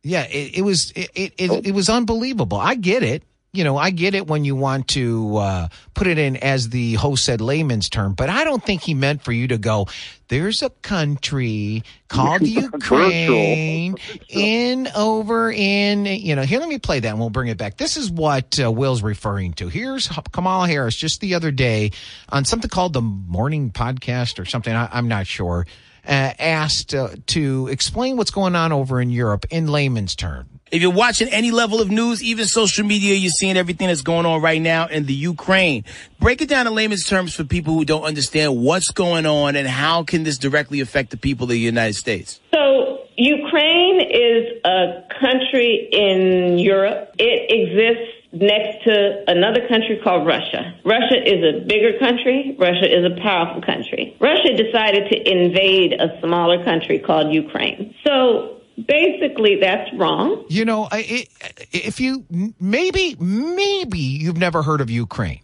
Yeah, 0.03 0.23
it, 0.23 0.59
it 0.59 0.61
was 0.61 0.91
it, 0.91 1.09
it, 1.13 1.33
it, 1.37 1.67
it 1.67 1.71
was 1.71 1.89
unbelievable. 1.89 2.57
I 2.57 2.75
get 2.75 3.03
it. 3.03 3.23
You 3.55 3.63
know, 3.63 3.77
I 3.77 3.91
get 3.91 4.15
it 4.15 4.25
when 4.25 4.45
you 4.45 4.55
want 4.55 4.87
to 4.89 5.37
uh, 5.37 5.67
put 5.93 6.07
it 6.07 6.17
in 6.17 6.37
as 6.37 6.69
the 6.69 6.95
host 6.95 7.23
said 7.23 7.39
layman's 7.39 7.87
term, 7.87 8.15
but 8.15 8.27
I 8.27 8.45
don't 8.45 8.63
think 8.63 8.81
he 8.81 8.95
meant 8.95 9.21
for 9.21 9.31
you 9.31 9.47
to 9.49 9.59
go. 9.59 9.85
There's 10.27 10.63
a 10.63 10.71
country 10.71 11.83
called 12.07 12.41
Ukraine 12.47 13.97
in 14.27 14.87
over 14.95 15.51
in 15.51 16.07
you 16.07 16.35
know. 16.35 16.41
Here, 16.41 16.59
let 16.59 16.67
me 16.67 16.79
play 16.79 16.99
that, 17.01 17.07
and 17.07 17.19
we'll 17.19 17.29
bring 17.29 17.49
it 17.49 17.59
back. 17.59 17.77
This 17.77 17.95
is 17.95 18.09
what 18.09 18.59
uh, 18.59 18.71
Will's 18.71 19.03
referring 19.03 19.53
to. 19.53 19.67
Here's 19.67 20.09
Kamala 20.31 20.67
Harris 20.67 20.95
just 20.95 21.21
the 21.21 21.35
other 21.35 21.51
day 21.51 21.91
on 22.29 22.45
something 22.45 22.71
called 22.71 22.93
the 22.93 23.01
Morning 23.01 23.69
Podcast 23.69 24.39
or 24.39 24.45
something. 24.45 24.73
I, 24.73 24.89
I'm 24.91 25.07
not 25.07 25.27
sure. 25.27 25.67
Uh, 26.05 26.33
asked 26.37 26.93
uh, 26.93 27.07
to 27.25 27.69
explain 27.69 28.17
what's 28.17 28.31
going 28.31 28.57
on 28.57 28.73
over 28.73 28.99
in 28.99 29.09
Europe 29.09 29.45
in 29.49 29.67
layman's 29.67 30.15
terms. 30.15 30.49
If 30.73 30.81
you're 30.81 30.91
watching 30.91 31.27
any 31.29 31.51
level 31.51 31.81
of 31.81 31.91
news, 31.91 32.23
even 32.23 32.45
social 32.45 32.83
media, 32.83 33.13
you're 33.13 33.29
seeing 33.29 33.57
everything 33.57 33.89
that's 33.89 34.01
going 34.01 34.25
on 34.25 34.41
right 34.41 34.59
now 34.59 34.87
in 34.87 35.05
the 35.05 35.13
Ukraine. 35.13 35.85
Break 36.19 36.41
it 36.41 36.49
down 36.49 36.65
in 36.65 36.73
layman's 36.73 37.05
terms 37.05 37.35
for 37.35 37.43
people 37.43 37.75
who 37.75 37.85
don't 37.85 38.01
understand 38.01 38.57
what's 38.57 38.89
going 38.89 39.27
on 39.27 39.55
and 39.55 39.67
how 39.67 40.03
can 40.03 40.23
this 40.23 40.39
directly 40.39 40.79
affect 40.79 41.11
the 41.11 41.17
people 41.17 41.43
of 41.43 41.51
the 41.51 41.59
United 41.59 41.93
States. 41.93 42.41
So, 42.51 43.05
Ukraine 43.15 44.01
is 44.01 44.61
a 44.65 45.03
country 45.21 45.89
in 45.91 46.57
Europe. 46.57 47.13
It 47.19 47.51
exists 47.51 48.22
next 48.33 48.83
to 48.85 49.23
another 49.27 49.67
country 49.67 49.99
called 50.03 50.25
Russia. 50.25 50.73
Russia 50.83 51.21
is 51.23 51.43
a 51.43 51.65
bigger 51.65 51.97
country. 51.99 52.55
Russia 52.59 52.89
is 52.89 53.05
a 53.05 53.21
powerful 53.21 53.61
country. 53.61 54.17
Russia 54.19 54.57
decided 54.57 55.09
to 55.11 55.31
invade 55.31 55.93
a 55.93 56.19
smaller 56.19 56.63
country 56.63 56.99
called 56.99 57.31
Ukraine. 57.31 57.93
So, 58.05 58.61
basically, 58.87 59.59
that's 59.61 59.89
wrong. 59.93 60.45
You 60.49 60.65
know, 60.65 60.89
if 60.91 61.99
you 61.99 62.25
maybe 62.59 63.15
maybe 63.19 63.99
you've 63.99 64.37
never 64.37 64.63
heard 64.63 64.81
of 64.81 64.89
Ukraine, 64.89 65.41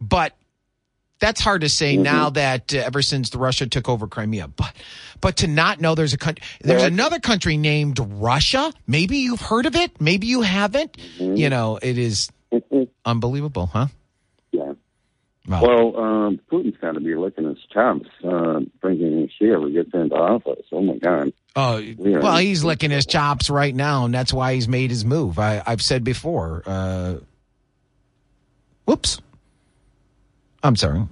but 0.00 0.34
that's 1.20 1.40
hard 1.40 1.60
to 1.60 1.68
say 1.68 1.96
now 1.96 2.30
that 2.30 2.74
uh, 2.74 2.78
ever 2.78 3.02
since 3.02 3.30
the 3.30 3.38
Russia 3.38 3.66
took 3.66 3.88
over 3.88 4.06
Crimea. 4.06 4.48
But 4.48 4.74
but 5.20 5.36
to 5.38 5.46
not 5.46 5.80
know 5.80 5.94
there's 5.94 6.14
a 6.14 6.18
country, 6.18 6.44
there's 6.62 6.82
another 6.82 7.20
country 7.20 7.56
named 7.56 7.98
Russia. 8.00 8.72
Maybe 8.86 9.18
you've 9.18 9.40
heard 9.40 9.66
of 9.66 9.76
it, 9.76 10.00
maybe 10.00 10.26
you 10.26 10.40
haven't. 10.40 10.96
You 11.18 11.50
know, 11.50 11.78
it 11.80 11.98
is 11.98 12.30
unbelievable, 13.04 13.66
huh? 13.66 13.86
Yeah. 14.50 14.72
Wow. 15.46 15.62
Well, 15.62 15.96
um, 15.96 16.40
Putin's 16.50 16.76
got 16.76 16.92
to 16.92 17.00
be 17.00 17.14
licking 17.16 17.44
his 17.44 17.58
chops, 17.72 18.08
uh, 18.24 18.60
thinking 18.82 19.20
if 19.22 19.30
she 19.38 19.50
ever 19.50 19.68
gets 19.68 19.92
into 19.94 20.14
office. 20.14 20.64
Oh 20.70 20.82
my 20.82 20.96
God. 20.96 21.32
Oh, 21.56 21.82
well, 21.98 22.36
he's 22.36 22.62
licking 22.62 22.90
his 22.90 23.06
chops 23.06 23.50
right 23.50 23.74
now, 23.74 24.04
and 24.04 24.14
that's 24.14 24.32
why 24.32 24.54
he's 24.54 24.68
made 24.68 24.90
his 24.90 25.04
move. 25.04 25.38
I, 25.38 25.62
I've 25.66 25.82
said 25.82 26.04
before. 26.04 26.62
Uh, 26.64 27.14
whoops. 28.84 29.20
I'm 30.62 30.76
sorry. 30.76 31.06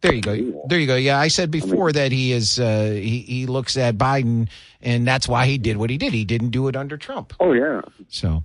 There 0.00 0.14
you 0.14 0.22
go. 0.22 0.64
There 0.66 0.78
you 0.78 0.86
go. 0.86 0.96
Yeah, 0.96 1.18
I 1.18 1.28
said 1.28 1.50
before 1.50 1.92
that 1.92 2.10
he 2.10 2.32
is. 2.32 2.58
Uh, 2.58 2.92
he 2.92 3.18
he 3.20 3.46
looks 3.46 3.76
at 3.76 3.98
Biden, 3.98 4.48
and 4.80 5.06
that's 5.06 5.28
why 5.28 5.44
he 5.46 5.58
did 5.58 5.76
what 5.76 5.90
he 5.90 5.98
did. 5.98 6.12
He 6.12 6.24
didn't 6.24 6.50
do 6.50 6.68
it 6.68 6.76
under 6.76 6.96
Trump. 6.96 7.34
Oh 7.38 7.52
yeah. 7.52 7.82
So, 8.08 8.42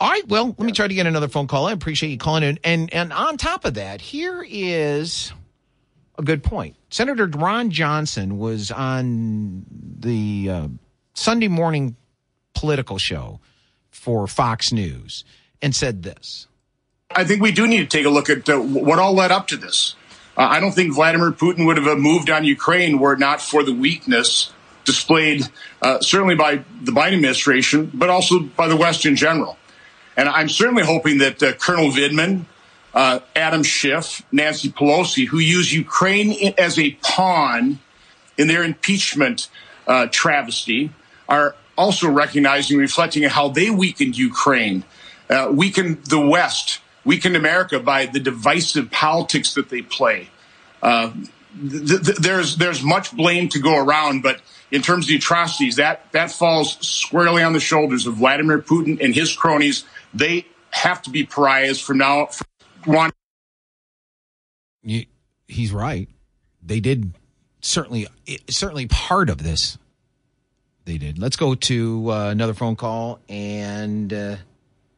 all 0.00 0.10
right. 0.10 0.28
Well, 0.28 0.48
let 0.48 0.60
me 0.60 0.72
try 0.72 0.86
to 0.86 0.94
get 0.94 1.06
another 1.06 1.28
phone 1.28 1.46
call. 1.46 1.66
I 1.66 1.72
appreciate 1.72 2.10
you 2.10 2.18
calling 2.18 2.42
in. 2.42 2.58
And 2.62 2.92
and 2.92 3.12
on 3.14 3.38
top 3.38 3.64
of 3.64 3.74
that, 3.74 4.02
here 4.02 4.44
is 4.46 5.32
a 6.18 6.22
good 6.22 6.42
point. 6.42 6.76
Senator 6.90 7.26
Ron 7.26 7.70
Johnson 7.70 8.36
was 8.36 8.70
on 8.70 9.64
the 9.70 10.50
uh, 10.50 10.68
Sunday 11.14 11.48
morning 11.48 11.96
political 12.54 12.98
show 12.98 13.40
for 13.90 14.26
Fox 14.26 14.72
News 14.72 15.24
and 15.62 15.74
said 15.74 16.02
this. 16.02 16.48
I 17.18 17.24
think 17.24 17.42
we 17.42 17.52
do 17.52 17.66
need 17.66 17.78
to 17.78 17.86
take 17.86 18.04
a 18.04 18.10
look 18.10 18.28
at 18.28 18.48
uh, 18.48 18.58
what 18.58 18.98
all 18.98 19.14
led 19.14 19.32
up 19.32 19.48
to 19.48 19.56
this. 19.56 19.96
Uh, 20.36 20.42
I 20.42 20.60
don't 20.60 20.72
think 20.72 20.94
Vladimir 20.94 21.32
Putin 21.32 21.66
would 21.66 21.78
have 21.78 21.86
uh, 21.86 21.96
moved 21.96 22.28
on 22.30 22.44
Ukraine 22.44 22.98
were 22.98 23.14
it 23.14 23.18
not 23.18 23.40
for 23.40 23.62
the 23.62 23.72
weakness 23.72 24.52
displayed 24.84 25.42
uh, 25.82 26.00
certainly 26.00 26.34
by 26.34 26.62
the 26.82 26.92
Biden 26.92 27.14
administration, 27.14 27.90
but 27.92 28.08
also 28.08 28.40
by 28.40 28.68
the 28.68 28.76
West 28.76 29.04
in 29.04 29.16
general. 29.16 29.58
And 30.16 30.28
I'm 30.28 30.48
certainly 30.48 30.84
hoping 30.84 31.18
that 31.18 31.42
uh, 31.42 31.54
Colonel 31.54 31.90
Vindman, 31.90 32.44
uh, 32.94 33.20
Adam 33.34 33.62
Schiff, 33.62 34.22
Nancy 34.30 34.70
Pelosi, 34.70 35.26
who 35.26 35.38
use 35.38 35.72
Ukraine 35.72 36.54
as 36.56 36.78
a 36.78 36.92
pawn 37.02 37.80
in 38.36 38.48
their 38.48 38.62
impeachment 38.62 39.48
uh, 39.86 40.06
travesty, 40.10 40.90
are 41.28 41.56
also 41.76 42.08
recognizing, 42.08 42.78
reflecting 42.78 43.24
on 43.24 43.30
how 43.30 43.48
they 43.48 43.70
weakened 43.70 44.16
Ukraine, 44.16 44.84
uh, 45.30 45.50
weakened 45.52 46.04
the 46.04 46.20
West, 46.20 46.80
weakened 47.08 47.36
America 47.36 47.80
by 47.80 48.04
the 48.04 48.20
divisive 48.20 48.90
politics 48.90 49.54
that 49.54 49.70
they 49.70 49.80
play. 49.80 50.28
Uh, 50.82 51.10
th- 51.58 52.04
th- 52.04 52.18
there's 52.18 52.56
there's 52.56 52.82
much 52.82 53.16
blame 53.16 53.48
to 53.48 53.58
go 53.58 53.78
around, 53.78 54.22
but 54.22 54.42
in 54.70 54.82
terms 54.82 55.06
of 55.06 55.08
the 55.08 55.16
atrocities, 55.16 55.76
that 55.76 56.12
that 56.12 56.30
falls 56.30 56.76
squarely 56.86 57.42
on 57.42 57.54
the 57.54 57.60
shoulders 57.60 58.06
of 58.06 58.16
Vladimir 58.16 58.58
Putin 58.60 59.02
and 59.02 59.14
his 59.14 59.34
cronies. 59.34 59.84
They 60.12 60.46
have 60.70 61.00
to 61.02 61.10
be 61.10 61.24
pariahs 61.24 61.80
from 61.80 61.98
now. 61.98 62.26
From 62.26 62.46
one. 62.84 63.10
He's 65.48 65.72
right. 65.72 66.08
They 66.62 66.80
did 66.80 67.14
certainly 67.62 68.06
certainly 68.50 68.86
part 68.86 69.30
of 69.30 69.42
this. 69.42 69.78
They 70.84 70.98
did. 70.98 71.18
Let's 71.18 71.36
go 71.36 71.54
to 71.54 72.12
uh, 72.12 72.30
another 72.30 72.54
phone 72.54 72.76
call 72.76 73.18
and 73.28 74.12
uh, 74.12 74.36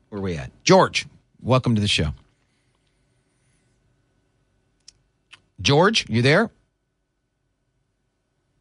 where 0.09 0.19
are 0.21 0.23
we 0.23 0.37
at? 0.37 0.51
George, 0.65 1.07
welcome 1.43 1.75
to 1.75 1.81
the 1.81 1.89
show. 1.89 2.15
George, 5.61 6.09
you 6.09 6.23
there? 6.23 6.51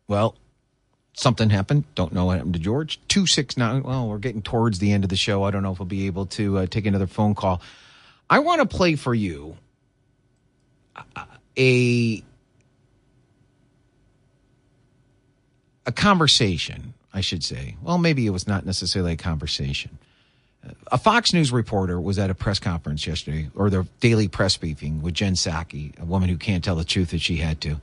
Well, 0.08 0.36
Something 1.20 1.50
happened. 1.50 1.84
Don't 1.96 2.14
know 2.14 2.24
what 2.24 2.38
happened 2.38 2.54
to 2.54 2.62
George. 2.62 2.98
269. 3.10 3.84
Well, 3.84 4.08
we're 4.08 4.20
getting 4.20 4.42
towards 4.42 4.80
the 4.80 4.94
end 4.94 5.04
of 5.04 5.10
the 5.10 5.18
show. 5.18 5.44
I 5.44 5.52
don't 5.52 5.64
know 5.64 5.74
if 5.74 5.80
we'll 5.80 5.86
be 5.86 6.06
able 6.06 6.28
to 6.28 6.60
uh, 6.60 6.66
take 6.66 6.86
another 6.86 7.08
phone 7.08 7.36
call. 7.36 7.62
I 8.30 8.40
want 8.40 8.62
to 8.62 8.78
play 8.78 8.96
for 8.96 9.14
you 9.14 9.58
a 11.58 12.24
a 15.86 15.92
conversation, 15.92 16.94
I 17.14 17.20
should 17.20 17.44
say. 17.44 17.76
Well, 17.82 17.98
maybe 17.98 18.26
it 18.26 18.30
was 18.30 18.48
not 18.48 18.66
necessarily 18.66 19.12
a 19.12 19.18
conversation. 19.18 20.00
A 20.92 20.98
Fox 20.98 21.34
News 21.34 21.52
reporter 21.52 22.00
was 22.00 22.20
at 22.20 22.30
a 22.30 22.36
press 22.36 22.60
conference 22.60 23.08
yesterday, 23.08 23.50
or 23.56 23.70
the 23.70 23.88
daily 24.00 24.28
press 24.28 24.58
briefing 24.58 25.02
with 25.02 25.14
Jen 25.14 25.34
Psaki, 25.34 25.98
a 26.00 26.06
woman 26.06 26.30
who 26.30 26.38
can't 26.38 26.64
tell 26.64 26.76
the 26.76 26.84
truth 26.84 27.12
that 27.12 27.22
she 27.22 27.38
had 27.38 27.62
to, 27.62 27.80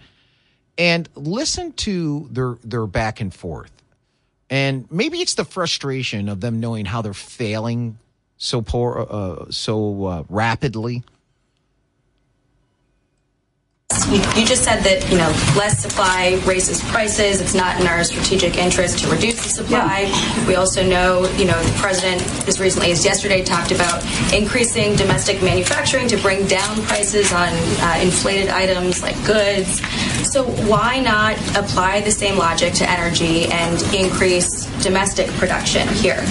and 0.76 1.08
listen 1.14 1.72
to 1.72 2.28
their 2.30 2.56
their 2.62 2.86
back 2.86 3.20
and 3.20 3.32
forth. 3.32 3.72
And 4.50 4.86
maybe 4.90 5.18
it's 5.18 5.34
the 5.34 5.44
frustration 5.44 6.28
of 6.28 6.40
them 6.40 6.60
knowing 6.60 6.84
how 6.84 7.02
they're 7.02 7.14
failing 7.14 7.98
so 8.36 8.62
poor, 8.62 9.06
uh, 9.08 9.50
so 9.50 10.04
uh, 10.04 10.22
rapidly 10.28 11.02
you, 14.10 14.18
you, 14.36 14.46
just 14.46 14.62
said 14.62 14.82
that 14.82 15.10
you 15.10 15.18
know 15.18 15.28
less 15.56 15.80
supply 15.80 16.40
raises 16.44 16.82
prices. 16.90 17.40
It's 17.40 17.54
not 17.54 17.80
in 17.80 17.86
our 17.86 18.04
strategic 18.04 18.56
interest 18.56 19.00
to 19.00 19.10
reduce 19.10 19.42
the 19.42 19.48
supply. 19.48 20.02
Yeah. 20.02 20.46
We 20.46 20.54
also 20.54 20.86
know 20.86 21.28
you 21.36 21.44
know 21.44 21.60
the 21.60 21.78
president 21.78 22.22
as 22.48 22.60
recently 22.60 22.92
as 22.92 23.04
yesterday 23.04 23.42
talked 23.42 23.72
about 23.72 24.04
increasing 24.32 24.94
domestic 24.96 25.42
manufacturing 25.42 26.08
to 26.08 26.16
bring 26.18 26.46
down 26.46 26.82
prices 26.82 27.32
on 27.32 27.48
uh, 27.48 27.98
inflated 28.02 28.48
items 28.48 29.02
like 29.02 29.16
goods. 29.24 29.80
So 30.30 30.44
why 30.68 31.00
not 31.00 31.36
apply 31.56 32.00
the 32.00 32.10
same 32.10 32.38
logic 32.38 32.74
to 32.74 32.90
energy 32.90 33.46
and 33.46 33.82
increase 33.94 34.66
domestic 34.82 35.28
production 35.30 35.88
here? 35.88 36.22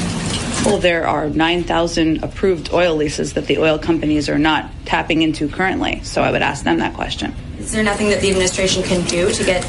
Well, 0.66 0.80
there 0.80 1.08
are 1.08 1.30
9,000 1.30 2.24
approved 2.24 2.74
oil 2.74 2.96
leases 2.96 3.34
that 3.34 3.46
the 3.46 3.60
oil 3.60 3.78
companies 3.78 4.30
are 4.30 4.40
not 4.40 4.72
tapping 4.86 5.22
into 5.22 5.48
currently. 5.48 6.02
So 6.04 6.24
I 6.24 6.32
would 6.32 6.42
ask 6.42 6.64
them 6.64 6.80
that 6.80 6.96
question. 6.96 7.36
Is 7.66 7.72
there 7.72 7.84
nothing 7.84 8.10
that 8.10 8.22
the 8.22 8.30
administration 8.30 8.84
can 8.84 9.04
do 9.08 9.32
to 9.32 9.44
get 9.44 9.64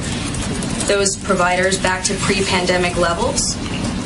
those 0.86 1.16
providers 1.16 1.78
back 1.78 2.05
to 2.05 2.14
pre 2.16 2.44
pandemic 2.44 2.99
levels? 2.99 3.55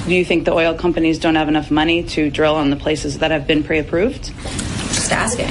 Do 0.07 0.15
you 0.15 0.25
think 0.25 0.45
the 0.45 0.53
oil 0.53 0.75
companies 0.75 1.19
don't 1.19 1.35
have 1.35 1.49
enough 1.49 1.73
money 1.73 2.05
to 2.05 2.31
drill 2.31 2.55
on 2.55 2.71
the 2.71 2.77
places 2.77 3.19
that 3.19 3.33
have 3.33 3.49
been 3.49 3.65
pre 3.65 3.81
approved? 3.81 4.31
Just 5.11 5.39
asking. 5.41 5.49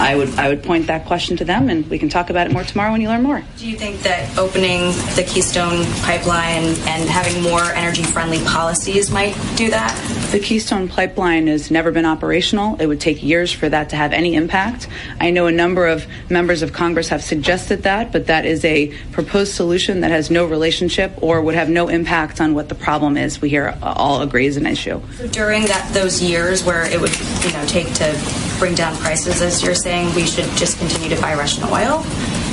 I 0.00 0.16
would 0.16 0.30
I 0.38 0.48
would 0.48 0.62
point 0.62 0.86
that 0.86 1.04
question 1.04 1.36
to 1.38 1.44
them, 1.44 1.68
and 1.68 1.86
we 1.90 1.98
can 1.98 2.08
talk 2.08 2.30
about 2.30 2.46
it 2.46 2.52
more 2.54 2.64
tomorrow 2.64 2.90
when 2.90 3.02
you 3.02 3.08
learn 3.08 3.22
more. 3.22 3.44
Do 3.58 3.68
you 3.68 3.76
think 3.76 4.00
that 4.00 4.38
opening 4.38 4.92
the 5.14 5.26
Keystone 5.28 5.84
pipeline 6.02 6.64
and 6.64 7.08
having 7.08 7.42
more 7.42 7.62
energy 7.62 8.02
friendly 8.02 8.38
policies 8.44 9.10
might 9.10 9.34
do 9.56 9.68
that? 9.70 9.92
The 10.32 10.38
Keystone 10.38 10.88
pipeline 10.88 11.48
has 11.48 11.70
never 11.70 11.92
been 11.92 12.06
operational. 12.06 12.76
It 12.80 12.86
would 12.86 13.00
take 13.00 13.22
years 13.22 13.52
for 13.52 13.68
that 13.68 13.90
to 13.90 13.96
have 13.96 14.14
any 14.14 14.34
impact. 14.34 14.88
I 15.20 15.30
know 15.30 15.46
a 15.46 15.52
number 15.52 15.86
of 15.86 16.06
members 16.30 16.62
of 16.62 16.72
Congress 16.72 17.08
have 17.08 17.22
suggested 17.22 17.82
that, 17.82 18.10
but 18.10 18.26
that 18.28 18.46
is 18.46 18.64
a 18.64 18.88
proposed 19.12 19.52
solution 19.52 20.00
that 20.00 20.10
has 20.10 20.30
no 20.30 20.46
relationship 20.46 21.12
or 21.22 21.42
would 21.42 21.54
have 21.54 21.68
no 21.68 21.88
impact 21.88 22.40
on 22.40 22.54
what 22.54 22.70
the 22.70 22.74
problem 22.74 23.18
is. 23.18 23.40
We 23.40 23.50
here 23.50 23.76
all 23.82 24.22
agree 24.22 24.46
is 24.46 24.56
an 24.56 24.66
issue. 24.66 25.02
So 25.16 25.26
during 25.26 25.66
that 25.66 25.92
those 25.92 26.22
years 26.22 26.64
where 26.64 26.90
it 26.90 26.98
would 26.98 27.14
you 27.44 27.52
know 27.52 27.66
take 27.66 27.92
to 27.94 28.47
bring 28.58 28.74
down 28.74 28.96
prices 28.96 29.40
as 29.40 29.62
you're 29.62 29.74
saying 29.74 30.12
we 30.14 30.26
should 30.26 30.44
just 30.56 30.78
continue 30.78 31.08
to 31.08 31.20
buy 31.20 31.34
Russian 31.34 31.64
oil? 31.64 32.04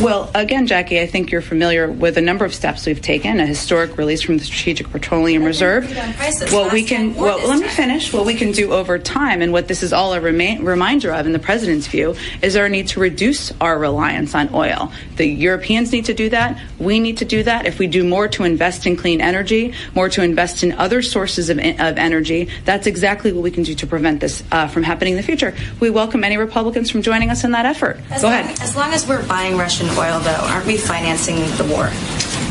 Well, 0.01 0.29
again, 0.35 0.67
Jackie, 0.67 0.99
I 0.99 1.07
think 1.07 1.31
you're 1.31 1.41
familiar 1.41 1.89
with 1.89 2.17
a 2.17 2.21
number 2.21 2.43
of 2.43 2.53
steps 2.53 2.85
we've 2.85 3.01
taken. 3.01 3.39
A 3.39 3.45
historic 3.45 3.97
release 3.97 4.21
from 4.21 4.37
the 4.37 4.43
Strategic 4.43 4.89
Petroleum 4.89 5.43
Reserve. 5.43 5.89
Well, 6.51 6.69
we 6.69 6.83
can. 6.83 7.15
Well, 7.15 7.39
let 7.47 7.59
me 7.61 7.67
finish. 7.69 8.11
What 8.11 8.25
we 8.25 8.35
can 8.35 8.51
do 8.51 8.73
over 8.73 8.99
time, 8.99 9.41
and 9.41 9.53
what 9.53 9.69
this 9.69 9.81
is 9.81 9.93
all 9.93 10.13
a 10.13 10.19
rema- 10.19 10.61
reminder 10.61 11.11
of, 11.13 11.25
in 11.25 11.31
the 11.31 11.39
president's 11.39 11.87
view, 11.87 12.15
is 12.41 12.57
our 12.57 12.67
need 12.67 12.89
to 12.89 12.99
reduce 12.99 13.53
our 13.61 13.79
reliance 13.79 14.35
on 14.35 14.53
oil. 14.53 14.91
The 15.15 15.25
Europeans 15.25 15.93
need 15.93 16.05
to 16.05 16.13
do 16.13 16.29
that. 16.29 16.59
We 16.77 16.99
need 16.99 17.17
to 17.19 17.25
do 17.25 17.41
that. 17.43 17.65
If 17.65 17.79
we 17.79 17.87
do 17.87 18.03
more 18.03 18.27
to 18.27 18.43
invest 18.43 18.85
in 18.85 18.97
clean 18.97 19.21
energy, 19.21 19.73
more 19.95 20.09
to 20.09 20.21
invest 20.21 20.61
in 20.61 20.73
other 20.73 21.01
sources 21.01 21.49
of, 21.49 21.57
of 21.57 21.97
energy, 21.97 22.49
that's 22.65 22.85
exactly 22.85 23.31
what 23.31 23.43
we 23.43 23.49
can 23.49 23.63
do 23.63 23.73
to 23.75 23.87
prevent 23.87 24.19
this 24.19 24.43
uh, 24.51 24.67
from 24.67 24.83
happening 24.83 25.13
in 25.13 25.17
the 25.17 25.23
future. 25.23 25.55
We 25.79 25.89
welcome 25.89 26.25
any 26.25 26.35
Republicans 26.37 26.91
from 26.91 27.01
joining 27.01 27.29
us 27.29 27.45
in 27.45 27.51
that 27.51 27.65
effort. 27.65 27.97
As 28.11 28.21
Go 28.21 28.27
long, 28.27 28.39
ahead. 28.41 28.59
As 28.59 28.75
long 28.75 28.93
as 28.93 29.07
we're 29.07 29.25
buying 29.25 29.57
Russian 29.57 29.84
oil, 29.91 30.19
though, 30.19 30.45
aren't 30.49 30.65
we 30.65 30.77
financing 30.77 31.37
the 31.57 31.65
war? 31.69 31.91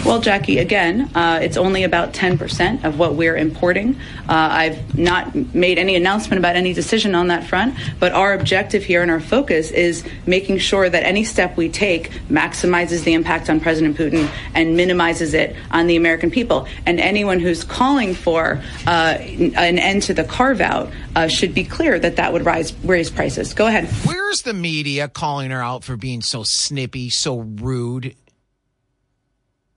Well, 0.05 0.21
Jackie, 0.21 0.59
again, 0.59 1.11
uh, 1.15 1.39
it's 1.43 1.57
only 1.57 1.83
about 1.83 2.13
10% 2.13 2.85
of 2.85 2.99
what 2.99 3.15
we're 3.15 3.39
importing. 3.39 3.95
Uh, 4.29 4.49
I've 4.53 4.99
not 4.99 5.35
made 5.55 5.79
any 5.79 5.97
announcement 5.97 6.39
about 6.39 6.57
any 6.57 6.75
decision 6.75 7.15
on 7.15 7.29
that 7.29 7.45
front, 7.45 7.75
but 8.01 8.13
our 8.13 8.35
objective 8.35 8.85
here 8.85 9.01
and 9.01 9.11
our 9.11 9.19
focus 9.19 9.71
is 9.71 10.05
making 10.27 10.59
sure 10.59 10.91
that 10.91 11.05
any 11.05 11.25
step 11.25 11.57
we 11.57 11.71
take 11.71 12.11
maximizes 12.29 13.05
the 13.05 13.15
impact 13.15 13.49
on 13.49 13.61
President 13.61 13.97
Putin 13.97 14.31
and 14.55 14.77
minimizes 14.77 15.33
it 15.33 15.57
on 15.71 15.87
the 15.87 15.97
American 15.97 16.31
people. 16.31 16.69
And 16.85 17.01
anyone 17.01 17.41
who's 17.41 17.65
calling 17.65 18.15
for 18.15 18.61
uh, 18.87 19.17
an 19.19 19.79
end 19.79 20.03
to 20.03 20.13
the 20.13 20.25
carve 20.25 20.61
out 20.61 20.93
uh, 21.17 21.29
should 21.29 21.55
be 21.55 21.65
clear 21.65 21.99
that 21.99 22.17
that 22.17 22.35
would 22.35 22.45
rise, 22.45 22.75
raise 22.85 23.11
prices. 23.11 23.55
Go 23.55 23.67
ahead. 23.67 23.87
Where's 24.05 24.43
the 24.43 24.53
media 24.53 25.09
calling 25.09 25.51
her 25.51 25.63
out 25.63 25.83
for 25.83 25.97
being 25.97 26.21
so 26.21 26.43
snippy, 26.43 27.09
so 27.09 27.39
rude? 27.39 28.15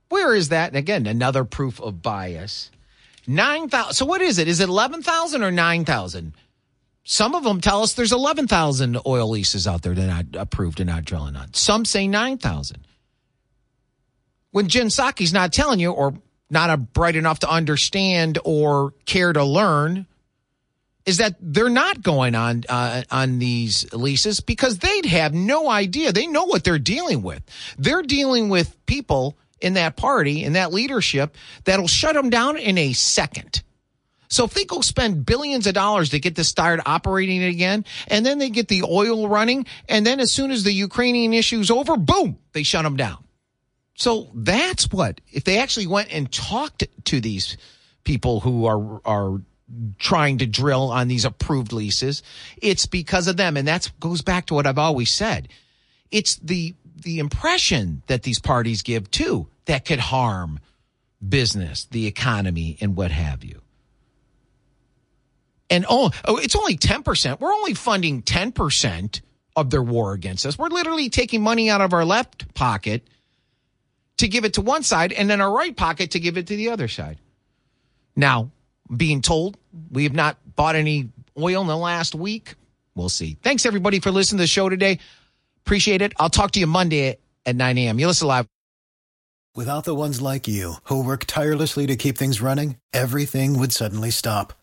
Where 0.10 0.34
is 0.34 0.50
that? 0.50 0.70
And 0.70 0.78
again, 0.78 1.06
another 1.06 1.44
proof 1.44 1.82
of 1.82 2.02
bias. 2.02 2.72
9,000. 3.28 3.94
So 3.94 4.06
what 4.06 4.22
is 4.22 4.38
it? 4.38 4.48
Is 4.48 4.60
it 4.60 4.70
11,000 4.70 5.44
or 5.44 5.52
9,000? 5.52 6.34
Some 7.04 7.36
of 7.36 7.44
them 7.44 7.62
tell 7.62 7.84
us 7.84 7.94
there's 7.94 8.12
11,000 8.12 9.00
oil 9.06 9.30
leases 9.30 9.68
out 9.68 9.82
there 9.82 9.94
that 9.94 10.04
are 10.04 10.24
not 10.24 10.26
approved 10.34 10.80
and 10.80 10.90
not 10.90 11.06
drilling 11.06 11.36
on. 11.36 11.54
Some 11.54 11.86
say 11.86 12.08
9,000. 12.08 12.86
When 14.52 14.68
Jen 14.68 14.88
Psaki's 14.88 15.34
not 15.34 15.54
telling 15.54 15.80
you 15.80 15.92
or 15.92 16.14
not 16.50 16.94
bright 16.94 17.16
enough 17.16 17.40
to 17.40 17.50
understand 17.50 18.40
or 18.44 18.94
care 19.06 19.34
to 19.34 19.44
learn 19.44 20.06
is 21.06 21.18
that 21.18 21.36
they're 21.40 21.70
not 21.70 22.02
going 22.02 22.36
on 22.36 22.66
uh, 22.68 23.04
on 23.10 23.40
these 23.40 23.92
leases 23.94 24.42
because 24.42 24.80
they'd 24.80 25.06
have 25.06 25.34
no 25.34 25.70
idea. 25.70 26.12
They 26.12 26.28
know 26.28 26.44
what 26.44 26.66
they're 26.66 26.80
dealing 26.80 27.22
with. 27.22 27.42
They're 27.78 28.02
dealing 28.02 28.50
with 28.50 28.76
people 28.86 29.38
in 29.62 29.74
that 29.74 29.96
party, 29.96 30.44
in 30.44 30.54
that 30.54 30.74
leadership, 30.74 31.36
that'll 31.66 31.88
shut 31.88 32.16
them 32.16 32.30
down 32.30 32.58
in 32.58 32.78
a 32.78 32.94
second. 32.94 33.64
So 34.30 34.44
if 34.44 34.54
they 34.54 34.66
go 34.66 34.82
spend 34.82 35.26
billions 35.26 35.68
of 35.68 35.74
dollars 35.74 36.10
to 36.10 36.20
get 36.20 36.36
this 36.36 36.50
start 36.50 36.82
operating 36.86 37.44
again, 37.44 37.86
and 38.08 38.26
then 38.26 38.40
they 38.40 38.50
get 38.50 38.68
the 38.68 38.84
oil 38.84 39.30
running, 39.30 39.66
and 39.88 40.06
then 40.06 40.20
as 40.20 40.32
soon 40.32 40.52
as 40.52 40.64
the 40.64 40.74
Ukrainian 40.74 41.34
issue's 41.34 41.72
over, 41.72 41.96
boom, 41.96 42.38
they 42.52 42.64
shut 42.64 42.84
them 42.84 42.98
down. 42.98 43.24
So 43.96 44.30
that's 44.34 44.92
what, 44.92 45.22
if 45.32 45.44
they 45.44 45.58
actually 45.60 45.88
went 45.88 46.14
and 46.14 46.32
talked 46.32 46.84
to 47.06 47.20
these 47.22 47.58
people 48.04 48.42
who 48.42 48.66
are, 48.66 49.02
are 49.06 49.42
trying 49.98 50.38
to 50.40 50.46
drill 50.46 50.92
on 50.92 51.08
these 51.08 51.26
approved 51.26 51.74
leases, 51.74 52.22
it's 52.62 52.86
because 52.86 53.28
of 53.28 53.38
them. 53.38 53.58
And 53.58 53.68
that 53.68 53.90
goes 54.00 54.22
back 54.22 54.48
to 54.48 54.54
what 54.54 54.68
I've 54.68 54.78
always 54.78 55.12
said. 55.12 55.48
It's 56.12 56.36
the 56.36 56.76
the 57.02 57.20
impression 57.20 58.02
that 58.08 58.24
these 58.24 58.40
parties 58.40 58.82
give 58.82 59.10
too 59.12 59.48
that 59.66 59.86
could 59.86 60.00
harm 60.00 60.60
business, 61.28 61.86
the 61.86 62.08
economy, 62.08 62.78
and 62.82 62.96
what 62.96 63.12
have 63.12 63.44
you. 63.44 63.62
And 65.70 65.86
oh, 65.90 66.12
oh 66.26 66.38
it's 66.38 66.56
only 66.56 66.78
10%. 66.78 67.40
We're 67.40 67.54
only 67.54 67.74
funding 67.74 68.22
10% 68.22 69.22
of 69.56 69.70
their 69.70 69.82
war 69.82 70.14
against 70.14 70.46
us. 70.46 70.58
We're 70.58 70.70
literally 70.70 71.10
taking 71.10 71.42
money 71.42 71.70
out 71.70 71.82
of 71.82 71.94
our 71.94 72.06
left 72.06 72.54
pocket 72.54 73.08
to 74.18 74.28
give 74.28 74.46
it 74.46 74.54
to 74.54 74.62
one 74.62 74.84
side 74.84 75.12
and 75.12 75.30
then 75.30 75.42
our 75.42 75.52
right 75.52 75.76
pocket 75.76 76.12
to 76.12 76.20
give 76.20 76.38
it 76.38 76.48
to 76.48 76.56
the 76.56 76.70
other 76.70 76.88
side. 76.88 77.20
Now, 78.16 78.52
being 78.96 79.22
told 79.22 79.58
we 79.92 80.04
have 80.04 80.14
not 80.14 80.38
bought 80.56 80.76
any 80.76 81.10
oil 81.38 81.62
in 81.62 81.68
the 81.68 81.78
last 81.78 82.16
week. 82.16 82.56
We'll 82.96 83.10
see. 83.10 83.38
Thanks 83.44 83.66
everybody 83.66 84.00
for 84.00 84.12
listening 84.12 84.38
to 84.38 84.44
the 84.44 84.48
show 84.48 84.70
today. 84.70 85.00
Appreciate 85.68 86.02
it. 86.02 86.14
I'll 86.18 86.30
talk 86.30 86.52
to 86.52 86.62
you 86.62 86.66
Monday 86.66 87.18
at 87.46 87.56
9 87.58 87.78
a.m. 87.78 88.00
You 88.00 88.08
listen 88.08 88.30
live. 88.30 88.48
Without 89.54 89.84
the 89.84 89.96
ones 89.96 90.22
like 90.22 90.48
you 90.48 90.76
who 90.86 91.04
work 91.04 91.26
tirelessly 91.26 91.86
to 91.88 91.98
keep 91.98 92.18
things 92.18 92.40
running, 92.40 92.78
everything 92.94 93.60
would 93.60 93.74
suddenly 93.74 94.10
stop. 94.10 94.54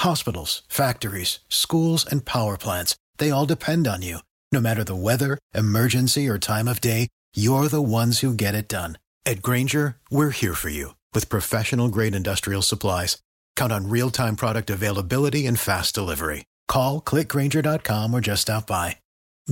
Hospitals, 0.00 0.62
factories, 0.68 1.38
schools, 1.48 2.04
and 2.04 2.24
power 2.24 2.56
plants, 2.56 2.96
they 3.18 3.30
all 3.30 3.46
depend 3.46 3.86
on 3.86 4.02
you. 4.02 4.18
No 4.50 4.58
matter 4.58 4.82
the 4.82 4.96
weather, 4.96 5.38
emergency, 5.54 6.28
or 6.28 6.38
time 6.40 6.66
of 6.66 6.80
day, 6.80 7.06
you're 7.36 7.68
the 7.68 7.80
ones 7.80 8.18
who 8.18 8.34
get 8.34 8.56
it 8.56 8.68
done. 8.68 8.98
At 9.24 9.42
Grainger, 9.42 9.96
we're 10.10 10.30
here 10.30 10.54
for 10.54 10.70
you 10.70 10.96
with 11.14 11.28
professional 11.28 11.88
grade 11.88 12.16
industrial 12.16 12.62
supplies. 12.62 13.18
Count 13.54 13.72
on 13.72 13.90
real 13.90 14.10
time 14.10 14.34
product 14.34 14.70
availability 14.70 15.46
and 15.46 15.56
fast 15.56 15.94
delivery. 15.94 16.46
Call 16.66 17.00
clickgrainger.com 17.00 18.12
or 18.12 18.20
just 18.20 18.42
stop 18.42 18.66
by. 18.66 18.96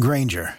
Grainger 0.01 0.59